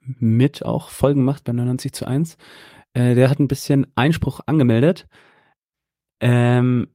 mit 0.00 0.64
auch 0.64 0.88
Folgen 0.88 1.24
macht 1.24 1.44
bei 1.44 1.52
99 1.52 1.92
zu 1.92 2.06
1. 2.06 2.36
Äh, 2.94 3.14
der 3.14 3.28
hat 3.28 3.38
ein 3.38 3.48
bisschen 3.48 3.86
Einspruch 3.94 4.40
angemeldet. 4.46 5.06
Ähm, 6.20 6.88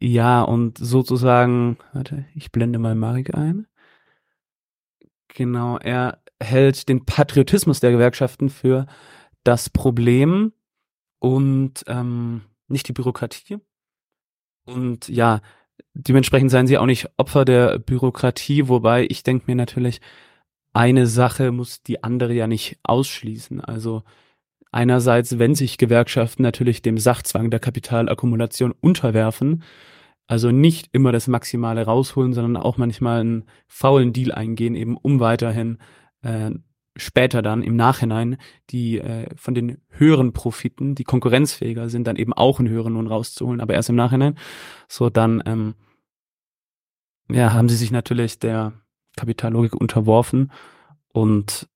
ja, 0.00 0.42
und 0.42 0.78
sozusagen, 0.78 1.78
warte, 1.92 2.24
ich 2.34 2.50
blende 2.50 2.78
mal 2.80 2.96
Marek 2.96 3.34
ein. 3.34 3.66
Genau, 5.28 5.78
er 5.78 6.20
hält 6.42 6.88
den 6.88 7.06
Patriotismus 7.06 7.80
der 7.80 7.92
Gewerkschaften 7.92 8.50
für 8.50 8.86
das 9.44 9.70
Problem 9.70 10.52
und 11.20 11.84
ähm, 11.86 12.42
nicht 12.66 12.88
die 12.88 12.92
Bürokratie. 12.92 13.58
Und 14.64 15.08
ja, 15.08 15.40
dementsprechend 15.94 16.50
seien 16.50 16.66
sie 16.66 16.78
auch 16.78 16.86
nicht 16.86 17.08
Opfer 17.16 17.44
der 17.44 17.78
Bürokratie, 17.78 18.68
wobei 18.68 19.06
ich 19.08 19.22
denke 19.22 19.44
mir 19.46 19.56
natürlich, 19.56 20.00
eine 20.72 21.06
Sache 21.06 21.52
muss 21.52 21.82
die 21.82 22.02
andere 22.02 22.32
ja 22.32 22.46
nicht 22.46 22.78
ausschließen. 22.82 23.60
Also 23.60 24.02
einerseits, 24.70 25.38
wenn 25.38 25.54
sich 25.54 25.78
Gewerkschaften 25.78 26.42
natürlich 26.42 26.82
dem 26.82 26.98
Sachzwang 26.98 27.50
der 27.50 27.60
Kapitalakkumulation 27.60 28.72
unterwerfen, 28.80 29.62
also 30.26 30.50
nicht 30.50 30.88
immer 30.92 31.12
das 31.12 31.28
Maximale 31.28 31.84
rausholen, 31.84 32.32
sondern 32.32 32.56
auch 32.56 32.78
manchmal 32.78 33.20
einen 33.20 33.44
faulen 33.66 34.12
Deal 34.12 34.32
eingehen, 34.32 34.74
eben 34.74 34.96
um 34.96 35.20
weiterhin 35.20 35.78
äh, 36.22 36.52
später 36.96 37.42
dann 37.42 37.62
im 37.62 37.76
Nachhinein 37.76 38.36
die 38.70 38.98
äh, 38.98 39.26
von 39.36 39.54
den 39.54 39.78
höheren 39.88 40.32
Profiten, 40.32 40.94
die 40.94 41.04
konkurrenzfähiger 41.04 41.88
sind, 41.88 42.06
dann 42.06 42.16
eben 42.16 42.32
auch 42.32 42.58
einen 42.58 42.68
höheren 42.68 42.94
Lohn 42.94 43.06
rauszuholen, 43.06 43.60
aber 43.60 43.74
erst 43.74 43.88
im 43.88 43.96
Nachhinein. 43.96 44.38
So 44.88 45.08
dann 45.08 45.42
ähm, 45.46 45.74
ja, 47.30 47.52
haben 47.52 47.68
sie 47.68 47.76
sich 47.76 47.90
natürlich 47.90 48.38
der 48.38 48.72
Kapitallogik 49.16 49.74
unterworfen 49.74 50.52
und 51.12 51.68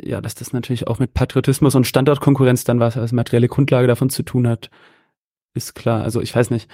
ja, 0.00 0.20
dass 0.20 0.34
das 0.34 0.52
natürlich 0.52 0.86
auch 0.86 0.98
mit 0.98 1.14
Patriotismus 1.14 1.74
und 1.74 1.86
Standortkonkurrenz 1.86 2.64
dann 2.64 2.80
was 2.80 2.96
als 2.96 3.12
materielle 3.12 3.48
Grundlage 3.48 3.86
davon 3.86 4.10
zu 4.10 4.22
tun 4.22 4.48
hat, 4.48 4.70
ist 5.54 5.74
klar. 5.74 6.02
Also 6.02 6.20
ich 6.20 6.34
weiß 6.34 6.50
nicht, 6.50 6.70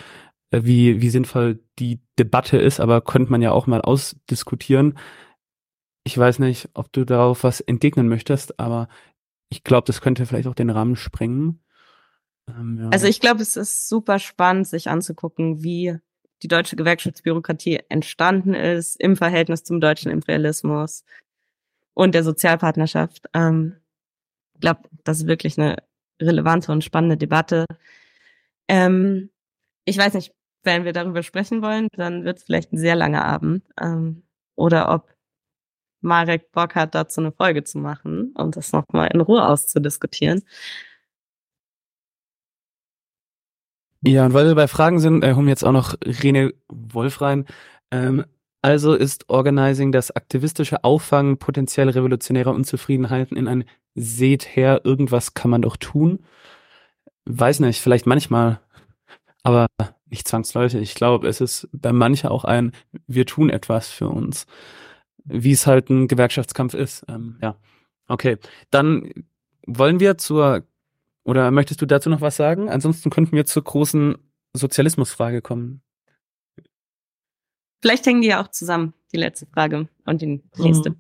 äh, 0.51 0.61
wie, 0.64 1.01
wie 1.01 1.11
sinnvoll 1.11 1.61
die 1.78 2.01
Debatte 2.18 2.59
ist, 2.59 2.80
aber 2.80 3.01
könnte 3.01 3.30
man 3.30 3.43
ja 3.43 3.53
auch 3.53 3.66
mal 3.66 3.80
ausdiskutieren. 3.80 4.99
Ich 6.09 6.17
weiß 6.17 6.39
nicht, 6.39 6.71
ob 6.73 6.91
du 6.91 7.05
darauf 7.05 7.45
was 7.45 7.61
entgegnen 7.61 8.09
möchtest, 8.09 8.59
aber 8.59 8.89
ich 9.51 9.63
glaube, 9.63 9.85
das 9.87 10.01
könnte 10.01 10.25
vielleicht 10.25 10.49
auch 10.49 10.55
den 10.55 10.71
Rahmen 10.71 10.97
sprengen. 10.97 11.63
Ähm, 12.49 12.79
ja. 12.81 12.89
Also 12.89 13.07
ich 13.07 13.21
glaube, 13.21 13.43
es 13.43 13.59
ist 13.59 13.91
super 13.91 14.19
spannend, 14.19 14.67
sich 14.67 14.89
anzugucken, 14.89 15.63
wie 15.63 15.99
die 16.41 16.49
deutsche 16.49 16.77
Gewerkschaftsbürokratie 16.77 17.81
entstanden 17.91 18.55
ist 18.55 18.99
im 18.99 19.17
Verhältnis 19.17 19.65
zum 19.65 19.83
deutschen 19.83 20.11
Imperialismus 20.11 21.05
und 21.93 22.15
der 22.15 22.25
Sozialpartnerschaft. 22.25 23.27
Ähm, 23.35 23.77
ich 24.55 24.63
glaube, 24.63 24.89
das 25.05 25.19
ist 25.19 25.27
wirklich 25.27 25.59
eine 25.59 25.77
relevante 26.23 26.73
und 26.73 26.85
spannende 26.85 27.19
Debatte. 27.19 27.67
Ähm, 28.67 29.29
ich 29.85 29.99
weiß 29.99 30.15
nicht, 30.15 30.33
wenn 30.63 30.87
wir 30.87 30.95
darüber 30.95 31.23
sprechen 31.23 31.61
wollen, 31.61 31.89
dann 31.93 32.25
wird 32.25 32.39
es 32.39 32.45
vielleicht 32.45 32.73
ein 32.73 32.79
sehr 32.79 32.97
langer 32.97 33.27
Abend. 33.27 33.63
Ähm, 33.79 34.23
oder 34.57 34.89
ob 34.89 35.18
Marek 36.01 36.53
Bock 36.53 36.74
hat, 36.74 36.94
dazu 36.94 37.20
eine 37.20 37.32
Folge 37.32 37.64
zu 37.64 37.78
machen 37.78 38.32
und 38.36 38.57
das 38.57 38.72
nochmal 38.72 39.11
in 39.12 39.20
Ruhe 39.20 39.46
auszudiskutieren. 39.46 40.42
Ja, 44.03 44.26
und 44.26 44.32
weil 44.32 44.46
wir 44.46 44.55
bei 44.55 44.68
Fragen 44.68 45.01
sind, 45.01 45.24
äh, 45.24 45.34
holen 45.34 45.49
jetzt 45.49 45.64
auch 45.64 45.72
noch 45.72 45.94
Rene 46.05 46.55
Wolf 46.68 47.20
rein. 47.20 47.46
Ähm, 47.90 48.24
also 48.62 48.94
ist 48.94 49.28
Organizing 49.28 49.92
das 49.92 50.11
aktivistische 50.11 50.84
Auffangen 50.84 51.38
potenziell 51.38 51.88
revolutionärer 51.88 52.55
Unzufriedenheiten 52.55 53.36
in 53.36 53.49
ein 53.49 53.64
Seht 53.94 54.57
her, 54.57 54.82
irgendwas 54.84 55.34
kann 55.34 55.51
man 55.51 55.62
doch 55.62 55.76
tun? 55.76 56.20
Weiß 57.24 57.61
nicht, 57.61 57.80
vielleicht 57.80 58.07
manchmal, 58.07 58.61
aber 59.42 59.66
nicht 60.07 60.28
zwangsläufig. 60.28 60.80
Ich 60.80 60.94
glaube, 60.94 61.28
es 61.28 61.40
ist 61.40 61.68
bei 61.72 61.92
mancher 61.92 62.30
auch 62.30 62.44
ein, 62.44 62.72
wir 63.07 63.26
tun 63.26 63.51
etwas 63.51 63.88
für 63.90 64.09
uns 64.09 64.46
wie 65.29 65.53
es 65.53 65.66
halt 65.66 65.91
ein 65.91 66.09
Gewerkschaftskampf 66.09 66.74
ist. 66.74 67.05
Ähm, 67.09 67.39
ja, 67.43 67.57
okay. 68.09 68.39
Dann 68.70 69.12
wollen 69.66 70.01
wir 70.01 70.18
zur, 70.18 70.66
oder 71.24 71.51
möchtest 71.51 71.81
du 71.83 71.87
dazu 71.87 72.11
noch 72.11 72.20
was 72.20 72.37
sagen? 72.37 72.68
Ansonsten 72.68 73.11
könnten 73.11 73.37
wir 73.37 73.47
zur 73.47 73.64
großen 73.64 74.16
Sozialismusfrage 74.53 75.43
kommen. 75.43 75.83
Vielleicht 77.81 78.07
hängen 78.07 78.22
die 78.22 78.29
ja 78.29 78.43
auch 78.43 78.49
zusammen, 78.49 78.95
die 79.12 79.18
letzte 79.18 79.47
Frage 79.47 79.89
und 80.05 80.22
die 80.22 80.43
nächste. 80.57 80.91
Mhm. 80.91 80.97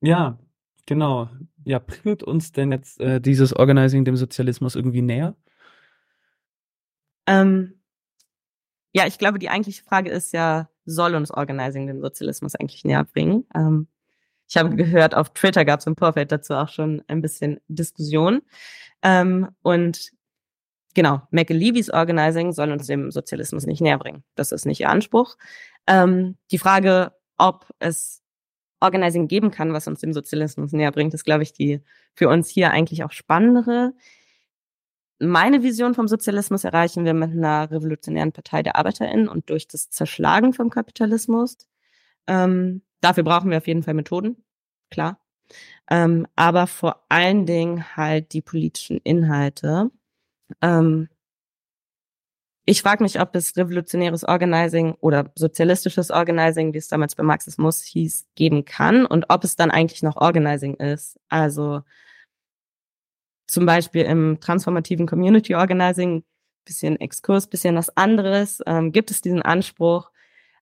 Ja, 0.00 0.38
genau. 0.86 1.28
Ja, 1.64 1.78
bringt 1.78 2.22
uns 2.22 2.52
denn 2.52 2.72
jetzt 2.72 3.00
äh, 3.00 3.20
dieses 3.20 3.54
Organizing 3.54 4.04
dem 4.04 4.16
Sozialismus 4.16 4.74
irgendwie 4.74 5.02
näher? 5.02 5.36
Ähm, 7.26 7.74
ja, 8.92 9.06
ich 9.06 9.18
glaube, 9.18 9.38
die 9.38 9.48
eigentliche 9.48 9.82
Frage 9.82 10.10
ist 10.10 10.32
ja, 10.32 10.68
soll 10.84 11.14
uns 11.14 11.30
Organizing 11.30 11.86
den 11.86 12.00
Sozialismus 12.00 12.54
eigentlich 12.54 12.84
näher 12.84 13.04
bringen? 13.04 13.46
Ähm, 13.54 13.88
ich 14.48 14.56
habe 14.56 14.76
gehört, 14.76 15.14
auf 15.14 15.30
Twitter 15.30 15.64
gab 15.64 15.80
es 15.80 15.86
im 15.86 15.96
Vorfeld 15.96 16.30
dazu 16.30 16.54
auch 16.54 16.68
schon 16.68 17.02
ein 17.06 17.22
bisschen 17.22 17.60
Diskussion. 17.68 18.42
Ähm, 19.02 19.48
und 19.62 20.10
genau, 20.94 21.22
McAlevy's 21.30 21.90
Organizing 21.90 22.52
soll 22.52 22.70
uns 22.70 22.86
dem 22.86 23.10
Sozialismus 23.10 23.64
nicht 23.64 23.80
näher 23.80 23.98
bringen. 23.98 24.24
Das 24.34 24.52
ist 24.52 24.66
nicht 24.66 24.80
ihr 24.80 24.90
Anspruch. 24.90 25.36
Ähm, 25.86 26.36
die 26.50 26.58
Frage, 26.58 27.12
ob 27.38 27.66
es 27.78 28.22
Organizing 28.80 29.28
geben 29.28 29.50
kann, 29.50 29.72
was 29.72 29.86
uns 29.86 30.00
dem 30.00 30.12
Sozialismus 30.12 30.72
näher 30.72 30.92
bringt, 30.92 31.14
ist, 31.14 31.24
glaube 31.24 31.44
ich, 31.44 31.52
die 31.52 31.80
für 32.14 32.28
uns 32.28 32.48
hier 32.48 32.72
eigentlich 32.72 33.04
auch 33.04 33.12
spannendere 33.12 33.94
meine 35.22 35.62
Vision 35.62 35.94
vom 35.94 36.08
Sozialismus 36.08 36.64
erreichen 36.64 37.04
wir 37.04 37.14
mit 37.14 37.30
einer 37.30 37.70
revolutionären 37.70 38.32
Partei 38.32 38.62
der 38.62 38.76
ArbeiterInnen 38.76 39.28
und 39.28 39.48
durch 39.50 39.68
das 39.68 39.90
Zerschlagen 39.90 40.52
vom 40.52 40.70
Kapitalismus. 40.70 41.56
Ähm, 42.26 42.82
dafür 43.00 43.22
brauchen 43.24 43.50
wir 43.50 43.58
auf 43.58 43.66
jeden 43.66 43.82
Fall 43.82 43.94
Methoden, 43.94 44.44
klar. 44.90 45.18
ähm, 45.90 46.26
aber 46.36 46.66
vor 46.66 47.04
allen 47.08 47.46
Dingen 47.46 47.96
halt 47.96 48.32
die 48.32 48.42
politischen 48.42 48.98
Inhalte. 49.04 49.90
Ähm, 50.60 51.08
ich 52.64 52.82
frage 52.82 53.02
mich, 53.02 53.20
ob 53.20 53.34
es 53.34 53.56
revolutionäres 53.56 54.24
Organizing 54.24 54.94
oder 55.00 55.32
sozialistisches 55.34 56.10
Organizing, 56.10 56.72
wie 56.74 56.78
es 56.78 56.88
damals 56.88 57.16
bei 57.16 57.24
Marxismus 57.24 57.82
hieß, 57.82 58.28
geben 58.36 58.64
kann 58.64 59.04
und 59.04 59.26
ob 59.30 59.42
es 59.44 59.56
dann 59.56 59.70
eigentlich 59.72 60.02
noch 60.02 60.16
Organizing 60.16 60.74
ist. 60.74 61.18
Also 61.28 61.82
zum 63.52 63.66
Beispiel 63.66 64.04
im 64.04 64.40
transformativen 64.40 65.06
Community 65.06 65.54
Organizing, 65.54 66.24
bisschen 66.64 66.98
Exkurs, 66.98 67.46
bisschen 67.46 67.76
was 67.76 67.94
anderes, 67.98 68.62
ähm, 68.64 68.92
gibt 68.92 69.10
es 69.10 69.20
diesen 69.20 69.42
Anspruch, 69.42 70.10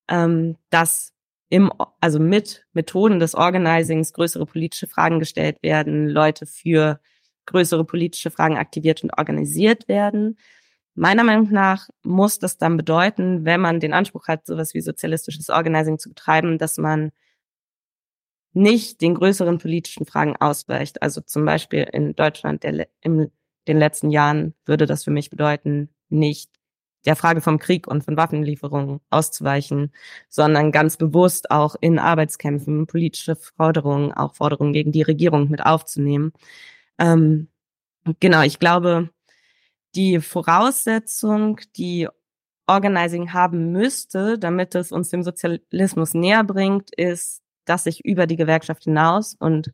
ähm, 0.09 0.57
dass 0.71 1.13
im, 1.51 1.71
also 2.01 2.19
mit 2.19 2.67
Methoden 2.73 3.21
des 3.21 3.37
Organizings 3.37 4.13
größere 4.13 4.45
politische 4.45 4.89
Fragen 4.89 5.21
gestellt 5.21 5.63
werden, 5.63 6.09
Leute 6.09 6.47
für 6.47 6.99
größere 7.47 7.85
politische 7.85 8.33
Fragen 8.33 8.59
aktiviert 8.59 9.05
und 9.05 9.17
organisiert 9.17 9.87
werden. 9.87 10.37
Meiner 10.97 11.23
Meinung 11.23 11.49
nach 11.53 11.89
muss 12.03 12.41
das 12.41 12.59
dann 12.59 12.77
bedeuten, 12.77 13.45
wenn 13.45 13.61
man 13.61 13.79
den 13.79 13.93
Anspruch 13.93 14.27
hat, 14.27 14.47
sowas 14.47 14.75
wie 14.75 14.81
sozialistisches 14.81 15.49
Organizing 15.49 16.01
zu 16.01 16.09
betreiben, 16.09 16.59
dass 16.59 16.77
man 16.77 17.13
nicht 18.53 19.01
den 19.01 19.15
größeren 19.15 19.59
politischen 19.59 20.07
Fragen 20.07 20.37
ausweicht. 20.37 21.03
Also 21.03 21.21
zum 21.21 21.45
Beispiel 21.45 21.85
in 21.93 22.15
Deutschland 22.15 22.63
der, 22.65 22.89
in 23.01 23.31
den 23.69 23.79
letzten 23.79 24.11
Jahren 24.11 24.55
würde 24.65 24.87
das 24.87 25.05
für 25.05 25.11
mich 25.11 25.31
bedeuten, 25.31 25.91
nicht 26.09 26.51
der 27.07 27.17
Frage 27.17 27.41
vom 27.41 27.59
Krieg 27.59 27.87
und 27.87 28.05
von 28.05 28.17
Waffenlieferungen 28.17 29.01
auszuweichen, 29.11 29.93
sondern 30.29 30.73
ganz 30.73 30.97
bewusst 30.97 31.51
auch 31.51 31.77
in 31.81 31.99
Arbeitskämpfen 31.99 32.87
politische 32.87 33.37
Forderungen, 33.37 34.13
auch 34.13 34.35
Forderungen 34.35 34.73
gegen 34.73 34.93
die 34.93 35.03
Regierung 35.03 35.49
mit 35.49 35.65
aufzunehmen. 35.65 36.33
Ähm, 36.99 37.49
genau, 38.21 38.43
ich 38.43 38.59
glaube, 38.59 39.11
die 39.95 40.21
Voraussetzung, 40.21 41.61
die 41.77 42.09
Organizing 42.67 43.33
haben 43.33 43.73
müsste, 43.73 44.39
damit 44.39 44.75
es 44.75 44.93
uns 44.93 45.09
dem 45.11 45.23
Sozialismus 45.23 46.15
näher 46.15 46.45
bringt, 46.45 46.95
ist, 46.95 47.43
dass 47.65 47.85
sich 47.85 48.05
über 48.05 48.27
die 48.27 48.37
Gewerkschaft 48.37 48.85
hinaus 48.85 49.35
und 49.39 49.73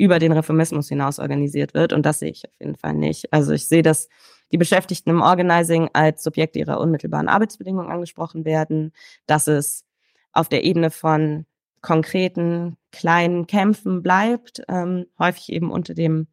über 0.00 0.18
den 0.18 0.32
Reformismus 0.32 0.88
hinaus 0.88 1.18
organisiert 1.18 1.74
wird. 1.74 1.92
Und 1.92 2.06
das 2.06 2.20
sehe 2.20 2.30
ich 2.30 2.46
auf 2.46 2.54
jeden 2.58 2.76
Fall 2.76 2.94
nicht. 2.94 3.32
Also 3.32 3.52
ich 3.52 3.68
sehe, 3.68 3.82
dass 3.82 4.08
die 4.50 4.56
Beschäftigten 4.56 5.10
im 5.10 5.20
Organizing 5.20 5.90
als 5.92 6.22
Subjekte 6.22 6.58
ihrer 6.58 6.80
unmittelbaren 6.80 7.28
Arbeitsbedingungen 7.28 7.90
angesprochen 7.90 8.46
werden, 8.46 8.92
dass 9.26 9.46
es 9.46 9.84
auf 10.32 10.48
der 10.48 10.64
Ebene 10.64 10.90
von 10.90 11.44
konkreten 11.82 12.78
kleinen 12.92 13.46
Kämpfen 13.46 14.02
bleibt, 14.02 14.62
ähm, 14.68 15.06
häufig 15.18 15.52
eben 15.52 15.70
unter 15.70 15.94
dem 15.94 16.28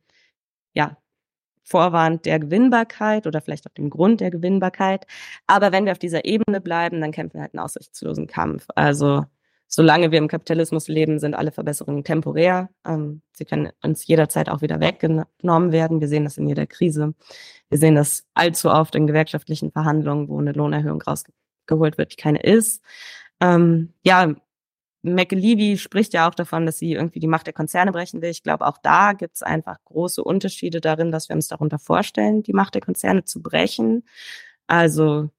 ja, 0.74 0.98
Vorwand 1.64 2.26
der 2.26 2.40
Gewinnbarkeit 2.40 3.28
oder 3.28 3.42
vielleicht 3.42 3.66
auf 3.68 3.74
dem 3.74 3.90
Grund 3.90 4.22
der 4.22 4.32
Gewinnbarkeit. 4.32 5.06
Aber 5.46 5.74
wenn 5.74 5.86
wir 5.86 5.92
auf 5.92 6.00
dieser 6.00 6.24
Ebene 6.24 6.62
bleiben, 6.62 7.02
dann 7.02 7.12
kämpfen 7.12 7.36
wir 7.36 7.42
halt 7.42 7.54
einen 7.54 7.64
aussichtslosen 7.64 8.28
Kampf. 8.28 8.68
Also 8.76 9.26
solange 9.68 10.12
wir 10.12 10.18
im 10.18 10.28
Kapitalismus 10.28 10.88
leben, 10.88 11.20
sind 11.20 11.36
alle 11.36 11.52
Verbesserungen 11.52 12.04
temporär. 12.04 12.70
Ähm, 12.86 13.22
sie 13.34 13.46
können 13.46 13.72
uns 13.84 14.08
jederzeit 14.08 14.50
auch 14.50 14.62
wieder 14.62 14.80
weggenommen 14.80 15.72
werden. 15.72 16.02
Wir 16.02 16.08
sehen 16.08 16.24
das 16.24 16.38
in 16.38 16.48
jeder 16.48 16.66
Krise. 16.66 17.14
Wir 17.70 17.78
sehen 17.78 17.96
das 17.96 18.26
allzu 18.34 18.70
oft 18.70 18.96
in 18.96 19.08
gewerkschaftlichen 19.08 19.72
Verhandlungen, 19.72 20.30
wo 20.30 20.40
eine 20.40 20.54
Lohnerhöhung 20.54 21.02
rausgeholt 21.02 21.98
wird, 21.98 22.14
die 22.14 22.16
keine 22.16 22.42
ist. 22.42 22.82
Ähm, 23.42 23.94
ja, 24.04 24.34
McLevy 25.04 25.78
spricht 25.78 26.14
ja 26.14 26.28
auch 26.28 26.36
davon, 26.36 26.66
dass 26.66 26.80
sie 26.80 26.94
irgendwie 26.94 27.20
die 27.20 27.28
Macht 27.28 27.46
der 27.46 27.54
Konzerne 27.54 27.92
brechen 27.92 28.22
will. 28.22 28.30
Ich 28.30 28.44
glaube, 28.44 28.66
auch 28.66 28.78
da 28.82 29.14
gibt 29.14 29.36
es 29.36 29.44
einfach 29.44 29.78
große 29.86 30.24
Unterschiede 30.24 30.82
darin, 30.82 31.12
dass 31.12 31.30
wir 31.30 31.36
uns 31.36 31.48
darunter 31.48 31.80
vorstellen, 31.80 32.44
die 32.44 32.54
Macht 32.54 32.74
der 32.76 32.82
Konzerne 32.82 33.24
zu 33.26 33.42
brechen. 33.42 34.04
Also 34.68 35.30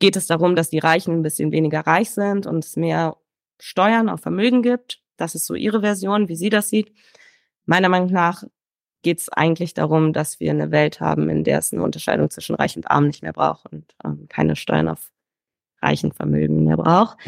geht 0.00 0.16
es 0.16 0.26
darum, 0.26 0.56
dass 0.56 0.70
die 0.70 0.80
Reichen 0.80 1.14
ein 1.14 1.22
bisschen 1.22 1.52
weniger 1.52 1.80
reich 1.80 2.10
sind 2.10 2.46
und 2.46 2.64
es 2.64 2.76
mehr 2.76 3.16
Steuern 3.62 4.08
auf 4.08 4.20
Vermögen 4.20 4.60
gibt. 4.60 5.00
Das 5.16 5.36
ist 5.36 5.46
so 5.46 5.54
ihre 5.54 5.82
Version, 5.82 6.28
wie 6.28 6.34
sie 6.34 6.50
das 6.50 6.68
sieht. 6.68 6.92
Meiner 7.64 7.88
Meinung 7.88 8.10
nach 8.10 8.42
geht 9.02 9.20
es 9.20 9.28
eigentlich 9.28 9.72
darum, 9.72 10.12
dass 10.12 10.40
wir 10.40 10.50
eine 10.50 10.72
Welt 10.72 10.98
haben, 10.98 11.28
in 11.28 11.44
der 11.44 11.58
es 11.58 11.72
eine 11.72 11.84
Unterscheidung 11.84 12.28
zwischen 12.28 12.56
Reich 12.56 12.76
und 12.76 12.90
Arm 12.90 13.06
nicht 13.06 13.22
mehr 13.22 13.32
braucht 13.32 13.66
und 13.72 13.94
ähm, 14.04 14.26
keine 14.28 14.56
Steuern 14.56 14.88
auf 14.88 15.12
reichen 15.80 16.10
Vermögen 16.10 16.64
mehr 16.64 16.76
braucht. 16.76 17.18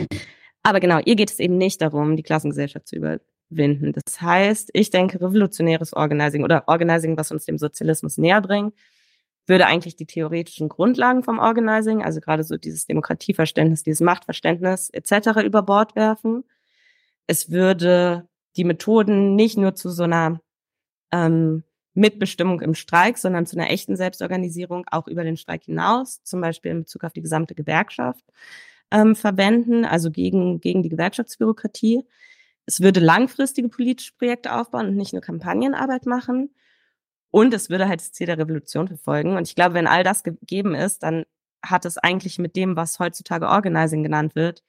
Aber 0.65 0.81
genau, 0.81 0.99
ihr 1.05 1.15
geht 1.15 1.31
es 1.31 1.39
eben 1.39 1.57
nicht 1.57 1.81
darum, 1.81 2.17
die 2.17 2.25
Klassengesellschaft 2.25 2.89
zu 2.89 2.97
überwinden. 2.97 3.93
Das 3.93 4.21
heißt, 4.21 4.71
ich 4.73 4.91
denke, 4.91 5.21
revolutionäres 5.21 5.93
Organizing 5.93 6.43
oder 6.43 6.65
Organizing, 6.67 7.17
was 7.17 7.31
uns 7.31 7.45
dem 7.45 7.59
Sozialismus 7.59 8.19
näher 8.19 8.41
bringt, 8.41 8.75
würde 9.47 9.67
eigentlich 9.67 9.97
die 9.97 10.07
theoretischen 10.07 10.69
Grundlagen 10.69 11.23
vom 11.23 11.39
Organizing, 11.39 12.03
also 12.03 12.21
gerade 12.21 12.45
so 12.45 12.57
dieses 12.57 12.87
Demokratieverständnis, 12.87 13.83
dieses 13.83 14.01
Machtverständnis 14.01 14.91
etc. 14.91 15.43
über 15.45 15.63
Bord 15.63 15.97
werfen. 15.97 16.45
Es 17.27 17.51
würde 17.51 18.29
die 18.57 18.65
Methoden 18.65 19.35
nicht 19.35 19.57
nur 19.57 19.75
zu 19.75 19.91
so 19.91 20.05
einer 20.05 20.41
ähm, 21.13 21.65
Mitbestimmung 21.95 22.61
im 22.61 22.75
Streik, 22.75 23.19
sondern 23.19 23.47
zu 23.47 23.57
einer 23.57 23.71
echten 23.71 23.97
Selbstorganisierung 23.97 24.87
auch 24.91 25.07
über 25.07 25.25
den 25.25 25.37
Streik 25.37 25.65
hinaus, 25.65 26.23
zum 26.25 26.41
Beispiel 26.41 26.73
in 26.73 26.81
Bezug 26.81 27.05
auf 27.05 27.13
die 27.13 27.23
gesamte 27.23 27.55
Gewerkschaft, 27.55 28.25
ähm, 28.91 29.15
verwenden, 29.15 29.85
also 29.85 30.11
gegen, 30.11 30.61
gegen 30.61 30.83
die 30.83 30.89
Gewerkschaftsbürokratie. 30.89 32.05
Es 32.67 32.81
würde 32.81 33.01
langfristige 33.01 33.69
politische 33.69 34.13
Projekte 34.15 34.55
aufbauen 34.55 34.89
und 34.89 34.97
nicht 34.97 35.13
nur 35.13 35.23
Kampagnenarbeit 35.23 36.07
machen. 36.07 36.55
Und 37.35 37.53
es 37.53 37.69
würde 37.69 37.89
halt 37.89 37.99
das 37.99 38.13
Ziel 38.13 38.29
der 38.29 38.39
Revolution 38.39 38.87
verfolgen. 38.87 39.37
Und 39.37 39.49
ich 39.49 39.57
glaube, 39.57 39.75
wenn 39.75 39.89
all 39.89 40.05
das 40.05 40.23
gegeben 40.23 40.77
ist, 40.77 41.03
dann 41.03 41.25
hat 41.65 41.85
es 41.85 41.99
eigentlich 41.99 42.39
mit 42.39 42.55
dem, 42.55 42.77
was 42.77 43.01
heutzutage 43.01 43.49
Organizing 43.49 44.05
genannt 44.05 44.37
wird, 44.37 44.63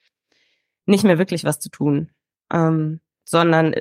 nicht 0.87 1.03
mehr 1.03 1.19
wirklich 1.19 1.43
was 1.43 1.59
zu 1.59 1.69
tun. 1.69 2.09
Ähm, 2.51 3.01
sondern 3.23 3.75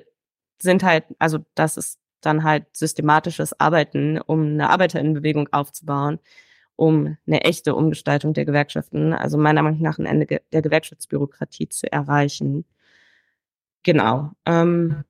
sind 0.60 0.82
halt, 0.82 1.06
also 1.18 1.38
das 1.54 1.78
ist 1.78 1.98
dann 2.20 2.44
halt 2.44 2.66
systematisches 2.76 3.58
Arbeiten, 3.58 4.20
um 4.20 4.42
eine 4.48 4.68
Arbeiterinnenbewegung 4.68 5.48
aufzubauen, 5.50 6.18
um 6.76 7.16
eine 7.26 7.40
echte 7.40 7.74
Umgestaltung 7.74 8.34
der 8.34 8.44
Gewerkschaften, 8.44 9.14
also 9.14 9.38
meiner 9.38 9.62
Meinung 9.62 9.80
nach 9.80 9.96
ein 9.96 10.04
Ende 10.04 10.42
der 10.52 10.60
Gewerkschaftsbürokratie 10.60 11.70
zu 11.70 11.90
erreichen. 11.90 12.66
Genau. 13.82 14.32
Ähm, 14.44 15.04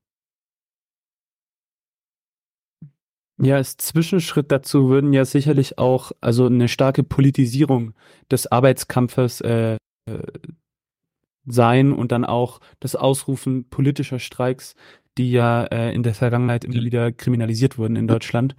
Ja, 3.39 3.57
als 3.57 3.77
Zwischenschritt 3.77 4.53
dazu 4.53 4.89
würden 4.89 5.13
ja 5.13 5.25
sicherlich 5.25 5.79
auch 5.79 6.13
also 6.21 6.47
eine 6.47 6.69
starke 6.69 7.03
Politisierung 7.03 7.95
des 8.31 8.47
Arbeitskampfes 8.47 9.41
äh, 9.41 9.77
äh, 10.07 10.19
sein 11.47 11.93
und 11.93 12.13
dann 12.13 12.25
auch 12.25 12.61
das 12.81 12.95
Ausrufen 12.95 13.69
politischer 13.69 14.21
Streiks, 14.21 14.77
die 15.19 15.33
ja 15.33 15.65
äh, 15.65 15.93
in 15.95 16.03
der 16.05 16.15
Vergangenheit 16.15 16.65
immer 16.65 16.83
wieder 16.83 17.13
kriminalisiert 17.13 17.77
wurden 17.77 17.97
in 17.97 18.07
Deutschland. 18.07 18.55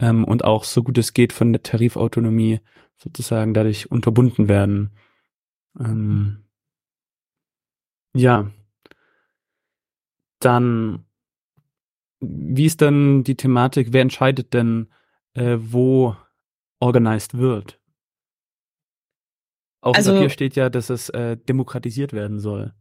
Ähm, 0.00 0.24
und 0.24 0.44
auch 0.44 0.64
so 0.64 0.82
gut 0.82 0.98
es 0.98 1.14
geht 1.14 1.32
von 1.32 1.52
der 1.52 1.62
Tarifautonomie 1.62 2.60
sozusagen 2.96 3.54
dadurch 3.54 3.90
unterbunden 3.90 4.48
werden. 4.48 4.90
Ähm, 5.78 6.44
ja, 8.14 8.50
dann 10.40 11.04
wie 12.20 12.66
ist 12.66 12.80
denn 12.80 13.24
die 13.24 13.36
Thematik, 13.36 13.92
wer 13.92 14.02
entscheidet 14.02 14.54
denn, 14.54 14.88
äh, 15.34 15.56
wo 15.58 16.16
organized 16.80 17.38
wird? 17.38 17.80
Auf 19.80 19.96
also, 19.96 20.12
dem 20.12 20.16
Papier 20.16 20.30
steht 20.30 20.56
ja, 20.56 20.70
dass 20.70 20.90
es 20.90 21.08
äh, 21.10 21.36
demokratisiert 21.36 22.12
werden 22.12 22.40
soll. 22.40 22.74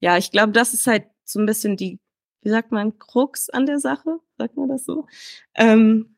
Ja, 0.00 0.16
ich 0.16 0.30
glaube, 0.30 0.52
das 0.52 0.74
ist 0.74 0.86
halt 0.86 1.06
so 1.24 1.40
ein 1.40 1.46
bisschen 1.46 1.76
die, 1.76 1.98
wie 2.42 2.50
sagt 2.50 2.70
man, 2.70 2.98
Krux 2.98 3.50
an 3.50 3.66
der 3.66 3.80
Sache, 3.80 4.18
sagt 4.36 4.56
man 4.56 4.68
das 4.68 4.84
so? 4.84 5.06
Ähm, 5.54 6.16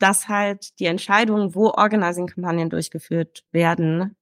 dass 0.00 0.28
halt 0.28 0.78
die 0.80 0.86
Entscheidungen, 0.86 1.54
wo 1.54 1.68
Organizing-Kampagnen 1.68 2.70
durchgeführt 2.70 3.44
werden, 3.52 4.16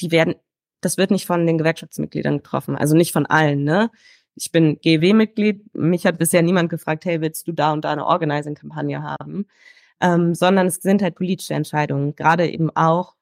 die 0.00 0.10
werden, 0.10 0.36
das 0.80 0.96
wird 0.96 1.10
nicht 1.10 1.26
von 1.26 1.46
den 1.46 1.58
Gewerkschaftsmitgliedern 1.58 2.38
getroffen, 2.38 2.76
also 2.76 2.96
nicht 2.96 3.12
von 3.12 3.26
allen, 3.26 3.64
ne? 3.64 3.90
Ich 4.36 4.50
bin 4.52 4.78
GEW-Mitglied. 4.80 5.74
Mich 5.74 6.06
hat 6.06 6.18
bisher 6.18 6.42
niemand 6.42 6.70
gefragt, 6.70 7.04
hey, 7.04 7.20
willst 7.20 7.46
du 7.48 7.52
da 7.52 7.72
und 7.72 7.84
da 7.84 7.92
eine 7.92 8.06
Organizing-Kampagne 8.06 9.02
haben? 9.02 9.46
Ähm, 10.00 10.34
sondern 10.34 10.66
es 10.66 10.76
sind 10.76 11.02
halt 11.02 11.14
politische 11.16 11.54
Entscheidungen, 11.54 12.16
gerade 12.16 12.48
eben 12.50 12.70
auch, 12.76 13.14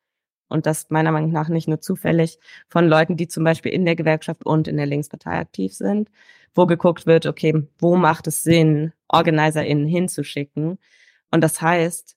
und 0.48 0.66
das 0.66 0.90
meiner 0.90 1.12
Meinung 1.12 1.32
nach 1.32 1.48
nicht 1.48 1.68
nur 1.68 1.80
zufällig, 1.80 2.38
von 2.68 2.88
Leuten, 2.88 3.16
die 3.16 3.28
zum 3.28 3.44
Beispiel 3.44 3.72
in 3.72 3.84
der 3.84 3.96
Gewerkschaft 3.96 4.44
und 4.44 4.68
in 4.68 4.76
der 4.76 4.86
Linkspartei 4.86 5.38
aktiv 5.38 5.74
sind, 5.74 6.10
wo 6.54 6.66
geguckt 6.66 7.06
wird, 7.06 7.26
okay, 7.26 7.66
wo 7.78 7.96
macht 7.96 8.26
es 8.26 8.42
Sinn, 8.42 8.92
OrganizerInnen 9.08 9.86
hinzuschicken? 9.86 10.78
Und 11.30 11.40
das 11.42 11.60
heißt, 11.62 12.16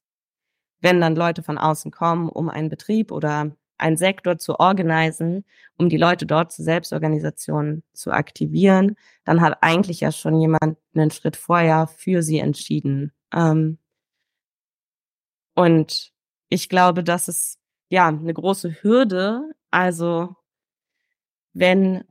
wenn 0.81 1.01
dann 1.01 1.15
Leute 1.15 1.43
von 1.43 1.57
außen 1.57 1.91
kommen, 1.91 2.29
um 2.29 2.49
einen 2.49 2.69
Betrieb 2.69 3.11
oder 3.11 3.55
einen 3.77 3.97
Sektor 3.97 4.37
zu 4.37 4.59
organisieren, 4.59 5.45
um 5.77 5.89
die 5.89 5.97
Leute 5.97 6.25
dort 6.25 6.51
zur 6.51 6.65
Selbstorganisation 6.65 7.83
zu 7.93 8.11
aktivieren, 8.11 8.95
dann 9.25 9.41
hat 9.41 9.57
eigentlich 9.61 10.01
ja 10.01 10.11
schon 10.11 10.39
jemand 10.39 10.77
einen 10.93 11.11
Schritt 11.11 11.35
vorher 11.35 11.87
für 11.87 12.23
sie 12.23 12.39
entschieden. 12.39 13.11
Ähm, 13.33 13.77
und 15.55 16.13
ich 16.49 16.69
glaube, 16.69 17.03
das 17.03 17.27
ist 17.27 17.59
ja 17.89 18.07
eine 18.07 18.33
große 18.33 18.83
Hürde. 18.83 19.51
Also 19.71 20.35
wenn 21.53 22.03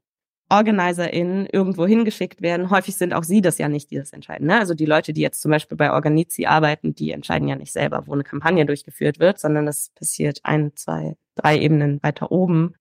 OrganizerInnen 0.54 1.46
irgendwo 1.46 1.86
hingeschickt 1.86 2.40
werden, 2.40 2.70
häufig 2.70 2.96
sind 2.96 3.12
auch 3.12 3.24
sie 3.24 3.40
das 3.40 3.58
ja 3.58 3.68
nicht, 3.68 3.90
die 3.90 3.96
das 3.96 4.12
entscheiden. 4.12 4.46
Ne? 4.46 4.58
Also 4.58 4.74
die 4.74 4.86
Leute, 4.86 5.12
die 5.12 5.20
jetzt 5.20 5.42
zum 5.42 5.50
Beispiel 5.50 5.76
bei 5.76 5.92
Organizi 5.92 6.46
arbeiten, 6.46 6.94
die 6.94 7.10
entscheiden 7.10 7.48
ja 7.48 7.56
nicht 7.56 7.72
selber, 7.72 8.06
wo 8.06 8.12
eine 8.12 8.24
Kampagne 8.24 8.64
durchgeführt 8.64 9.18
wird, 9.18 9.38
sondern 9.40 9.66
das 9.66 9.90
passiert 9.90 10.40
ein, 10.44 10.72
zwei, 10.76 11.16
drei 11.34 11.58
Ebenen 11.58 12.02
weiter 12.02 12.30
oben. 12.30 12.74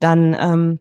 Dann 0.00 0.36
ähm, 0.38 0.80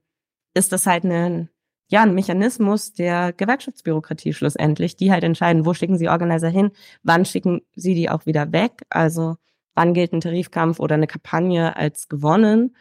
ist 0.55 0.71
das 0.71 0.87
halt 0.87 1.03
ein, 1.03 1.49
ja, 1.89 2.01
ein 2.01 2.15
Mechanismus 2.15 2.93
der 2.93 3.33
Gewerkschaftsbürokratie 3.33 4.33
schlussendlich, 4.33 4.95
die 4.95 5.11
halt 5.11 5.23
entscheiden, 5.23 5.65
wo 5.65 5.73
schicken 5.73 5.97
sie 5.97 6.09
Organizer 6.09 6.49
hin, 6.49 6.71
wann 7.03 7.25
schicken 7.25 7.61
sie 7.75 7.93
die 7.93 8.09
auch 8.09 8.25
wieder 8.25 8.51
weg. 8.51 8.83
Also 8.89 9.35
wann 9.75 9.93
gilt 9.93 10.11
ein 10.13 10.21
Tarifkampf 10.21 10.79
oder 10.79 10.95
eine 10.95 11.07
Kampagne 11.07 11.75
als 11.75 12.09
gewonnen. 12.09 12.75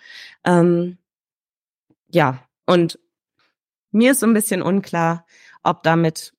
Ähm, 0.45 0.99
ja, 2.13 2.43
und 2.67 2.99
mir 3.91 4.13
ist 4.13 4.21
so 4.21 4.27
ein 4.27 4.35
bisschen 4.35 4.63
unklar, 4.63 5.27
ob 5.63 5.83
damit 5.83 6.33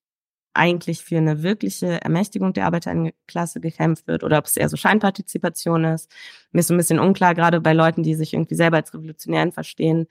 eigentlich 0.53 1.03
für 1.03 1.17
eine 1.17 1.43
wirkliche 1.43 2.01
Ermächtigung 2.01 2.53
der 2.53 2.65
Arbeiterinnenklasse 2.65 3.61
gekämpft 3.61 4.07
wird 4.07 4.23
oder 4.23 4.37
ob 4.37 4.45
es 4.45 4.57
eher 4.57 4.69
so 4.69 4.77
Scheinpartizipation 4.77 5.85
ist. 5.85 6.11
Mir 6.51 6.59
ist 6.59 6.67
so 6.67 6.73
ein 6.73 6.77
bisschen 6.77 6.99
unklar, 6.99 7.35
gerade 7.35 7.61
bei 7.61 7.73
Leuten, 7.73 8.03
die 8.03 8.15
sich 8.15 8.33
irgendwie 8.33 8.55
selber 8.55 8.77
als 8.77 8.93
Revolutionären 8.93 9.51
verstehen, 9.53 10.07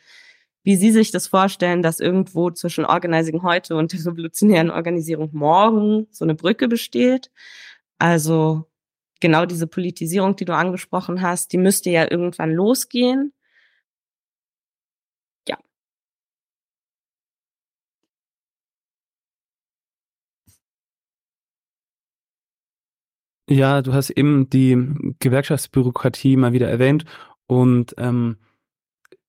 wie 0.62 0.76
sie 0.76 0.93
sich 0.93 1.11
das 1.11 1.26
vorstellen, 1.26 1.82
dass 1.82 2.01
irgendwo 2.01 2.51
zwischen 2.51 2.84
Organizing 2.84 3.43
heute 3.43 3.76
und 3.76 3.93
der 3.93 4.01
revolutionären 4.01 4.70
Organisierung 4.70 5.30
morgen 5.32 6.07
so 6.11 6.24
eine 6.24 6.34
Brücke 6.34 6.68
besteht. 6.68 7.30
Also 7.99 8.66
genau 9.20 9.47
diese 9.47 9.66
Politisierung, 9.66 10.36
die 10.36 10.45
du 10.45 10.55
angesprochen 10.55 11.22
hast, 11.22 11.53
die 11.53 11.59
müsste 11.59 11.91
ja 11.91 12.11
irgendwann 12.11 12.53
losgehen. 12.53 13.32
Ja, 23.53 23.83
du 23.83 23.93
hast 23.93 24.11
eben 24.11 24.49
die 24.49 24.79
Gewerkschaftsbürokratie 25.19 26.37
mal 26.37 26.53
wieder 26.53 26.69
erwähnt 26.69 27.05
und 27.49 27.95
ähm, 27.99 28.37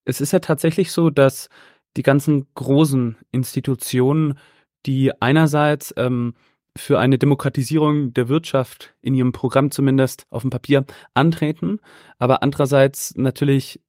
es 0.05 0.21
ist 0.21 0.31
ja 0.31 0.37
tatsächlich 0.37 0.91
so, 0.91 1.09
dass 1.09 1.49
die 1.97 2.03
ganzen 2.03 2.45
großen 2.53 3.17
Institutionen, 3.31 4.37
die 4.85 5.11
einerseits 5.19 5.91
ähm, 5.97 6.35
für 6.77 6.99
eine 6.99 7.17
Demokratisierung 7.17 8.13
der 8.13 8.29
Wirtschaft 8.29 8.93
in 9.01 9.15
ihrem 9.15 9.31
Programm 9.31 9.71
zumindest 9.71 10.27
auf 10.29 10.43
dem 10.43 10.51
Papier 10.51 10.85
antreten, 11.15 11.79
aber 12.19 12.43
andererseits 12.43 13.15
natürlich 13.15 13.81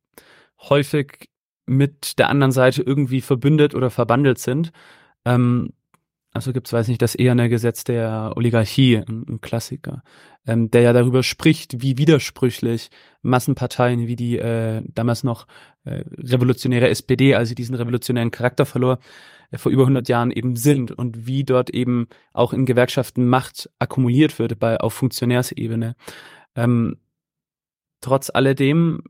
häufig 0.61 1.29
mit 1.67 2.19
der 2.19 2.31
anderen 2.31 2.53
Seite 2.53 2.83
irgendwie 2.83 3.21
verbündet 3.21 3.75
oder 3.75 3.91
verbandelt 3.91 4.39
sind. 4.39 4.73
Ähm, 5.27 5.75
also 6.33 6.53
gibt's, 6.53 6.73
weiß 6.73 6.89
nicht, 6.89 7.03
das 7.03 7.15
eherne 7.15 7.49
Gesetz 7.49 7.85
der 7.85 8.33
Oligarchie, 8.37 8.97
ein, 8.97 9.41
Klassiker, 9.43 10.03
ähm, 10.47 10.71
der 10.71 10.81
ja 10.81 10.93
darüber 10.93 11.23
spricht, 11.23 11.83
wie 11.83 11.99
widersprüchlich 11.99 12.89
Massenparteien 13.21 14.07
wie 14.07 14.17
die 14.17 14.39
äh, 14.39 14.83
damals 14.95 15.25
noch 15.25 15.47
äh, 15.85 16.05
revolutionäre 16.17 16.89
SPD, 16.89 17.35
also 17.35 17.55
diesen 17.55 17.75
revolutionären 17.75 18.31
Charakter 18.31 18.65
verlor, 18.65 18.99
äh, 19.51 19.59
vor 19.59 19.71
über 19.71 19.83
100 19.83 20.09
Jahren 20.09 20.31
eben 20.31 20.57
sind 20.57 20.91
und 20.91 21.27
wie 21.27 21.45
dort 21.45 21.69
eben 21.71 22.09
auch 22.33 22.55
in 22.55 22.65
Gewerkschaften 22.65 23.27
Macht 23.29 23.69
akkumuliert 23.79 24.39
wird 24.39 24.59
bei 24.59 24.81
auf 24.81 24.95
Funktionärsebene. 24.95 25.97
Ähm, 26.57 26.97
trotz 28.01 28.31
alledem 28.31 29.03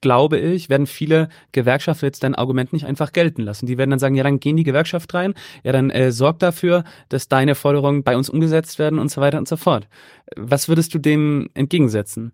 glaube 0.00 0.38
ich, 0.38 0.68
werden 0.68 0.86
viele 0.86 1.28
Gewerkschaften 1.52 2.06
jetzt 2.06 2.22
dein 2.22 2.34
Argument 2.34 2.72
nicht 2.72 2.86
einfach 2.86 3.12
gelten 3.12 3.42
lassen. 3.42 3.66
Die 3.66 3.78
werden 3.78 3.90
dann 3.90 3.98
sagen, 3.98 4.14
ja, 4.14 4.22
dann 4.22 4.40
gehen 4.40 4.56
die 4.56 4.64
Gewerkschaft 4.64 5.12
rein, 5.14 5.34
ja, 5.64 5.72
dann 5.72 5.90
äh, 5.90 6.12
sorg 6.12 6.38
dafür, 6.38 6.84
dass 7.08 7.28
deine 7.28 7.54
Forderungen 7.54 8.02
bei 8.02 8.16
uns 8.16 8.28
umgesetzt 8.28 8.78
werden 8.78 8.98
und 8.98 9.10
so 9.10 9.20
weiter 9.20 9.38
und 9.38 9.48
so 9.48 9.56
fort. 9.56 9.88
Was 10.36 10.68
würdest 10.68 10.94
du 10.94 10.98
dem 10.98 11.48
entgegensetzen? 11.54 12.32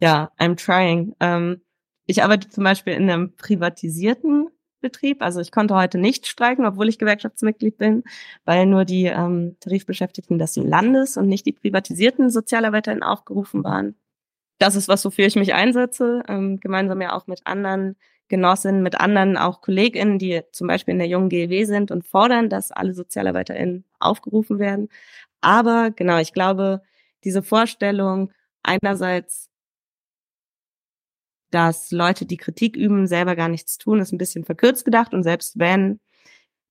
Ja, 0.00 0.30
I'm 0.38 0.56
trying. 0.56 1.14
Ähm, 1.20 1.60
ich 2.06 2.22
arbeite 2.22 2.48
zum 2.48 2.64
Beispiel 2.64 2.94
in 2.94 3.08
einem 3.08 3.34
privatisierten 3.36 4.48
Betrieb. 4.80 5.22
Also 5.22 5.40
ich 5.40 5.52
konnte 5.52 5.76
heute 5.76 5.98
nicht 5.98 6.26
streiken, 6.26 6.66
obwohl 6.66 6.88
ich 6.88 6.98
Gewerkschaftsmitglied 6.98 7.78
bin, 7.78 8.02
weil 8.44 8.66
nur 8.66 8.84
die 8.84 9.04
ähm, 9.04 9.56
Tarifbeschäftigten 9.60 10.38
des 10.38 10.56
Landes 10.56 11.16
und 11.16 11.28
nicht 11.28 11.46
die 11.46 11.52
privatisierten 11.52 12.30
Sozialarbeiterinnen 12.30 13.04
aufgerufen 13.04 13.62
waren 13.62 13.94
das 14.58 14.76
ist 14.76 14.88
was, 14.88 15.04
wofür 15.04 15.26
ich 15.26 15.36
mich 15.36 15.54
einsetze, 15.54 16.22
ähm, 16.28 16.60
gemeinsam 16.60 17.00
ja 17.00 17.14
auch 17.14 17.26
mit 17.26 17.46
anderen 17.46 17.96
Genossinnen, 18.28 18.82
mit 18.82 18.98
anderen 19.00 19.36
auch 19.36 19.60
KollegInnen, 19.60 20.18
die 20.18 20.42
zum 20.52 20.66
Beispiel 20.66 20.92
in 20.92 20.98
der 20.98 21.08
jungen 21.08 21.28
GEW 21.28 21.64
sind 21.66 21.90
und 21.90 22.06
fordern, 22.06 22.48
dass 22.48 22.72
alle 22.72 22.94
SozialarbeiterInnen 22.94 23.84
aufgerufen 24.00 24.58
werden. 24.58 24.88
Aber 25.42 25.90
genau, 25.90 26.18
ich 26.18 26.32
glaube, 26.32 26.82
diese 27.24 27.42
Vorstellung 27.42 28.32
einerseits, 28.62 29.50
dass 31.50 31.90
Leute, 31.90 32.24
die 32.24 32.38
Kritik 32.38 32.76
üben, 32.76 33.06
selber 33.06 33.36
gar 33.36 33.48
nichts 33.48 33.76
tun, 33.78 34.00
ist 34.00 34.12
ein 34.12 34.18
bisschen 34.18 34.44
verkürzt 34.44 34.84
gedacht 34.84 35.12
und 35.12 35.22
selbst 35.22 35.58
wenn, 35.58 36.00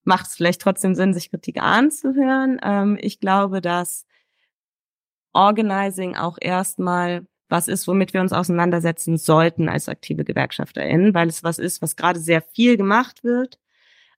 macht 0.03 0.27
es 0.27 0.35
vielleicht 0.35 0.61
trotzdem 0.61 0.95
Sinn, 0.95 1.13
sich 1.13 1.29
Kritik 1.29 1.61
anzuhören. 1.61 2.59
Ähm, 2.63 2.97
ich 2.99 3.19
glaube, 3.19 3.61
dass 3.61 4.05
Organizing 5.33 6.15
auch 6.15 6.37
erstmal 6.41 7.25
was 7.51 7.67
ist, 7.67 7.87
womit 7.87 8.13
wir 8.13 8.21
uns 8.21 8.33
auseinandersetzen 8.33 9.17
sollten 9.17 9.69
als 9.69 9.89
aktive 9.89 10.23
GewerkschafterInnen, 10.23 11.13
weil 11.13 11.27
es 11.27 11.43
was 11.43 11.59
ist, 11.59 11.81
was 11.81 11.95
gerade 11.95 12.19
sehr 12.19 12.41
viel 12.41 12.77
gemacht 12.77 13.23
wird, 13.23 13.59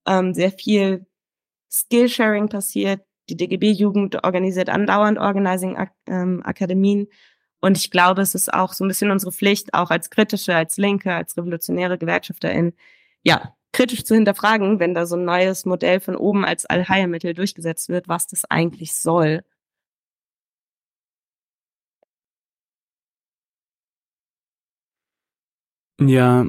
ähm, 0.08 0.34
sehr 0.34 0.52
viel 0.52 1.06
Skillsharing 1.72 2.50
passiert. 2.50 3.02
Die 3.30 3.38
DGB-Jugend 3.38 4.24
organisiert 4.24 4.70
andauernd 4.70 5.18
Organizing-Akademien. 5.18 7.00
Ähm, 7.00 7.08
und 7.62 7.78
ich 7.78 7.90
glaube, 7.92 8.22
es 8.22 8.36
ist 8.36 8.54
auch 8.54 8.74
so 8.74 8.84
ein 8.84 8.90
bisschen 8.90 9.12
unsere 9.12 9.32
Pflicht, 9.32 9.74
auch 9.74 9.90
als 9.90 10.10
kritische, 10.10 10.56
als 10.56 10.78
linke, 10.78 11.14
als 11.14 11.38
revolutionäre 11.38 11.98
GewerkschafterInnen, 11.98 12.74
ja, 13.24 13.56
kritisch 13.72 14.04
zu 14.04 14.14
hinterfragen, 14.16 14.80
wenn 14.80 14.94
da 14.94 15.06
so 15.06 15.16
ein 15.16 15.26
neues 15.26 15.66
Modell 15.66 16.00
von 16.00 16.16
oben 16.16 16.46
als 16.46 16.66
Allheilmittel 16.66 17.34
durchgesetzt 17.34 17.90
wird, 17.90 18.08
was 18.08 18.28
das 18.28 18.44
eigentlich 18.46 18.94
soll 18.94 19.44
Ja. 26.00 26.46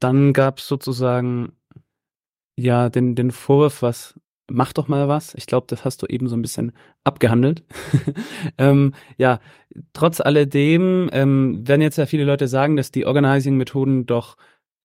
Dann 0.00 0.32
gab's 0.32 0.66
sozusagen, 0.68 1.52
ja, 2.56 2.88
den 2.90 3.14
den 3.14 3.30
Vorwurf, 3.30 3.82
was 3.82 4.14
mach 4.50 4.72
doch 4.72 4.88
mal 4.88 5.08
was. 5.08 5.34
Ich 5.34 5.46
glaube, 5.46 5.66
das 5.68 5.84
hast 5.84 6.02
du 6.02 6.06
eben 6.06 6.28
so 6.28 6.36
ein 6.36 6.42
bisschen 6.42 6.72
abgehandelt. 7.04 7.64
Ähm, 8.58 8.94
ja, 9.16 9.40
trotz 9.94 10.20
alledem, 10.20 11.08
ähm, 11.12 11.66
werden 11.66 11.80
jetzt 11.80 11.96
ja 11.98 12.06
viele 12.06 12.24
Leute 12.24 12.46
sagen, 12.46 12.76
dass 12.76 12.90
die 12.92 13.06
Organizing-Methoden 13.06 14.06
doch 14.06 14.36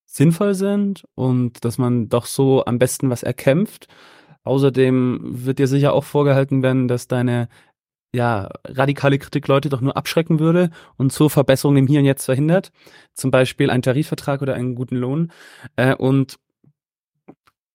sinnvoll 0.05 0.55
sind 0.55 1.05
und 1.15 1.63
dass 1.65 1.77
man 1.77 2.09
doch 2.09 2.25
so 2.25 2.65
am 2.65 2.79
besten 2.79 3.09
was 3.09 3.21
erkämpft. 3.23 3.87
Außerdem 4.43 5.19
wird 5.23 5.59
dir 5.59 5.67
sicher 5.67 5.93
auch 5.93 6.03
vorgehalten 6.05 6.63
werden, 6.63 6.87
dass 6.87 7.07
deine 7.07 7.49
ja, 8.13 8.49
radikale 8.65 9.19
Kritik 9.19 9.47
Leute 9.47 9.69
doch 9.69 9.81
nur 9.81 9.95
abschrecken 9.95 10.39
würde 10.39 10.71
und 10.97 11.13
so 11.13 11.29
Verbesserungen 11.29 11.83
im 11.83 11.87
Hier 11.87 11.99
und 11.99 12.05
Jetzt 12.05 12.25
verhindert. 12.25 12.71
Zum 13.13 13.31
Beispiel 13.31 13.69
ein 13.69 13.81
Tarifvertrag 13.81 14.41
oder 14.41 14.55
einen 14.55 14.75
guten 14.75 14.95
Lohn. 14.95 15.31
Äh, 15.75 15.95
und 15.95 16.37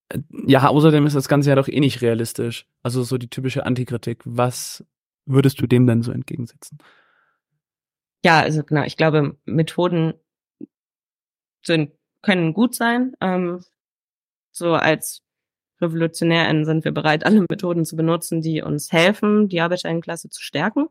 äh, 0.08 0.18
ja, 0.46 0.66
außerdem 0.68 1.06
ist 1.06 1.16
das 1.16 1.28
Ganze 1.28 1.50
ja 1.50 1.56
doch 1.56 1.68
eh 1.68 1.80
nicht 1.80 2.02
realistisch. 2.02 2.66
Also 2.82 3.02
so 3.04 3.16
die 3.16 3.30
typische 3.30 3.64
Antikritik. 3.64 4.22
Was 4.24 4.84
würdest 5.24 5.60
du 5.60 5.66
dem 5.66 5.86
denn 5.86 6.02
so 6.02 6.10
entgegensetzen? 6.10 6.78
Ja, 8.24 8.40
also 8.40 8.64
genau, 8.64 8.82
ich 8.84 8.96
glaube, 8.96 9.36
Methoden 9.44 10.14
sind, 11.62 11.92
können 12.22 12.54
gut 12.54 12.74
sein. 12.74 13.14
Ähm, 13.20 13.62
so 14.50 14.74
als 14.74 15.23
RevolutionärInnen 15.80 16.64
sind 16.64 16.84
wir 16.84 16.92
bereit, 16.92 17.26
alle 17.26 17.44
Methoden 17.48 17.84
zu 17.84 17.96
benutzen, 17.96 18.40
die 18.40 18.62
uns 18.62 18.92
helfen, 18.92 19.48
die 19.48 19.60
Arbeiterinnenklasse 19.60 20.30
zu 20.30 20.42
stärken. 20.42 20.88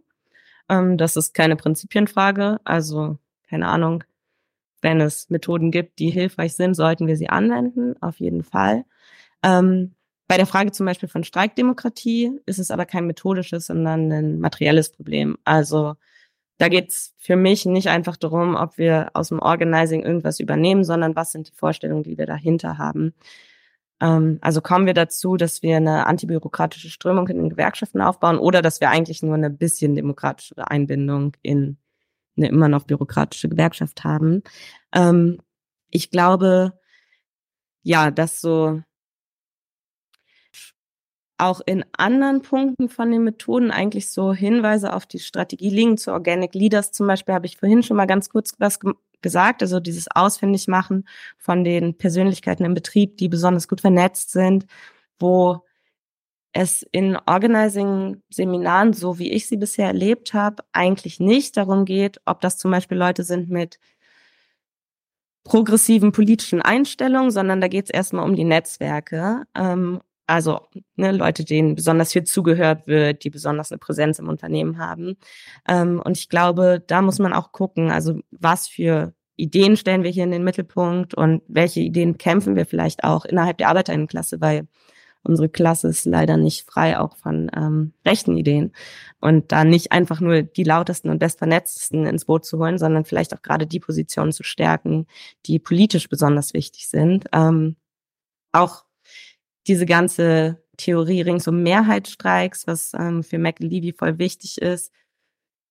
Ähm, 0.69 0.97
das 0.97 1.15
ist 1.15 1.33
keine 1.33 1.55
Prinzipienfrage. 1.55 2.59
Also, 2.63 3.17
keine 3.49 3.67
Ahnung, 3.67 4.03
wenn 4.81 5.01
es 5.01 5.29
Methoden 5.29 5.71
gibt, 5.71 5.99
die 5.99 6.09
hilfreich 6.09 6.55
sind, 6.55 6.75
sollten 6.75 7.07
wir 7.07 7.17
sie 7.17 7.29
anwenden, 7.29 7.95
auf 8.01 8.19
jeden 8.19 8.43
Fall. 8.43 8.85
Ähm, 9.41 9.95
bei 10.27 10.37
der 10.37 10.45
Frage 10.45 10.71
zum 10.71 10.85
Beispiel 10.85 11.09
von 11.09 11.23
Streikdemokratie 11.23 12.39
ist 12.45 12.59
es 12.59 12.71
aber 12.71 12.85
kein 12.85 13.05
methodisches, 13.05 13.67
sondern 13.67 14.11
ein 14.11 14.39
materielles 14.39 14.91
Problem. 14.91 15.37
Also 15.43 15.95
da 16.57 16.69
geht's 16.69 17.13
für 17.17 17.35
mich 17.35 17.65
nicht 17.65 17.89
einfach 17.89 18.17
darum, 18.17 18.55
ob 18.55 18.77
wir 18.77 19.11
aus 19.13 19.29
dem 19.29 19.39
Organizing 19.39 20.03
irgendwas 20.03 20.39
übernehmen, 20.39 20.83
sondern 20.83 21.15
was 21.15 21.31
sind 21.31 21.49
die 21.49 21.55
Vorstellungen, 21.55 22.03
die 22.03 22.17
wir 22.17 22.25
dahinter 22.25 22.77
haben. 22.77 23.13
Ähm, 24.03 24.37
also 24.41 24.61
kommen 24.61 24.85
wir 24.85 24.93
dazu, 24.93 25.37
dass 25.37 25.63
wir 25.63 25.77
eine 25.77 26.05
antibürokratische 26.07 26.89
Strömung 26.89 27.29
in 27.29 27.37
den 27.37 27.49
Gewerkschaften 27.49 28.01
aufbauen 28.01 28.37
oder 28.37 28.61
dass 28.61 28.81
wir 28.81 28.89
eigentlich 28.89 29.23
nur 29.23 29.35
eine 29.35 29.49
bisschen 29.49 29.95
demokratische 29.95 30.55
Einbindung 30.69 31.37
in 31.41 31.77
eine 32.35 32.49
immer 32.49 32.67
noch 32.67 32.83
bürokratische 32.83 33.47
Gewerkschaft 33.47 34.03
haben. 34.03 34.43
Ähm, 34.91 35.39
ich 35.89 36.11
glaube, 36.11 36.73
ja, 37.83 38.11
dass 38.11 38.41
so 38.41 38.81
auch 41.37 41.61
in 41.65 41.85
anderen 41.97 42.41
Punkten 42.41 42.89
von 42.89 43.11
den 43.11 43.23
Methoden 43.23 43.71
eigentlich 43.71 44.11
so 44.11 44.33
Hinweise 44.33 44.93
auf 44.93 45.05
die 45.05 45.19
Strategie 45.19 45.69
liegen. 45.69 45.97
Zu 45.97 46.11
Organic 46.11 46.53
Leaders 46.55 46.91
zum 46.91 47.07
Beispiel 47.07 47.33
habe 47.33 47.45
ich 47.45 47.57
vorhin 47.57 47.83
schon 47.83 47.97
mal 47.97 48.05
ganz 48.05 48.29
kurz 48.29 48.53
was 48.59 48.79
gesagt. 49.23 49.63
Also 49.63 49.79
dieses 49.79 50.07
Ausfindigmachen 50.13 51.07
von 51.37 51.63
den 51.63 51.97
Persönlichkeiten 51.97 52.65
im 52.65 52.75
Betrieb, 52.75 53.17
die 53.17 53.29
besonders 53.29 53.67
gut 53.67 53.81
vernetzt 53.81 54.31
sind, 54.31 54.67
wo 55.19 55.65
es 56.53 56.85
in 56.91 57.17
Organizing-Seminaren, 57.25 58.93
so 58.93 59.17
wie 59.17 59.31
ich 59.31 59.47
sie 59.47 59.57
bisher 59.57 59.87
erlebt 59.87 60.33
habe, 60.35 60.63
eigentlich 60.71 61.19
nicht 61.19 61.57
darum 61.57 61.85
geht, 61.85 62.21
ob 62.25 62.41
das 62.41 62.57
zum 62.59 62.69
Beispiel 62.69 62.97
Leute 62.97 63.23
sind 63.23 63.49
mit 63.49 63.79
progressiven 65.43 66.11
politischen 66.11 66.61
Einstellungen, 66.61 67.31
sondern 67.31 67.59
da 67.59 67.67
geht 67.67 67.85
es 67.85 67.89
erstmal 67.89 68.25
um 68.25 68.35
die 68.35 68.45
Netzwerke. 68.45 69.43
Ähm, 69.55 69.99
also 70.27 70.61
ne, 70.95 71.11
Leute, 71.11 71.43
denen 71.43 71.75
besonders 71.75 72.13
viel 72.13 72.23
zugehört 72.23 72.87
wird, 72.87 73.23
die 73.23 73.29
besonders 73.29 73.71
eine 73.71 73.79
Präsenz 73.79 74.19
im 74.19 74.29
Unternehmen 74.29 74.77
haben. 74.77 75.17
Ähm, 75.67 76.01
und 76.03 76.17
ich 76.17 76.29
glaube, 76.29 76.83
da 76.85 77.01
muss 77.01 77.19
man 77.19 77.33
auch 77.33 77.51
gucken, 77.51 77.91
also 77.91 78.19
was 78.31 78.67
für 78.67 79.13
Ideen 79.35 79.77
stellen 79.77 80.03
wir 80.03 80.11
hier 80.11 80.23
in 80.23 80.31
den 80.31 80.43
Mittelpunkt 80.43 81.13
und 81.13 81.41
welche 81.47 81.81
Ideen 81.81 82.17
kämpfen 82.17 82.55
wir 82.55 82.65
vielleicht 82.65 83.03
auch 83.03 83.25
innerhalb 83.25 83.57
der 83.57 83.69
Arbeiterinnenklasse, 83.69 84.41
weil 84.41 84.67
unsere 85.23 85.49
Klasse 85.49 85.87
ist 85.87 86.05
leider 86.05 86.37
nicht 86.37 86.69
frei 86.69 86.99
auch 86.99 87.15
von 87.17 87.49
ähm, 87.55 87.93
rechten 88.05 88.37
Ideen. 88.37 88.73
Und 89.21 89.51
da 89.51 89.63
nicht 89.63 89.91
einfach 89.91 90.19
nur 90.19 90.43
die 90.43 90.63
lautesten 90.63 91.09
und 91.09 91.19
bestvernetztesten 91.19 92.05
ins 92.05 92.25
Boot 92.25 92.45
zu 92.45 92.59
holen, 92.59 92.77
sondern 92.77 93.05
vielleicht 93.05 93.33
auch 93.33 93.41
gerade 93.41 93.65
die 93.65 93.79
Positionen 93.79 94.33
zu 94.33 94.43
stärken, 94.43 95.07
die 95.45 95.59
politisch 95.59 96.09
besonders 96.09 96.53
wichtig 96.53 96.87
sind. 96.89 97.25
Ähm, 97.31 97.77
auch 98.51 98.83
diese 99.67 99.85
ganze 99.85 100.61
Theorie 100.77 101.21
rings 101.21 101.47
um 101.47 101.63
Mehrheitsstreiks, 101.63 102.67
was 102.67 102.93
ähm, 102.93 103.23
für 103.23 103.37
McLevy 103.37 103.93
voll 103.93 104.17
wichtig 104.17 104.61
ist, 104.61 104.91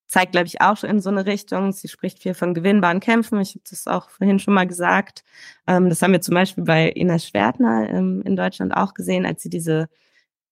zeigt, 0.07 0.33
glaube 0.33 0.47
ich, 0.47 0.61
auch 0.61 0.77
schon 0.77 0.91
in 0.91 1.01
so 1.01 1.11
eine 1.11 1.27
Richtung. 1.27 1.73
Sie 1.73 1.89
spricht 1.89 2.19
viel 2.19 2.35
von 2.35 2.55
gewinnbaren 2.55 3.01
Kämpfen. 3.01 3.41
Ich 3.41 3.51
habe 3.51 3.65
das 3.69 3.87
auch 3.87 4.11
vorhin 4.11 4.39
schon 4.39 4.55
mal 4.55 4.67
gesagt. 4.67 5.25
Ähm, 5.67 5.89
das 5.89 6.03
haben 6.03 6.13
wir 6.13 6.21
zum 6.21 6.35
Beispiel 6.35 6.65
bei 6.65 6.91
Ines 6.91 7.27
Schwertner 7.27 7.89
ähm, 7.91 8.23
in 8.25 8.37
Deutschland 8.37 8.77
auch 8.77 8.95
gesehen, 8.95 9.25
als 9.27 9.43
sie 9.43 9.51
diese, 9.51 9.89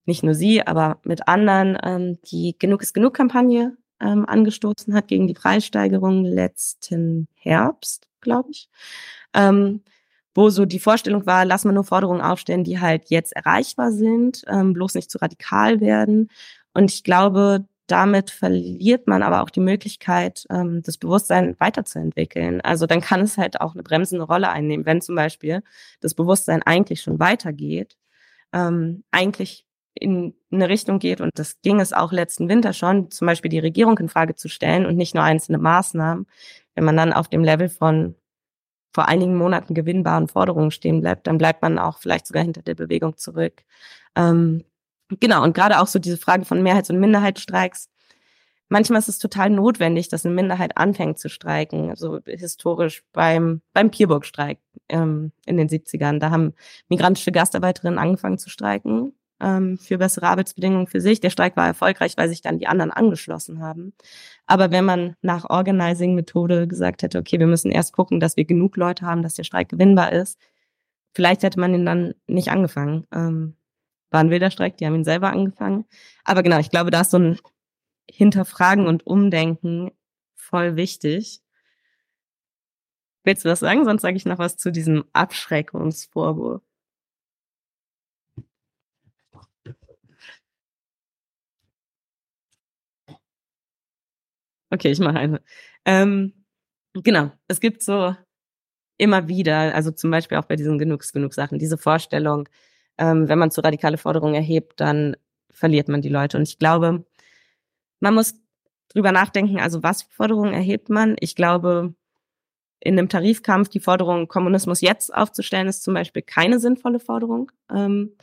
nicht 0.05 0.23
nur 0.23 0.33
sie, 0.33 0.65
aber 0.65 0.99
mit 1.03 1.27
anderen, 1.27 1.77
ähm, 1.83 2.17
die 2.25 2.55
Genug 2.57 2.81
ist 2.81 2.93
genug 2.93 3.13
Kampagne 3.13 3.77
ähm, 4.01 4.25
angestoßen 4.25 4.93
hat 4.93 5.07
gegen 5.07 5.27
die 5.27 5.33
Preissteigerung 5.33 6.25
letzten 6.25 7.27
Herbst, 7.35 8.07
glaube 8.19 8.49
ich. 8.51 8.67
Ähm, 9.33 9.83
wo 10.33 10.49
so 10.49 10.65
die 10.65 10.79
Vorstellung 10.79 11.25
war, 11.25 11.45
lass 11.45 11.65
mal 11.65 11.73
nur 11.73 11.83
Forderungen 11.83 12.21
aufstellen, 12.21 12.63
die 12.63 12.79
halt 12.79 13.09
jetzt 13.09 13.35
erreichbar 13.35 13.91
sind, 13.91 14.43
ähm, 14.47 14.73
bloß 14.73 14.95
nicht 14.95 15.11
zu 15.11 15.17
radikal 15.17 15.81
werden. 15.81 16.29
Und 16.73 16.91
ich 16.91 17.03
glaube, 17.03 17.65
damit 17.87 18.29
verliert 18.29 19.07
man 19.07 19.21
aber 19.23 19.43
auch 19.43 19.49
die 19.49 19.59
Möglichkeit, 19.59 20.45
ähm, 20.49 20.81
das 20.83 20.97
Bewusstsein 20.97 21.55
weiterzuentwickeln. 21.59 22.61
Also 22.61 22.85
dann 22.85 23.01
kann 23.01 23.21
es 23.21 23.37
halt 23.37 23.59
auch 23.59 23.73
eine 23.73 23.83
bremsende 23.83 24.23
Rolle 24.23 24.49
einnehmen, 24.49 24.85
wenn 24.85 25.01
zum 25.01 25.15
Beispiel 25.15 25.61
das 25.99 26.13
Bewusstsein 26.13 26.63
eigentlich 26.63 27.01
schon 27.01 27.19
weitergeht, 27.19 27.97
ähm, 28.53 29.03
eigentlich 29.11 29.65
in 29.93 30.33
eine 30.51 30.69
Richtung 30.69 30.99
geht, 30.99 31.19
und 31.19 31.31
das 31.35 31.59
ging 31.61 31.81
es 31.81 31.91
auch 31.91 32.13
letzten 32.13 32.47
Winter 32.47 32.71
schon, 32.71 33.11
zum 33.11 33.27
Beispiel 33.27 33.49
die 33.49 33.59
Regierung 33.59 33.97
in 33.99 34.07
Frage 34.07 34.35
zu 34.35 34.47
stellen 34.47 34.85
und 34.85 34.95
nicht 34.95 35.13
nur 35.13 35.25
einzelne 35.25 35.57
Maßnahmen, 35.57 36.27
wenn 36.75 36.83
man 36.85 36.95
dann 36.95 37.11
auf 37.11 37.27
dem 37.27 37.43
Level 37.43 37.67
von 37.67 38.15
vor 38.93 39.07
einigen 39.07 39.37
Monaten 39.37 39.73
gewinnbaren 39.73 40.27
Forderungen 40.27 40.71
stehen 40.71 41.01
bleibt, 41.01 41.27
dann 41.27 41.37
bleibt 41.37 41.61
man 41.61 41.79
auch 41.79 41.99
vielleicht 41.99 42.27
sogar 42.27 42.43
hinter 42.43 42.61
der 42.61 42.75
Bewegung 42.75 43.17
zurück. 43.17 43.63
Ähm, 44.15 44.63
Genau, 45.19 45.43
und 45.43 45.53
gerade 45.53 45.79
auch 45.79 45.87
so 45.87 45.99
diese 45.99 46.17
Frage 46.17 46.45
von 46.45 46.63
Mehrheits- 46.63 46.89
und 46.89 46.99
Minderheitsstreiks. 46.99 47.89
Manchmal 48.69 48.99
ist 48.99 49.09
es 49.09 49.19
total 49.19 49.49
notwendig, 49.49 50.07
dass 50.07 50.25
eine 50.25 50.33
Minderheit 50.33 50.77
anfängt 50.77 51.19
zu 51.19 51.29
streiken. 51.29 51.89
Also 51.89 52.19
historisch 52.25 53.03
beim, 53.11 53.61
beim 53.73 53.91
Pierburg-Streik 53.91 54.59
ähm, 54.87 55.33
in 55.45 55.57
den 55.57 55.67
70ern. 55.67 56.19
Da 56.19 56.31
haben 56.31 56.53
migrantische 56.87 57.33
Gastarbeiterinnen 57.33 57.99
angefangen 57.99 58.37
zu 58.37 58.49
streiken 58.49 59.13
ähm, 59.41 59.77
für 59.77 59.97
bessere 59.97 60.27
Arbeitsbedingungen 60.27 60.87
für 60.87 61.01
sich. 61.01 61.19
Der 61.19 61.29
Streik 61.31 61.57
war 61.57 61.67
erfolgreich, 61.67 62.15
weil 62.17 62.29
sich 62.29 62.41
dann 62.41 62.59
die 62.59 62.67
anderen 62.67 62.91
angeschlossen 62.91 63.61
haben. 63.61 63.93
Aber 64.45 64.71
wenn 64.71 64.85
man 64.85 65.15
nach 65.21 65.49
Organizing-Methode 65.49 66.67
gesagt 66.67 67.03
hätte, 67.03 67.19
okay, 67.19 67.39
wir 67.39 67.47
müssen 67.47 67.71
erst 67.71 67.93
gucken, 67.93 68.19
dass 68.19 68.37
wir 68.37 68.45
genug 68.45 68.77
Leute 68.77 69.05
haben, 69.05 69.23
dass 69.23 69.33
der 69.35 69.43
Streik 69.43 69.69
gewinnbar 69.69 70.11
ist, 70.13 70.39
vielleicht 71.13 71.43
hätte 71.43 71.59
man 71.59 71.73
ihn 71.73 71.85
dann 71.85 72.13
nicht 72.27 72.49
angefangen. 72.51 73.07
Ähm, 73.11 73.55
war 74.11 74.21
ein 74.21 74.29
wilder 74.29 74.51
Streik, 74.51 74.77
die 74.77 74.85
haben 74.85 74.95
ihn 74.95 75.03
selber 75.05 75.31
angefangen. 75.31 75.85
Aber 76.23 76.43
genau, 76.43 76.59
ich 76.59 76.69
glaube, 76.69 76.91
da 76.91 77.01
ist 77.01 77.11
so 77.11 77.17
ein 77.17 77.39
Hinterfragen 78.09 78.87
und 78.87 79.07
Umdenken 79.07 79.91
voll 80.35 80.75
wichtig. 80.75 81.41
Willst 83.23 83.45
du 83.45 83.49
das 83.49 83.59
sagen? 83.59 83.85
Sonst 83.85 84.01
sage 84.01 84.17
ich 84.17 84.25
noch 84.25 84.39
was 84.39 84.57
zu 84.57 84.71
diesem 84.71 85.05
Abschreckungsvorwurf. 85.13 86.61
Okay, 94.71 94.91
ich 94.91 94.99
mache 94.99 95.17
eine. 95.19 95.41
Ähm, 95.85 96.33
genau, 96.93 97.31
es 97.47 97.59
gibt 97.59 97.83
so 97.83 98.15
immer 98.97 99.27
wieder, 99.27 99.75
also 99.75 99.91
zum 99.91 100.11
Beispiel 100.11 100.37
auch 100.37 100.45
bei 100.45 100.55
diesen 100.55 100.77
Genugs 100.79 101.13
genug 101.13 101.33
Sachen, 101.33 101.59
diese 101.59 101.77
Vorstellung, 101.77 102.47
ähm, 102.97 103.27
wenn 103.29 103.39
man 103.39 103.51
zu 103.51 103.61
radikale 103.61 103.97
Forderungen 103.97 104.35
erhebt, 104.35 104.79
dann 104.79 105.17
verliert 105.51 105.89
man 105.89 106.01
die 106.01 106.09
Leute. 106.09 106.37
Und 106.37 106.43
ich 106.43 106.59
glaube, 106.59 107.05
man 108.01 108.15
muss 108.15 108.35
drüber 108.89 109.11
nachdenken, 109.11 109.59
also 109.59 109.83
was 109.83 110.03
für 110.03 110.11
Forderungen 110.13 110.53
erhebt 110.53 110.89
man. 110.89 111.15
Ich 111.19 111.35
glaube, 111.35 111.95
in 112.81 112.97
einem 112.99 113.09
Tarifkampf 113.09 113.69
die 113.69 113.79
Forderung, 113.81 114.27
Kommunismus 114.27 114.81
jetzt 114.81 115.13
aufzustellen, 115.13 115.67
ist 115.67 115.83
zum 115.83 115.93
Beispiel 115.95 116.23
keine 116.23 116.59
sinnvolle 116.59 116.99
Forderung. 116.99 117.51
Ähm, 117.71 118.15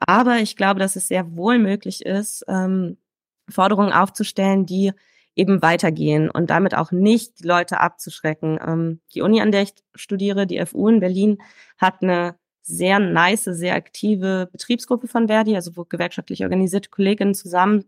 aber 0.00 0.38
ich 0.38 0.56
glaube, 0.56 0.80
dass 0.80 0.96
es 0.96 1.08
sehr 1.08 1.36
wohl 1.36 1.58
möglich 1.58 2.04
ist, 2.06 2.44
ähm, 2.48 2.98
Forderungen 3.48 3.92
aufzustellen, 3.92 4.66
die 4.66 4.92
eben 5.34 5.62
weitergehen 5.62 6.30
und 6.30 6.50
damit 6.50 6.74
auch 6.74 6.92
nicht 6.92 7.40
die 7.40 7.46
Leute 7.46 7.80
abzuschrecken. 7.80 8.58
Ähm, 8.64 9.00
die 9.14 9.22
Uni, 9.22 9.40
an 9.40 9.52
der 9.52 9.62
ich 9.62 9.74
studiere, 9.94 10.46
die 10.46 10.64
FU 10.64 10.88
in 10.88 11.00
Berlin, 11.00 11.38
hat 11.78 12.02
eine 12.02 12.36
sehr 12.62 12.98
nice, 12.98 13.44
sehr 13.44 13.74
aktive 13.74 14.48
Betriebsgruppe 14.52 15.08
von 15.08 15.28
Verdi, 15.28 15.56
also 15.56 15.76
wo 15.76 15.84
gewerkschaftlich 15.84 16.44
organisierte 16.44 16.90
Kolleginnen 16.90 17.34
zusammen 17.34 17.84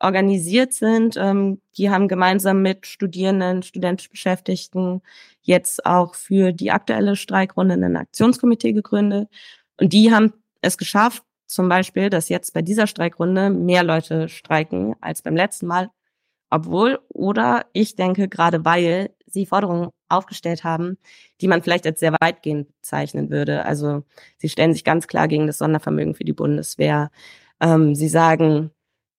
organisiert 0.00 0.72
sind. 0.72 1.16
Ähm, 1.16 1.60
die 1.78 1.90
haben 1.90 2.08
gemeinsam 2.08 2.62
mit 2.62 2.86
Studierenden, 2.86 3.62
studentisch 3.62 4.10
Beschäftigten 4.10 5.02
jetzt 5.42 5.86
auch 5.86 6.14
für 6.14 6.52
die 6.52 6.70
aktuelle 6.70 7.16
Streikrunde 7.16 7.74
ein 7.74 7.96
Aktionskomitee 7.96 8.72
gegründet. 8.72 9.28
Und 9.78 9.92
die 9.92 10.12
haben 10.12 10.32
es 10.60 10.78
geschafft, 10.78 11.22
zum 11.46 11.68
Beispiel, 11.68 12.10
dass 12.10 12.28
jetzt 12.28 12.52
bei 12.54 12.62
dieser 12.62 12.86
Streikrunde 12.86 13.50
mehr 13.50 13.84
Leute 13.84 14.28
streiken 14.28 14.94
als 15.00 15.22
beim 15.22 15.36
letzten 15.36 15.66
Mal. 15.66 15.90
Obwohl, 16.50 17.00
oder 17.08 17.66
ich 17.72 17.96
denke, 17.96 18.28
gerade 18.28 18.64
weil 18.64 19.10
sie 19.26 19.46
Forderungen 19.46 19.90
aufgestellt 20.08 20.64
haben, 20.64 20.98
die 21.40 21.48
man 21.48 21.62
vielleicht 21.62 21.86
als 21.86 22.00
sehr 22.00 22.12
weitgehend 22.20 22.68
bezeichnen 22.80 23.30
würde. 23.30 23.64
Also 23.64 24.04
sie 24.38 24.48
stellen 24.48 24.72
sich 24.72 24.84
ganz 24.84 25.06
klar 25.08 25.28
gegen 25.28 25.46
das 25.46 25.58
Sondervermögen 25.58 26.14
für 26.14 26.24
die 26.24 26.32
Bundeswehr. 26.32 27.10
Ähm, 27.60 27.94
sie 27.94 28.08
sagen, 28.08 28.70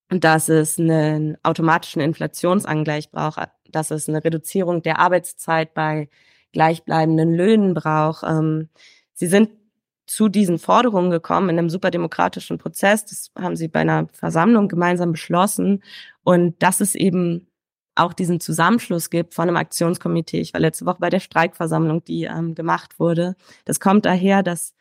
dass 0.10 0.50
es 0.50 0.80
einen 0.80 1.38
automatischen 1.44 2.02
Inflationsangleich 2.02 3.12
braucht, 3.12 3.50
dass 3.70 3.92
es 3.92 4.08
eine 4.08 4.24
Reduzierung 4.24 4.82
der 4.84 5.00
Arbeitszeit 5.00 5.74
bei 5.74 6.10
gleichbleibenden 6.54 7.34
Löhnen 7.34 7.74
braucht. 7.74 8.24
Ähm, 8.24 8.70
sie 9.14 9.28
sind 9.28 9.50
zu 10.06 10.30
diesen 10.30 10.60
Forderungen 10.60 11.10
gekommen 11.10 11.50
in 11.50 11.58
einem 11.58 11.70
superdemokratischen 11.70 12.58
Prozess. 12.58 13.06
Das 13.06 13.32
haben 13.38 13.56
sie 13.56 13.68
bei 13.68 13.82
einer 13.82 14.08
Versammlung 14.14 14.68
gemeinsam 14.68 15.12
beschlossen. 15.12 15.84
Und 16.24 16.56
das 16.62 16.82
ist 16.82 16.96
eben 16.96 17.48
auch 17.96 18.14
diesen 18.14 18.40
Zusammenschluss 18.40 19.10
gibt 19.10 19.34
von 19.34 19.48
einem 19.48 19.58
Aktionskomitee. 19.58 20.42
Ich 20.42 20.54
war 20.54 20.62
letzte 20.62 20.86
Woche 20.86 20.98
bei 21.00 21.10
der 21.10 21.22
Streikversammlung, 21.22 22.04
die 22.04 22.26
ähm, 22.26 22.54
gemacht 22.54 23.00
wurde. 23.00 23.36
Das 23.64 23.80
kommt 23.80 24.06
daher, 24.06 24.44
dass 24.44 24.74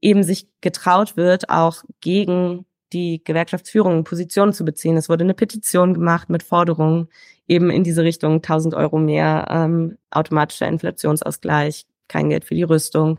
eben 0.00 0.22
sich 0.22 0.48
getraut 0.60 1.16
wird, 1.16 1.50
auch 1.50 1.82
gegen 2.00 2.66
die 2.92 3.22
Gewerkschaftsführung 3.22 4.04
Positionen 4.04 4.52
zu 4.52 4.64
beziehen. 4.64 4.96
Es 4.96 5.08
wurde 5.08 5.24
eine 5.24 5.34
Petition 5.34 5.94
gemacht 5.94 6.30
mit 6.30 6.42
Forderungen 6.42 7.08
eben 7.48 7.70
in 7.70 7.84
diese 7.84 8.02
Richtung 8.02 8.40
1000 8.40 8.74
Euro 8.74 8.98
mehr, 8.98 9.46
ähm, 9.50 9.98
automatischer 10.10 10.68
Inflationsausgleich, 10.68 11.86
kein 12.08 12.30
Geld 12.30 12.44
für 12.44 12.54
die 12.54 12.62
Rüstung, 12.62 13.18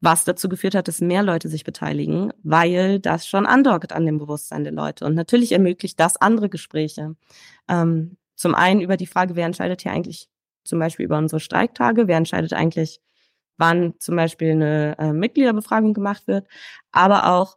was 0.00 0.24
dazu 0.24 0.48
geführt 0.48 0.74
hat, 0.74 0.88
dass 0.88 1.00
mehr 1.00 1.22
Leute 1.22 1.48
sich 1.48 1.64
beteiligen, 1.64 2.32
weil 2.42 3.00
das 3.00 3.26
schon 3.26 3.46
andockt 3.46 3.92
an 3.92 4.06
dem 4.06 4.18
Bewusstsein 4.18 4.64
der 4.64 4.72
Leute. 4.72 5.04
Und 5.06 5.14
natürlich 5.14 5.52
ermöglicht 5.52 5.98
das 5.98 6.16
andere 6.16 6.48
Gespräche. 6.48 7.16
Ähm, 7.68 8.16
zum 8.34 8.54
einen 8.54 8.80
über 8.80 8.96
die 8.96 9.06
Frage, 9.06 9.36
wer 9.36 9.46
entscheidet 9.46 9.82
hier 9.82 9.92
eigentlich 9.92 10.28
zum 10.64 10.78
Beispiel 10.78 11.06
über 11.06 11.18
unsere 11.18 11.40
Streiktage, 11.40 12.08
wer 12.08 12.18
entscheidet 12.18 12.52
eigentlich, 12.52 13.00
wann 13.56 13.94
zum 13.98 14.16
Beispiel 14.16 14.50
eine 14.50 14.98
äh, 14.98 15.12
Mitgliederbefragung 15.12 15.94
gemacht 15.94 16.26
wird, 16.26 16.46
aber 16.92 17.32
auch, 17.32 17.56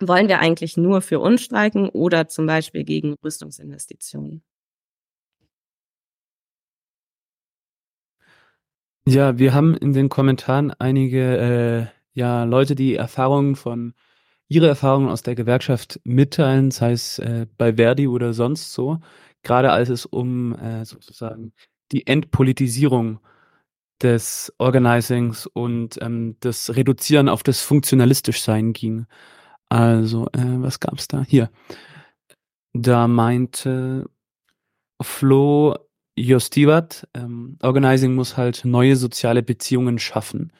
wollen 0.00 0.28
wir 0.28 0.38
eigentlich 0.38 0.76
nur 0.76 1.02
für 1.02 1.20
uns 1.20 1.42
streiken 1.42 1.88
oder 1.88 2.28
zum 2.28 2.46
Beispiel 2.46 2.84
gegen 2.84 3.16
Rüstungsinvestitionen? 3.24 4.42
Ja, 9.10 9.38
wir 9.38 9.54
haben 9.54 9.74
in 9.74 9.94
den 9.94 10.10
Kommentaren 10.10 10.70
einige 10.70 11.38
äh, 11.38 11.86
ja, 12.12 12.44
Leute, 12.44 12.74
die 12.74 12.94
Erfahrungen 12.94 13.56
von 13.56 13.94
ihre 14.48 14.68
Erfahrungen 14.68 15.08
aus 15.08 15.22
der 15.22 15.34
Gewerkschaft 15.34 15.98
mitteilen, 16.04 16.70
sei 16.70 16.92
es 16.92 17.18
äh, 17.18 17.46
bei 17.56 17.76
Verdi 17.76 18.06
oder 18.06 18.34
sonst 18.34 18.74
so, 18.74 18.98
gerade 19.42 19.72
als 19.72 19.88
es 19.88 20.04
um 20.04 20.54
äh, 20.56 20.84
sozusagen 20.84 21.54
die 21.90 22.06
Entpolitisierung 22.06 23.20
des 24.02 24.52
Organizings 24.58 25.46
und 25.46 25.98
ähm, 26.02 26.36
das 26.40 26.76
Reduzieren 26.76 27.30
auf 27.30 27.42
das 27.42 27.62
funktionalistisch 27.62 28.42
Sein 28.42 28.74
ging. 28.74 29.06
Also, 29.70 30.26
äh, 30.34 30.60
was 30.60 30.80
gab's 30.80 31.08
da? 31.08 31.24
Hier. 31.26 31.50
Da 32.74 33.08
meinte 33.08 34.04
Flo 35.00 35.76
Jostivat, 36.26 37.08
ähm, 37.14 37.58
Organizing 37.62 38.14
muss 38.14 38.36
halt 38.36 38.64
neue 38.64 38.96
soziale 38.96 39.42
Beziehungen 39.42 39.98
schaffen. 39.98 40.52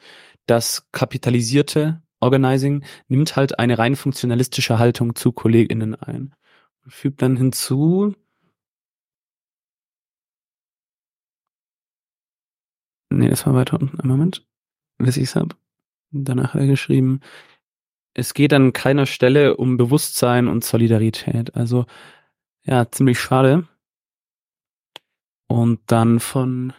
Das 0.46 0.88
kapitalisierte 0.92 2.02
Organizing 2.20 2.84
nimmt 3.08 3.36
halt 3.36 3.58
eine 3.58 3.78
rein 3.78 3.96
funktionalistische 3.96 4.78
Haltung 4.78 5.14
zu 5.14 5.32
KollegInnen 5.32 5.94
ein. 5.94 6.34
Fügt 6.88 7.22
dann 7.22 7.36
hinzu, 7.36 8.14
Nee, 13.10 13.28
das 13.28 13.46
war 13.46 13.54
weiter 13.54 13.80
unten. 13.80 13.98
Im 14.00 14.08
Moment, 14.08 14.46
bis 14.98 15.16
ich 15.16 15.24
es 15.24 15.36
habe. 15.36 15.56
Danach 16.10 16.54
hat 16.54 16.60
er 16.62 16.66
geschrieben, 16.66 17.20
es 18.14 18.34
geht 18.34 18.52
an 18.52 18.72
keiner 18.72 19.06
Stelle 19.06 19.56
um 19.56 19.76
Bewusstsein 19.76 20.48
und 20.48 20.64
Solidarität. 20.64 21.54
Also, 21.54 21.86
ja, 22.64 22.90
ziemlich 22.90 23.20
schade. 23.20 23.68
Und 25.48 25.80
dann 25.86 26.20
von, 26.20 26.72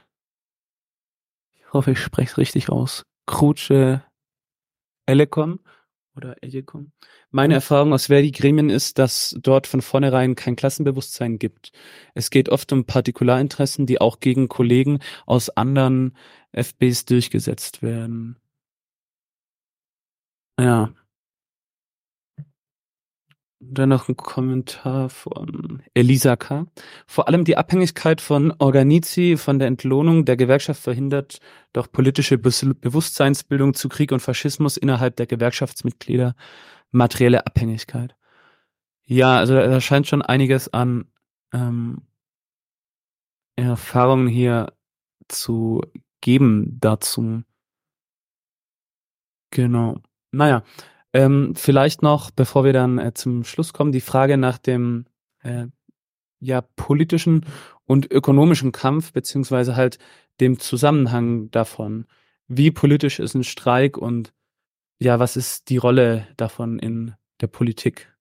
ich 1.58 1.74
hoffe, 1.74 1.92
ich 1.92 2.00
spreche 2.00 2.32
es 2.32 2.38
richtig 2.38 2.70
aus, 2.70 3.04
Kruce 3.26 4.02
Elekon 5.06 5.60
oder 6.16 6.36
Ejekom. 6.44 6.92
Meine 7.32 7.56
Erfahrung 7.56 7.94
aus 7.94 8.08
Verdi-Gremien 8.08 8.70
ist, 8.70 9.00
dass 9.00 9.36
dort 9.42 9.68
von 9.68 9.82
vornherein 9.82 10.36
kein 10.36 10.56
Klassenbewusstsein 10.56 11.40
gibt. 11.40 11.72
Es 12.14 12.30
geht 12.30 12.50
oft 12.50 12.72
um 12.72 12.86
Partikularinteressen, 12.86 13.86
die 13.86 14.02
auch 14.02 14.20
gegen 14.20 14.50
Kollegen 14.50 15.00
aus 15.26 15.50
anderen 15.50 16.16
FBs 16.52 17.06
durchgesetzt 17.06 17.82
werden. 17.82 18.38
Ja. 20.60 20.94
Dann 23.62 23.90
noch 23.90 24.08
ein 24.08 24.16
Kommentar 24.16 25.10
von 25.10 25.84
Elisa 25.94 26.38
K. 26.38 26.66
Vor 27.06 27.28
allem 27.28 27.44
die 27.44 27.58
Abhängigkeit 27.58 28.22
von 28.22 28.54
Organizi 28.58 29.36
von 29.36 29.60
der 29.60 29.68
Entlohnung 29.68 30.24
der 30.24 30.38
Gewerkschaft 30.38 30.82
verhindert 30.82 31.40
doch 31.74 31.92
politische 31.92 32.38
Bewusstseinsbildung 32.38 33.74
zu 33.74 33.90
Krieg 33.90 34.14
und 34.14 34.22
Faschismus 34.22 34.78
innerhalb 34.78 35.18
der 35.18 35.28
Gewerkschaftsmitglieder 35.28 36.36
materielle 36.92 37.46
Abhängigkeit. 37.46 38.16
Ja, 39.04 39.38
also 39.38 39.56
da 39.56 39.82
scheint 39.82 40.08
schon 40.08 40.22
einiges 40.22 40.72
an 40.72 41.12
ähm, 41.52 42.04
Erfahrungen 43.58 44.28
hier 44.28 44.72
zu 45.28 45.82
geben 46.22 46.78
dazu. 46.80 47.44
Genau. 49.52 49.98
Naja, 50.32 50.64
ähm, 51.14 51.54
vielleicht 51.56 52.02
noch, 52.02 52.32
bevor 52.32 52.64
wir 52.64 52.74
dann 52.74 53.00
äh, 53.00 53.14
zum 53.14 53.44
Schluss 53.44 53.74
kommen, 53.74 53.92
die 53.92 54.02
Frage 54.02 54.38
nach 54.38 54.58
dem 54.58 55.06
äh, 55.42 55.66
ja 56.40 56.62
politischen 56.62 57.46
und 57.86 58.12
ökonomischen 58.12 58.72
Kampf 58.72 59.12
beziehungsweise 59.12 59.76
halt 59.76 59.98
dem 60.40 60.60
Zusammenhang 60.60 61.52
davon. 61.52 62.06
Wie 62.48 62.72
politisch 62.72 63.20
ist 63.20 63.36
ein 63.36 63.44
Streik 63.44 63.98
und 63.98 64.34
ja, 65.00 65.20
was 65.20 65.38
ist 65.38 65.70
die 65.70 65.78
Rolle 65.78 66.28
davon 66.38 66.80
in 66.80 67.14
der 67.42 67.48
Politik? 67.48 68.14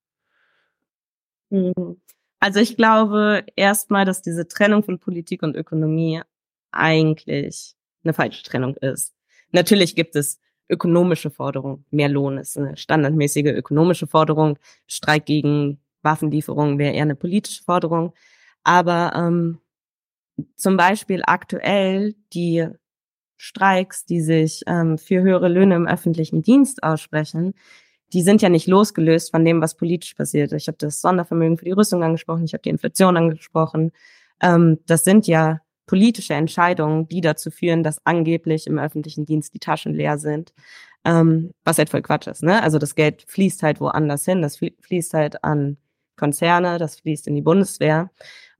Mhm. 1.50 2.00
Also 2.40 2.60
ich 2.60 2.76
glaube 2.76 3.44
erstmal, 3.56 4.04
dass 4.04 4.22
diese 4.22 4.46
Trennung 4.46 4.84
von 4.84 4.98
Politik 4.98 5.42
und 5.42 5.56
Ökonomie 5.56 6.22
eigentlich 6.70 7.74
eine 8.04 8.12
falsche 8.14 8.44
Trennung 8.44 8.76
ist. 8.76 9.14
Natürlich 9.50 9.96
gibt 9.96 10.14
es 10.14 10.38
ökonomische 10.68 11.30
Forderung. 11.30 11.84
Mehr 11.90 12.08
Lohn 12.08 12.38
ist 12.38 12.56
eine 12.58 12.76
standardmäßige 12.76 13.46
ökonomische 13.46 14.06
Forderung. 14.06 14.58
Streik 14.86 15.26
gegen 15.26 15.80
Waffenlieferungen 16.02 16.78
wäre 16.78 16.94
eher 16.94 17.02
eine 17.02 17.16
politische 17.16 17.62
Forderung. 17.64 18.14
Aber 18.64 19.12
ähm, 19.14 19.58
zum 20.56 20.76
Beispiel 20.76 21.22
aktuell 21.26 22.14
die 22.32 22.68
Streiks, 23.36 24.04
die 24.04 24.20
sich 24.20 24.62
ähm, 24.66 24.98
für 24.98 25.22
höhere 25.22 25.48
Löhne 25.48 25.76
im 25.76 25.86
öffentlichen 25.86 26.42
Dienst 26.42 26.82
aussprechen, 26.82 27.54
die 28.12 28.22
sind 28.22 28.42
ja 28.42 28.48
nicht 28.48 28.66
losgelöst 28.66 29.30
von 29.30 29.44
dem, 29.44 29.60
was 29.60 29.76
politisch 29.76 30.14
passiert. 30.14 30.52
Ich 30.52 30.66
habe 30.66 30.78
das 30.78 31.00
Sondervermögen 31.00 31.58
für 31.58 31.66
die 31.66 31.72
Rüstung 31.72 32.02
angesprochen, 32.02 32.44
ich 32.44 32.54
habe 32.54 32.62
die 32.62 32.70
Inflation 32.70 33.16
angesprochen. 33.16 33.92
Ähm, 34.40 34.78
das 34.86 35.04
sind 35.04 35.26
ja 35.26 35.60
politische 35.88 36.34
Entscheidungen, 36.34 37.08
die 37.08 37.20
dazu 37.20 37.50
führen, 37.50 37.82
dass 37.82 38.04
angeblich 38.06 38.68
im 38.68 38.78
öffentlichen 38.78 39.26
Dienst 39.26 39.54
die 39.54 39.58
Taschen 39.58 39.94
leer 39.94 40.18
sind. 40.18 40.52
Ähm, 41.04 41.52
was 41.64 41.78
halt 41.78 41.90
voll 41.90 42.02
Quatsch 42.02 42.28
ist, 42.28 42.42
ne? 42.44 42.62
Also 42.62 42.78
das 42.78 42.94
Geld 42.94 43.24
fließt 43.26 43.62
halt 43.64 43.80
woanders 43.80 44.24
hin, 44.24 44.42
das 44.42 44.58
fließt 44.58 45.14
halt 45.14 45.42
an 45.42 45.78
Konzerne, 46.16 46.78
das 46.78 47.00
fließt 47.00 47.26
in 47.26 47.34
die 47.34 47.42
Bundeswehr. 47.42 48.10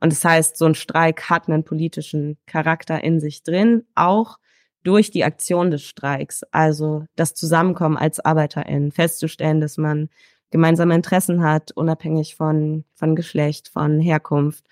Und 0.01 0.13
das 0.13 0.25
heißt, 0.25 0.57
so 0.57 0.65
ein 0.65 0.75
Streik 0.75 1.29
hat 1.29 1.49
einen 1.49 1.65
politischen 1.65 2.39
Charakter 2.47 3.03
in 3.05 3.21
sich 3.21 3.43
drin, 3.43 3.85
auch 3.95 4.39
durch 4.85 5.11
die 5.11 5.25
Aktion 5.25 5.71
des 5.71 5.83
Streiks, 5.83 6.45
also 6.51 7.05
das 7.17 7.35
Zusammenkommen 7.35 7.97
als 7.97 8.21
ArbeiterInnen, 8.21 8.93
festzustellen, 8.93 9.61
dass 9.61 9.77
man 9.77 10.09
gemeinsame 10.51 10.95
Interessen 10.95 11.43
hat, 11.43 11.73
unabhängig 11.73 12.37
von, 12.37 12.85
von 12.95 13.17
Geschlecht, 13.17 13.69
von 13.69 14.01
Herkunft, 14.01 14.65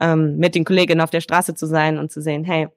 ähm, 0.00 0.36
mit 0.36 0.54
den 0.54 0.64
Kolleginnen 0.64 1.00
auf 1.00 1.10
der 1.10 1.20
Straße 1.20 1.54
zu 1.54 1.66
sein 1.66 1.98
und 1.98 2.10
zu 2.10 2.20
sehen, 2.20 2.44
hey, 2.44 2.68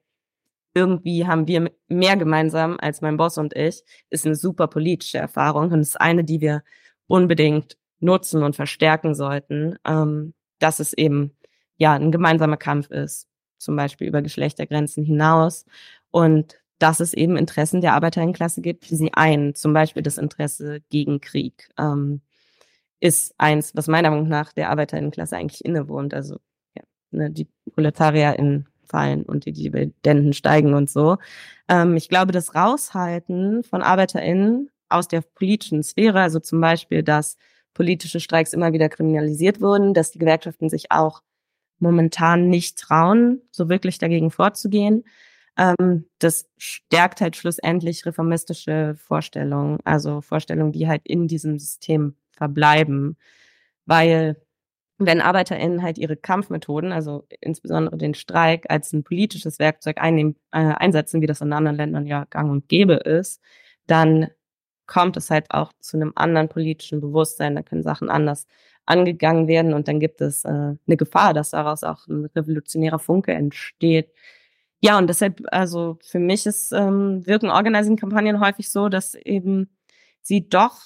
irgendwie 0.74 1.26
haben 1.26 1.46
wir 1.46 1.70
mehr 1.88 2.16
gemeinsam 2.16 2.76
als 2.78 3.00
mein 3.00 3.16
Boss 3.16 3.38
und 3.38 3.56
ich, 3.56 3.82
ist 4.10 4.26
eine 4.26 4.34
super 4.34 4.66
politische 4.68 5.18
Erfahrung 5.18 5.72
und 5.72 5.80
ist 5.80 6.00
eine, 6.00 6.22
die 6.22 6.40
wir 6.40 6.62
unbedingt 7.06 7.78
nutzen 8.00 8.42
und 8.42 8.56
verstärken 8.56 9.14
sollten, 9.14 9.76
ähm, 9.86 10.34
dass 10.58 10.80
es 10.80 10.92
eben 10.92 11.34
ja 11.78 11.94
ein 11.94 12.12
gemeinsamer 12.12 12.58
Kampf 12.58 12.90
ist, 12.90 13.28
zum 13.58 13.74
Beispiel 13.76 14.06
über 14.06 14.22
Geschlechtergrenzen 14.22 15.02
hinaus 15.04 15.64
und 16.10 16.58
dass 16.78 17.00
es 17.00 17.14
eben 17.14 17.36
Interessen 17.36 17.80
der 17.80 17.94
Arbeiterinnenklasse 17.94 18.60
gibt, 18.60 18.90
die 18.90 18.96
sie 18.96 19.14
ein, 19.14 19.54
zum 19.54 19.72
Beispiel 19.72 20.02
das 20.02 20.18
Interesse 20.18 20.80
gegen 20.90 21.20
Krieg, 21.20 21.70
ähm, 21.78 22.20
ist 23.00 23.34
eins, 23.38 23.74
was 23.74 23.88
meiner 23.88 24.10
Meinung 24.10 24.28
nach 24.28 24.52
der 24.52 24.70
Arbeiterinnenklasse 24.70 25.36
eigentlich 25.36 25.64
innewohnt. 25.64 26.12
Also 26.14 26.38
ne, 27.10 27.30
die 27.30 27.48
ProletarierInnen 27.74 28.68
fallen 28.84 29.24
und 29.24 29.46
die 29.46 29.52
Dividenden 29.52 30.32
steigen 30.32 30.74
und 30.74 30.88
so. 30.90 31.18
Ähm, 31.68 31.96
ich 31.96 32.08
glaube, 32.08 32.32
das 32.32 32.54
Raushalten 32.54 33.62
von 33.64 33.82
ArbeiterInnen 33.82 34.70
aus 34.88 35.08
der 35.08 35.20
politischen 35.22 35.82
Sphäre, 35.82 36.20
also 36.20 36.40
zum 36.40 36.60
Beispiel, 36.60 37.02
dass 37.02 37.36
politische 37.74 38.20
Streiks 38.20 38.52
immer 38.52 38.72
wieder 38.72 38.88
kriminalisiert 38.88 39.60
wurden, 39.60 39.92
dass 39.92 40.12
die 40.12 40.18
Gewerkschaften 40.18 40.68
sich 40.70 40.90
auch 40.90 41.22
momentan 41.78 42.48
nicht 42.48 42.78
trauen, 42.78 43.42
so 43.50 43.68
wirklich 43.68 43.98
dagegen 43.98 44.30
vorzugehen. 44.30 45.04
Ähm, 45.58 46.06
das 46.18 46.48
stärkt 46.56 47.20
halt 47.20 47.36
schlussendlich 47.36 48.06
reformistische 48.06 48.94
Vorstellungen, 48.96 49.78
also 49.84 50.20
Vorstellungen, 50.20 50.72
die 50.72 50.88
halt 50.88 51.02
in 51.04 51.28
diesem 51.28 51.58
System 51.58 52.14
verbleiben, 52.32 53.16
weil 53.86 54.36
wenn 54.98 55.20
ArbeiterInnen 55.20 55.82
halt 55.82 55.98
ihre 55.98 56.16
Kampfmethoden, 56.16 56.92
also 56.92 57.26
insbesondere 57.40 57.96
den 57.98 58.14
Streik, 58.14 58.66
als 58.70 58.92
ein 58.92 59.04
politisches 59.04 59.58
Werkzeug 59.58 59.98
einnehmen, 59.98 60.36
äh, 60.52 60.58
einsetzen, 60.58 61.20
wie 61.20 61.26
das 61.26 61.40
in 61.42 61.52
anderen 61.52 61.76
Ländern 61.76 62.06
ja 62.06 62.24
gang 62.30 62.50
und 62.50 62.68
gäbe 62.68 62.94
ist, 62.94 63.42
dann 63.86 64.28
kommt 64.86 65.16
es 65.16 65.30
halt 65.30 65.50
auch 65.50 65.72
zu 65.80 65.96
einem 65.96 66.12
anderen 66.14 66.48
politischen 66.48 67.00
Bewusstsein. 67.00 67.56
Da 67.56 67.62
können 67.62 67.82
Sachen 67.82 68.08
anders 68.08 68.46
angegangen 68.86 69.48
werden 69.48 69.74
und 69.74 69.88
dann 69.88 70.00
gibt 70.00 70.20
es 70.20 70.44
äh, 70.44 70.48
eine 70.48 70.96
Gefahr, 70.96 71.34
dass 71.34 71.50
daraus 71.50 71.82
auch 71.82 72.06
ein 72.06 72.26
revolutionärer 72.26 73.00
Funke 73.00 73.32
entsteht. 73.32 74.10
Ja, 74.80 74.98
und 74.98 75.08
deshalb, 75.08 75.42
also 75.50 75.98
für 76.02 76.20
mich 76.20 76.46
ist, 76.46 76.72
ähm, 76.72 77.26
wirken 77.26 77.50
Organizing-Kampagnen 77.50 78.40
häufig 78.40 78.70
so, 78.70 78.88
dass 78.88 79.14
eben 79.14 79.70
sie 80.22 80.48
doch 80.48 80.80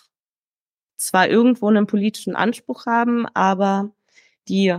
zwar 0.96 1.28
irgendwo 1.28 1.68
einen 1.68 1.86
politischen 1.86 2.36
Anspruch 2.36 2.86
haben, 2.86 3.26
aber 3.34 3.92
die 4.48 4.76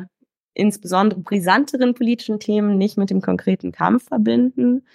insbesondere 0.54 1.22
brisanteren 1.22 1.94
politischen 1.94 2.40
Themen 2.40 2.78
nicht 2.78 2.98
mit 2.98 3.10
dem 3.10 3.22
konkreten 3.22 3.72
Kampf 3.72 4.08
verbinden, 4.08 4.86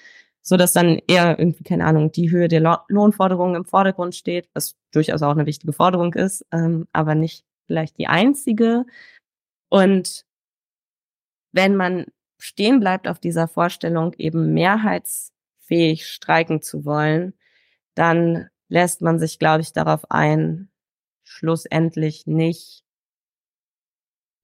so 0.42 0.56
dass 0.56 0.72
dann 0.72 1.00
eher 1.08 1.38
irgendwie, 1.38 1.64
keine 1.64 1.84
Ahnung, 1.86 2.12
die 2.12 2.30
Höhe 2.30 2.48
der 2.48 2.84
Lohnforderungen 2.88 3.56
im 3.56 3.64
Vordergrund 3.64 4.14
steht, 4.14 4.48
was 4.52 4.76
durchaus 4.92 5.22
auch 5.22 5.32
eine 5.32 5.46
wichtige 5.46 5.72
Forderung 5.72 6.14
ist, 6.14 6.44
ähm, 6.52 6.86
aber 6.92 7.14
nicht 7.14 7.44
vielleicht 7.66 7.98
die 7.98 8.06
einzige. 8.06 8.84
Und 9.68 10.24
wenn 11.52 11.74
man 11.74 12.06
stehen 12.38 12.80
bleibt 12.80 13.08
auf 13.08 13.18
dieser 13.18 13.48
Vorstellung, 13.48 14.12
eben 14.18 14.52
mehrheitsfähig 14.52 16.06
streiken 16.06 16.62
zu 16.62 16.84
wollen, 16.84 17.34
dann 17.94 18.48
lässt 18.68 19.00
man 19.02 19.18
sich, 19.18 19.38
glaube 19.38 19.62
ich, 19.62 19.72
darauf 19.72 20.10
ein, 20.10 20.68
schlussendlich 21.24 22.26
nicht 22.26 22.85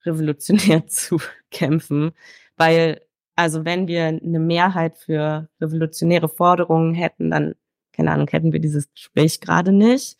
revolutionär 0.04 0.86
zu 0.86 1.18
kämpfen, 1.50 2.12
weil 2.56 3.00
also 3.34 3.64
wenn 3.64 3.88
wir 3.88 4.04
eine 4.04 4.38
Mehrheit 4.38 4.96
für 4.98 5.48
revolutionäre 5.60 6.28
Forderungen 6.28 6.94
hätten, 6.94 7.30
dann 7.30 7.54
keine 7.92 8.10
Ahnung, 8.12 8.28
hätten 8.30 8.52
wir 8.52 8.60
dieses 8.60 8.92
Gespräch 8.92 9.40
gerade 9.40 9.72
nicht. 9.72 10.18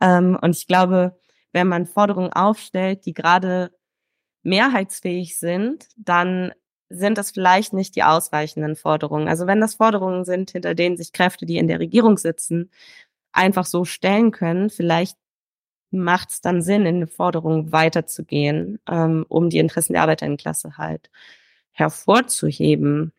Ähm, 0.00 0.38
und 0.40 0.56
ich 0.56 0.66
glaube, 0.66 1.18
wenn 1.52 1.68
man 1.68 1.86
Forderungen 1.86 2.32
aufstellt, 2.32 3.06
die 3.06 3.12
gerade 3.12 3.70
mehrheitsfähig 4.42 5.38
sind, 5.38 5.88
dann 5.96 6.52
sind 6.88 7.18
das 7.18 7.30
vielleicht 7.30 7.72
nicht 7.72 7.94
die 7.96 8.02
ausreichenden 8.02 8.74
Forderungen. 8.74 9.28
Also 9.28 9.46
wenn 9.46 9.60
das 9.60 9.76
Forderungen 9.76 10.24
sind, 10.24 10.50
hinter 10.50 10.74
denen 10.74 10.96
sich 10.96 11.12
Kräfte, 11.12 11.46
die 11.46 11.58
in 11.58 11.68
der 11.68 11.78
Regierung 11.78 12.18
sitzen, 12.18 12.70
einfach 13.32 13.64
so 13.66 13.84
stellen 13.84 14.32
können, 14.32 14.70
vielleicht 14.70 15.16
macht 15.90 16.30
es 16.30 16.40
dann 16.40 16.62
Sinn, 16.62 16.86
in 16.86 16.96
eine 16.96 17.06
Forderung 17.06 17.72
weiterzugehen, 17.72 18.78
ähm, 18.88 19.24
um 19.28 19.50
die 19.50 19.58
Interessen 19.58 19.94
der 19.94 20.02
Arbeiterinnenklasse 20.02 20.76
halt 20.78 21.10
hervorzuheben. 21.72 23.12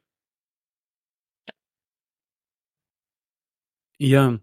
Ja, 4.00 4.40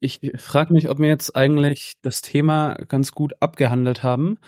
ich 0.00 0.20
frage 0.36 0.72
mich, 0.72 0.88
ob 0.90 0.98
wir 0.98 1.08
jetzt 1.08 1.34
eigentlich 1.34 1.94
das 2.02 2.20
Thema 2.20 2.74
ganz 2.88 3.12
gut 3.12 3.34
abgehandelt 3.40 4.02
haben. 4.02 4.38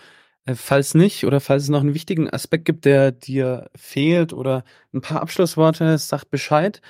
Äh, 0.45 0.55
falls 0.55 0.93
nicht 0.95 1.25
oder 1.25 1.39
falls 1.41 1.63
es 1.63 1.69
noch 1.69 1.81
einen 1.81 1.93
wichtigen 1.95 2.29
Aspekt 2.29 2.65
gibt, 2.65 2.85
der 2.85 3.11
dir 3.11 3.69
fehlt 3.75 4.33
oder 4.33 4.63
ein 4.93 5.01
paar 5.01 5.21
Abschlussworte, 5.21 5.97
sagt 5.97 6.29
Bescheid. 6.31 6.81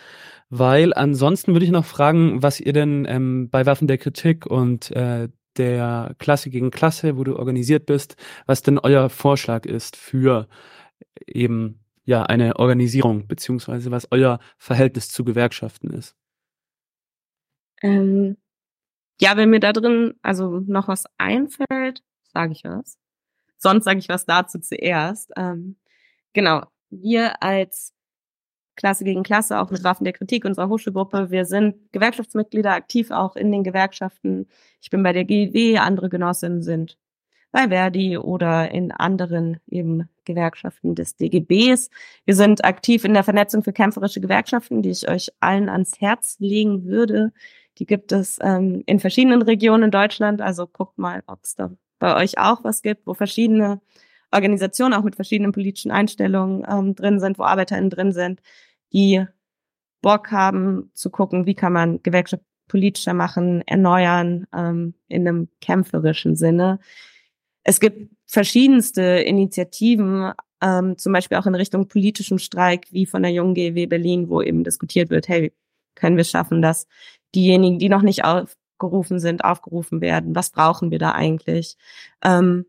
Weil 0.50 0.94
ansonsten 0.94 1.54
würde 1.54 1.66
ich 1.66 1.72
noch 1.72 1.86
fragen, 1.86 2.44
was 2.44 2.60
ihr 2.60 2.74
denn 2.74 3.06
ähm, 3.10 3.50
bei 3.50 3.66
Waffen 3.66 3.88
der 3.88 3.98
Kritik 3.98 4.46
und 4.46 4.92
äh, 4.92 5.30
der 5.58 6.16
Klasse 6.20 6.50
gegen 6.50 6.72
Klasse, 6.72 7.18
wo 7.18 7.24
du 7.24 7.38
organisiert 7.38 7.86
bist, 7.86 8.16
was 8.46 8.62
denn 8.62 8.80
euer 8.80 9.10
Vorschlag 9.10 9.66
ist 9.66 9.96
für 9.96 10.48
eben 11.26 11.80
ja 12.06 12.24
eine 12.24 12.58
Organisierung, 12.58 13.28
beziehungsweise 13.28 13.92
was 13.92 14.08
euer 14.12 14.40
Verhältnis 14.58 15.10
zu 15.10 15.24
Gewerkschaften 15.24 15.90
ist. 15.92 16.16
Ähm, 17.82 18.38
ja, 19.20 19.36
wenn 19.36 19.50
mir 19.50 19.60
da 19.60 19.74
drin 19.74 20.16
also 20.22 20.62
noch 20.66 20.88
was 20.88 21.06
einfällt, 21.18 22.04
sage 22.24 22.54
ich 22.54 22.64
was. 22.64 22.98
Sonst 23.58 23.86
sage 23.86 24.00
ich 24.00 24.10
was 24.10 24.26
dazu 24.26 24.60
zuerst. 24.60 25.32
Ähm, 25.36 25.78
genau, 26.34 26.66
wir 26.90 27.42
als 27.44 27.94
Klasse 28.78 29.04
gegen 29.04 29.24
Klasse, 29.24 29.60
auch 29.60 29.70
mit 29.70 29.84
Waffen 29.84 30.06
der 30.06 30.14
Kritik 30.14 30.46
unserer 30.46 30.70
Hochschulgruppe. 30.70 31.30
Wir 31.30 31.44
sind 31.44 31.76
Gewerkschaftsmitglieder, 31.92 32.72
aktiv 32.72 33.12
auch 33.12 33.36
in 33.36 33.52
den 33.52 33.64
Gewerkschaften. 33.64 34.48
Ich 34.82 34.90
bin 34.90 35.04
bei 35.04 35.12
der 35.12 35.26
GEW, 35.26 35.78
andere 35.80 36.08
Genossinnen 36.08 36.62
sind 36.62 36.98
bei 37.52 37.68
Verdi 37.70 38.18
oder 38.18 38.72
in 38.72 38.92
anderen 38.92 39.60
eben 39.68 40.08
Gewerkschaften 40.26 40.96
des 40.96 41.16
DGBs. 41.16 41.90
Wir 42.26 42.36
sind 42.36 42.64
aktiv 42.64 43.04
in 43.04 43.14
der 43.14 43.24
Vernetzung 43.24 43.64
für 43.64 43.74
kämpferische 43.74 44.22
Gewerkschaften, 44.22 44.82
die 44.82 44.92
ich 44.92 45.10
euch 45.10 45.30
allen 45.40 45.70
ans 45.70 46.00
Herz 46.00 46.38
legen 46.40 46.86
würde. 46.86 47.34
Die 47.80 47.86
gibt 47.86 48.12
es 48.12 48.38
ähm, 48.42 48.84
in 48.86 49.00
verschiedenen 49.00 49.42
Regionen 49.42 49.84
in 49.84 49.92
Deutschland. 49.92 50.42
Also 50.42 50.68
guckt 50.68 50.98
mal, 50.98 51.24
ob 51.28 51.40
es 51.44 51.56
da 51.56 51.72
bei 52.00 52.16
euch 52.16 52.38
auch 52.38 52.64
was 52.64 52.82
gibt, 52.82 53.08
wo 53.08 53.14
verschiedene 53.14 53.82
Organisationen 54.32 54.94
auch 54.94 55.04
mit 55.04 55.16
verschiedenen 55.16 55.52
politischen 55.52 55.92
Einstellungen 55.92 56.66
ähm, 56.70 56.96
drin 56.96 57.20
sind, 57.20 57.40
wo 57.40 57.44
ArbeiterInnen 57.44 57.90
drin 57.90 58.12
sind, 58.12 58.42
die 58.94 59.26
Bock 60.02 60.32
haben 60.32 60.92
zu 60.94 61.10
gucken, 61.10 61.46
wie 61.46 61.56
kann 61.56 61.74
man 61.74 62.02
Gewerkschaft 62.04 62.44
politischer 62.68 63.14
machen, 63.14 63.64
erneuern, 63.66 64.46
ähm, 64.54 64.94
in 65.08 65.28
einem 65.28 65.50
kämpferischen 65.62 66.36
Sinne. 66.36 66.80
Es 67.64 67.80
gibt 67.80 68.12
verschiedenste 68.26 69.02
Initiativen, 69.02 70.32
ähm, 70.62 70.98
zum 70.98 71.14
Beispiel 71.14 71.38
auch 71.38 71.46
in 71.46 71.56
Richtung 71.56 71.88
politischem 71.88 72.40
Streik, 72.40 72.88
wie 72.92 73.06
von 73.06 73.24
der 73.24 73.32
Jungen 73.32 73.54
GW 73.54 73.86
Berlin, 73.88 74.30
wo 74.30 74.42
eben 74.42 74.64
diskutiert 74.64 75.10
wird, 75.10 75.28
hey, 75.28 75.54
können 75.96 76.18
wir 76.18 76.24
schaffen, 76.24 76.62
dass 76.62 76.88
diejenigen, 77.36 77.80
die 77.80 77.90
noch 77.90 78.02
nicht 78.02 78.24
aufgerufen 78.24 79.20
sind, 79.20 79.44
aufgerufen 79.44 80.02
werden? 80.02 80.36
Was 80.36 80.50
brauchen 80.50 80.92
wir 80.92 81.00
da 81.00 81.12
eigentlich? 81.12 81.78
Ähm, 82.24 82.66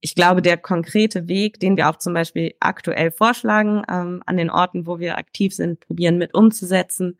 ich 0.00 0.14
glaube, 0.14 0.42
der 0.42 0.56
konkrete 0.56 1.28
Weg, 1.28 1.58
den 1.60 1.76
wir 1.76 1.88
auch 1.88 1.96
zum 1.96 2.14
Beispiel 2.14 2.54
aktuell 2.60 3.10
vorschlagen, 3.10 3.82
ähm, 3.90 4.22
an 4.26 4.36
den 4.36 4.50
Orten, 4.50 4.86
wo 4.86 4.98
wir 4.98 5.18
aktiv 5.18 5.54
sind, 5.54 5.80
probieren 5.80 6.18
mit 6.18 6.34
umzusetzen, 6.34 7.18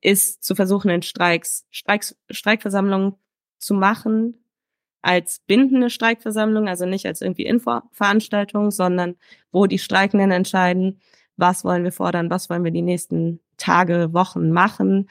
ist 0.00 0.44
zu 0.44 0.54
versuchen, 0.54 0.90
in 0.90 1.02
Streiks, 1.02 1.66
Streiks 1.70 2.16
Streikversammlungen 2.30 3.14
zu 3.58 3.74
machen, 3.74 4.44
als 5.02 5.40
bindende 5.46 5.90
Streikversammlung, 5.90 6.68
also 6.68 6.86
nicht 6.86 7.06
als 7.06 7.20
irgendwie 7.20 7.44
Infoveranstaltung, 7.44 8.70
sondern 8.70 9.16
wo 9.52 9.66
die 9.66 9.78
Streikenden 9.78 10.30
entscheiden, 10.30 11.00
was 11.36 11.64
wollen 11.64 11.84
wir 11.84 11.92
fordern, 11.92 12.30
was 12.30 12.48
wollen 12.48 12.64
wir 12.64 12.70
die 12.70 12.82
nächsten 12.82 13.40
Tage, 13.56 14.12
Wochen 14.12 14.50
machen. 14.50 15.10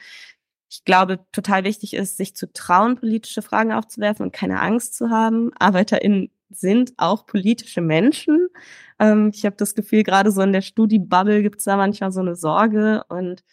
Ich 0.70 0.84
glaube, 0.84 1.20
total 1.32 1.64
wichtig 1.64 1.94
ist, 1.94 2.16
sich 2.16 2.34
zu 2.34 2.52
trauen, 2.52 2.96
politische 2.96 3.42
Fragen 3.42 3.72
aufzuwerfen 3.72 4.26
und 4.26 4.32
keine 4.32 4.60
Angst 4.60 4.96
zu 4.96 5.10
haben. 5.10 5.52
ArbeiterInnen 5.58 6.30
sind 6.50 6.92
auch 6.96 7.26
politische 7.26 7.80
Menschen. 7.80 8.48
Ähm, 8.98 9.30
ich 9.34 9.44
habe 9.44 9.56
das 9.56 9.74
Gefühl, 9.74 10.02
gerade 10.02 10.30
so 10.30 10.42
in 10.42 10.52
der 10.52 10.62
Studi-Bubble 10.62 11.42
gibt 11.42 11.58
es 11.58 11.64
da 11.64 11.76
manchmal 11.76 12.12
so 12.12 12.20
eine 12.20 12.36
Sorge. 12.36 13.04
Und 13.08 13.44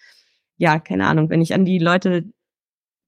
ja, 0.58 0.80
keine 0.80 1.08
Ahnung, 1.08 1.30
wenn 1.30 1.42
ich 1.42 1.54
an 1.54 1.66
die 1.66 1.80
Leute 1.80 2.26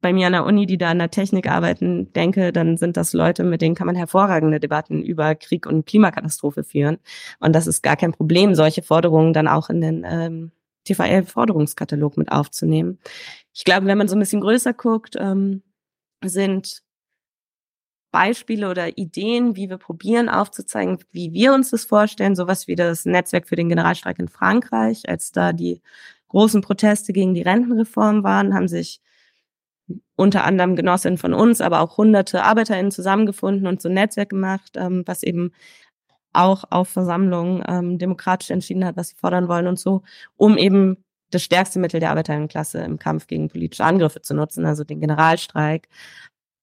bei 0.04 0.14
mir 0.14 0.28
an 0.28 0.34
der 0.34 0.46
Uni, 0.46 0.68
die 0.68 0.78
da 0.78 0.90
an 0.90 1.00
der 1.00 1.10
Technik 1.10 1.50
arbeiten, 1.50 2.12
denke, 2.14 2.52
dann 2.52 2.78
sind 2.78 2.98
das 2.98 3.14
Leute, 3.14 3.44
mit 3.44 3.62
denen 3.62 3.74
kann 3.74 3.88
man 3.88 3.96
hervorragende 3.96 4.60
Debatten 4.60 5.02
über 5.02 5.34
Krieg 5.34 5.66
und 5.66 5.86
Klimakatastrophe 5.88 6.64
führen. 6.64 7.00
Und 7.40 7.54
das 7.54 7.68
ist 7.68 7.82
gar 7.82 7.96
kein 7.96 8.12
Problem, 8.12 8.54
solche 8.54 8.84
Forderungen 8.84 9.34
dann 9.34 9.48
auch 9.48 9.70
in 9.70 9.82
den 9.82 10.06
ähm, 10.06 10.52
TVL-Forderungskatalog 10.86 12.18
mit 12.18 12.32
aufzunehmen. 12.32 13.00
Ich 13.54 13.64
glaube, 13.64 13.88
wenn 13.88 13.98
man 13.98 14.10
so 14.10 14.16
ein 14.16 14.20
bisschen 14.20 14.42
größer 14.42 14.74
guckt, 14.74 15.16
ähm, 15.18 15.64
sind 16.24 16.84
Beispiele 18.14 18.70
oder 18.70 18.96
Ideen, 18.98 19.56
wie 19.56 19.72
wir 19.72 19.80
probieren 19.80 20.30
aufzuzeigen, 20.30 21.00
wie 21.12 21.34
wir 21.34 21.52
uns 21.54 21.72
das 21.72 21.84
vorstellen, 21.84 22.36
sowas 22.36 22.68
wie 22.68 22.76
das 22.76 23.06
Netzwerk 23.06 23.48
für 23.48 23.56
den 23.56 23.70
Generalstreik 23.70 24.20
in 24.20 24.30
Frankreich, 24.30 25.10
als 25.10 25.32
da 25.32 25.52
die 25.52 25.82
großen 26.28 26.62
Proteste 26.62 27.12
gegen 27.12 27.34
die 27.34 27.42
Rentenreform 27.42 28.24
waren, 28.24 28.54
haben 28.54 28.68
sich 28.68 29.02
unter 30.16 30.44
anderem 30.44 30.76
Genossinnen 30.76 31.18
von 31.18 31.34
uns, 31.34 31.60
aber 31.60 31.82
auch 31.82 31.98
hunderte 31.98 32.44
ArbeiterInnen 32.44 32.92
zusammengefunden 32.92 33.66
und 33.66 33.82
so 33.82 33.90
ein 33.90 33.96
Netzwerk 33.96 34.30
gemacht, 34.30 34.74
ähm, 34.76 35.02
was 35.08 35.24
eben 35.24 35.52
auch 36.34 36.66
auf 36.70 36.90
Versammlungen 36.90 37.64
ähm, 37.68 37.98
demokratisch 37.98 38.52
entschieden 38.52 38.86
hat, 38.86 38.96
was 38.96 39.10
sie 39.10 39.16
fordern 39.16 39.48
wollen 39.48 39.66
und 39.66 39.80
so, 39.80 40.04
um 40.38 40.58
eben 40.58 41.04
das 41.32 41.42
stärkste 41.42 41.80
Mittel 41.80 42.00
der 42.00 42.12
Arbeiterinnenklasse 42.12 42.80
im 42.84 43.00
Kampf 43.00 43.26
gegen 43.26 43.50
politische 43.50 43.84
Angriffe 43.84 44.22
zu 44.22 44.36
nutzen, 44.36 44.66
also 44.68 44.84
den 44.84 45.00
Generalstreik, 45.00 45.90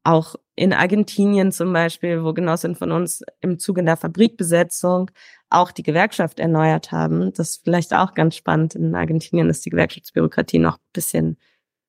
auch 0.05 0.37
in 0.61 0.75
Argentinien 0.75 1.53
zum 1.53 1.73
Beispiel, 1.73 2.23
wo 2.23 2.35
Genossinnen 2.35 2.77
von 2.77 2.93
uns 2.93 3.25
im 3.41 3.59
Zuge 3.59 3.83
der 3.83 3.97
Fabrikbesetzung 3.97 5.11
auch 5.49 5.73
die 5.73 5.83
Gewerkschaft 5.83 6.39
erneuert 6.39 6.93
haben. 6.93 7.33
Das 7.33 7.49
ist 7.53 7.65
vielleicht 7.65 7.95
auch 7.95 8.13
ganz 8.13 8.37
spannend. 8.37 8.75
In 8.75 8.95
Argentinien 8.95 9.49
ist 9.49 9.65
die 9.65 9.71
Gewerkschaftsbürokratie 9.71 10.59
noch 10.59 10.77
ein 10.77 10.93
bisschen 10.93 11.39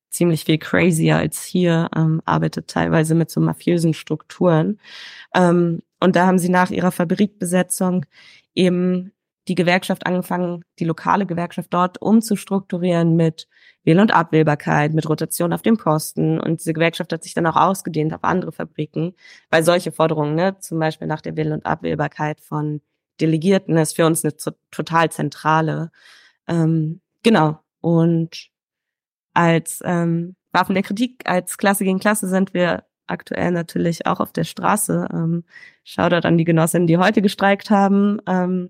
ziemlich 0.10 0.46
viel 0.46 0.58
crazier 0.58 1.18
als 1.18 1.44
hier, 1.44 1.90
ähm, 1.94 2.22
arbeitet 2.24 2.70
teilweise 2.70 3.14
mit 3.14 3.30
so 3.30 3.42
mafiösen 3.42 3.94
Strukturen. 3.94 4.80
Ähm, 5.36 5.82
und 6.00 6.16
da 6.16 6.26
haben 6.26 6.40
sie 6.40 6.50
nach 6.50 6.72
ihrer 6.72 6.92
Fabrikbesetzung 6.92 8.06
eben 8.56 9.12
die 9.48 9.56
Gewerkschaft 9.56 10.06
angefangen, 10.06 10.64
die 10.80 10.86
lokale 10.86 11.26
Gewerkschaft 11.26 11.74
dort 11.74 12.02
umzustrukturieren 12.02 13.16
mit 13.16 13.48
Wähl- 13.84 14.00
und 14.00 14.14
Abwählbarkeit, 14.14 14.94
mit 14.94 15.10
Rotation 15.10 15.54
auf 15.54 15.64
dem 15.64 15.78
Posten. 15.78 16.40
Und 16.40 16.60
diese 16.60 16.74
Gewerkschaft 16.74 17.12
hat 17.12 17.24
sich 17.24 17.34
dann 17.34 17.48
auch 17.48 17.56
ausgedehnt 17.56 18.14
auf 18.14 18.24
andere 18.24 18.52
Fabriken, 18.52 19.16
weil 19.50 19.64
solche 19.64 19.92
Forderungen, 19.92 20.36
ne, 20.36 20.60
zum 20.60 20.80
Beispiel 20.80 21.08
nach 21.08 21.22
der 21.22 21.36
Wähl- 21.36 21.54
und 21.54 21.66
Abwählbarkeit 21.66 22.40
von 22.42 22.82
Delegierten, 23.20 23.78
ist 23.78 23.96
für 23.96 24.06
uns 24.06 24.24
eine 24.24 24.36
total 24.70 25.12
zentrale. 25.12 25.92
Ähm, 26.48 27.02
genau. 27.24 27.60
Und 27.82 28.50
als 29.34 29.82
ähm, 29.84 30.36
Waffen 30.52 30.76
der 30.76 30.84
Kritik, 30.84 31.24
als 31.26 31.58
Klasse 31.58 31.84
gegen 31.84 32.00
Klasse 32.00 32.28
sind 32.28 32.54
wir 32.54 32.84
aktuell 33.08 33.52
natürlich 33.52 34.06
auch 34.06 34.20
auf 34.20 34.32
der 34.32 34.44
Straße. 34.44 35.08
Ähm, 35.12 35.44
Shoutout 35.84 36.28
an 36.28 36.38
die 36.38 36.46
Genossinnen, 36.46 36.88
die 36.88 36.98
heute 36.98 37.22
gestreikt 37.22 37.70
haben. 37.70 38.20
Ähm, 38.28 38.70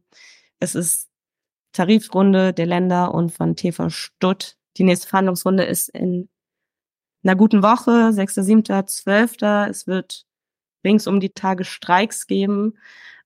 es 0.61 0.75
ist 0.75 1.09
Tarifrunde 1.73 2.53
der 2.53 2.65
Länder 2.65 3.13
und 3.13 3.31
von 3.31 3.55
TV 3.55 3.89
Stutt. 3.89 4.57
Die 4.77 4.83
nächste 4.83 5.07
Verhandlungsrunde 5.07 5.63
ist 5.63 5.89
in 5.89 6.29
einer 7.23 7.35
guten 7.35 7.61
Woche, 7.61 8.13
6., 8.13 8.35
7., 8.35 8.87
12. 8.87 9.41
Es 9.69 9.87
wird 9.87 10.25
rings 10.85 11.07
um 11.07 11.19
die 11.19 11.31
Tage 11.31 11.65
Streiks 11.65 12.27
geben. 12.27 12.77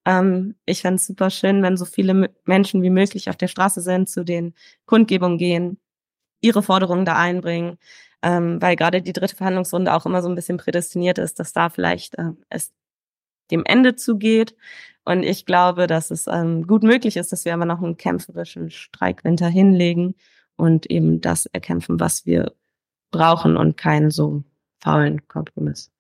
Ähm, 0.06 0.56
ich 0.66 0.82
fände 0.82 0.96
es 0.96 1.08
super 1.08 1.30
schön, 1.30 1.64
wenn 1.64 1.78
so 1.78 1.86
viele 1.86 2.34
Menschen 2.46 2.82
wie 2.84 2.90
möglich 2.90 3.30
auf 3.30 3.38
der 3.38 3.48
Straße 3.48 3.82
sind, 3.82 4.10
zu 4.10 4.24
den 4.24 4.54
Kundgebungen 4.86 5.38
gehen, 5.38 5.80
ihre 6.42 6.64
Forderungen 6.64 7.06
da 7.06 7.18
einbringen 7.18 7.78
ähm, 8.26 8.60
weil 8.60 8.76
gerade 8.76 9.04
die 9.04 9.14
dritte 9.14 9.36
Verhandlungsrunde 9.36 9.94
auch 9.94 10.08
immer 10.08 10.24
so 10.24 10.30
ein 10.30 10.36
bisschen 10.36 10.58
prädestiniert 10.58 11.20
ist, 11.20 11.40
dass 11.40 11.54
da 11.54 11.70
vielleicht 11.70 12.18
äh, 12.18 12.32
es 12.50 12.74
dem 13.52 13.64
Ende 13.66 13.96
zugeht. 13.96 14.56
Und 15.04 15.24
ich 15.24 15.46
glaube, 15.46 15.88
dass 15.88 16.12
es 16.12 16.28
ähm, 16.28 16.66
gut 16.66 16.84
möglich 16.84 17.18
ist, 17.18 17.32
dass 17.32 17.46
wir 17.46 17.54
aber 17.54 17.66
noch 17.66 17.82
einen 17.82 17.98
kämpferischen 17.98 18.72
Streikwinter 18.72 19.48
hinlegen 19.48 20.16
und 20.56 20.90
eben 20.90 21.22
das 21.22 21.46
erkämpfen, 21.48 22.00
was 22.00 22.26
wir 22.26 22.54
brauchen 23.12 23.56
und 23.56 23.78
keinen 23.78 24.10
so 24.10 24.44
faulen 24.80 25.28
Kompromiss. 25.28 25.92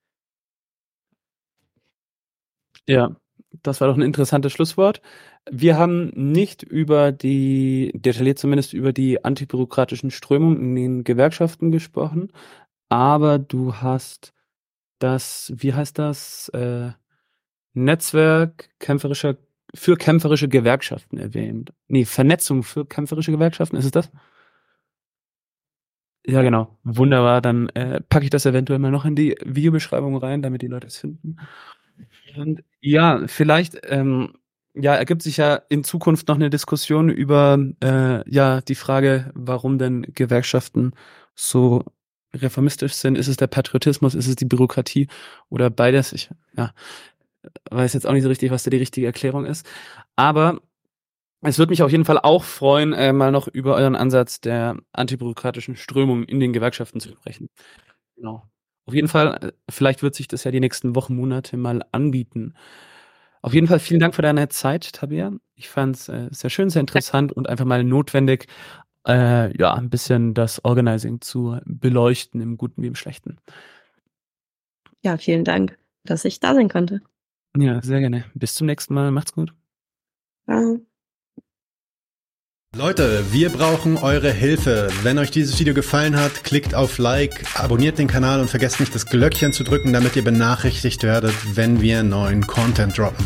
Ja, 2.87 3.15
das 3.63 3.81
war 3.81 3.87
doch 3.87 3.95
ein 3.95 4.01
interessantes 4.01 4.51
Schlusswort. 4.53 5.01
Wir 5.49 5.77
haben 5.77 6.09
nicht 6.15 6.63
über 6.63 7.11
die, 7.11 7.91
detailliert 7.95 8.39
zumindest 8.39 8.73
über 8.73 8.93
die 8.93 9.23
antibürokratischen 9.23 10.11
Strömungen 10.11 10.61
in 10.61 10.75
den 10.75 11.03
Gewerkschaften 11.03 11.71
gesprochen, 11.71 12.31
aber 12.89 13.39
du 13.39 13.75
hast 13.75 14.33
das, 14.99 15.53
wie 15.55 15.73
heißt 15.73 15.99
das, 15.99 16.49
äh, 16.49 16.91
Netzwerk 17.75 18.69
kämpferischer, 18.79 19.37
für 19.73 19.97
kämpferische 19.97 20.47
Gewerkschaften 20.47 21.17
erwähnt. 21.17 21.73
Nee, 21.87 22.05
Vernetzung 22.05 22.63
für 22.63 22.85
kämpferische 22.85 23.31
Gewerkschaften, 23.31 23.77
ist 23.77 23.85
es 23.85 23.91
das? 23.91 24.11
Ja, 26.27 26.41
genau. 26.41 26.77
Wunderbar. 26.83 27.41
Dann 27.41 27.69
äh, 27.69 28.01
packe 28.01 28.25
ich 28.25 28.31
das 28.31 28.45
eventuell 28.45 28.79
mal 28.79 28.91
noch 28.91 29.05
in 29.05 29.15
die 29.15 29.35
Videobeschreibung 29.45 30.17
rein, 30.17 30.41
damit 30.41 30.61
die 30.61 30.67
Leute 30.67 30.87
es 30.87 30.97
finden. 30.97 31.37
Und 32.35 32.63
ja, 32.81 33.21
vielleicht 33.27 33.79
ähm, 33.83 34.33
ja, 34.73 34.95
ergibt 34.95 35.21
sich 35.21 35.37
ja 35.37 35.61
in 35.69 35.83
Zukunft 35.83 36.27
noch 36.27 36.35
eine 36.35 36.49
Diskussion 36.49 37.09
über 37.09 37.57
äh, 37.81 38.29
ja 38.29 38.61
die 38.61 38.75
Frage, 38.75 39.31
warum 39.35 39.77
denn 39.77 40.01
Gewerkschaften 40.13 40.93
so 41.35 41.83
reformistisch 42.33 42.93
sind. 42.93 43.17
Ist 43.17 43.27
es 43.27 43.37
der 43.37 43.47
Patriotismus, 43.47 44.15
ist 44.15 44.27
es 44.27 44.35
die 44.35 44.45
Bürokratie 44.45 45.07
oder 45.49 45.69
beides? 45.69 46.11
Ich 46.11 46.29
ja, 46.57 46.73
weiß 47.71 47.93
jetzt 47.93 48.07
auch 48.07 48.13
nicht 48.13 48.23
so 48.23 48.29
richtig, 48.29 48.51
was 48.51 48.63
da 48.63 48.69
die 48.69 48.77
richtige 48.77 49.07
Erklärung 49.07 49.45
ist. 49.45 49.65
Aber 50.15 50.59
es 51.41 51.59
würde 51.59 51.71
mich 51.71 51.83
auf 51.83 51.91
jeden 51.91 52.05
Fall 52.05 52.19
auch 52.19 52.43
freuen, 52.43 52.93
äh, 52.93 53.13
mal 53.13 53.31
noch 53.31 53.47
über 53.47 53.75
euren 53.75 53.95
Ansatz 53.95 54.41
der 54.41 54.77
antibürokratischen 54.93 55.75
Strömung 55.75 56.23
in 56.23 56.39
den 56.39 56.53
Gewerkschaften 56.53 56.99
zu 56.99 57.09
sprechen. 57.09 57.49
Genau. 58.15 58.43
Auf 58.87 58.93
jeden 58.93 59.07
Fall, 59.07 59.39
äh, 59.41 59.51
vielleicht 59.69 60.03
wird 60.03 60.15
sich 60.15 60.27
das 60.27 60.43
ja 60.43 60.51
die 60.51 60.59
nächsten 60.59 60.95
Wochen, 60.95 61.15
Monate 61.15 61.57
mal 61.57 61.83
anbieten. 61.91 62.53
Auf 63.41 63.53
jeden 63.53 63.67
Fall 63.67 63.79
vielen 63.79 63.99
Dank 63.99 64.15
für 64.15 64.21
deine 64.23 64.49
Zeit, 64.49 64.93
Tabea. 64.93 65.31
Ich 65.55 65.69
fand 65.69 65.95
es 65.95 66.09
äh, 66.09 66.29
sehr 66.31 66.49
schön, 66.49 66.69
sehr 66.69 66.81
interessant 66.81 67.31
und 67.31 67.47
einfach 67.47 67.65
mal 67.65 67.83
notwendig, 67.83 68.47
äh, 69.07 69.55
ja, 69.57 69.73
ein 69.75 69.89
bisschen 69.89 70.33
das 70.33 70.63
Organizing 70.65 71.21
zu 71.21 71.59
beleuchten, 71.65 72.41
im 72.41 72.57
Guten 72.57 72.81
wie 72.81 72.87
im 72.87 72.95
Schlechten. 72.95 73.37
Ja, 75.03 75.17
vielen 75.17 75.43
Dank, 75.43 75.77
dass 76.03 76.25
ich 76.25 76.39
da 76.39 76.55
sein 76.55 76.69
konnte. 76.69 77.01
Ja, 77.57 77.81
sehr 77.81 77.99
gerne. 77.99 78.25
Bis 78.33 78.55
zum 78.55 78.67
nächsten 78.67 78.93
Mal. 78.93 79.11
Macht's 79.11 79.33
gut. 79.33 79.53
Ja. 80.47 80.75
Leute, 82.75 83.23
wir 83.31 83.49
brauchen 83.49 83.95
eure 83.95 84.31
Hilfe. 84.31 84.89
Wenn 85.03 85.17
euch 85.17 85.31
dieses 85.31 85.57
Video 85.59 85.73
gefallen 85.73 86.17
hat, 86.17 86.43
klickt 86.43 86.75
auf 86.75 86.97
Like, 86.97 87.45
abonniert 87.57 87.97
den 87.97 88.07
Kanal 88.09 88.41
und 88.41 88.49
vergesst 88.49 88.81
nicht 88.81 88.93
das 88.93 89.05
Glöckchen 89.05 89.53
zu 89.53 89.63
drücken, 89.63 89.93
damit 89.93 90.17
ihr 90.17 90.25
benachrichtigt 90.25 91.03
werdet, 91.03 91.33
wenn 91.55 91.79
wir 91.79 92.03
neuen 92.03 92.45
Content 92.45 92.97
droppen. 92.97 93.25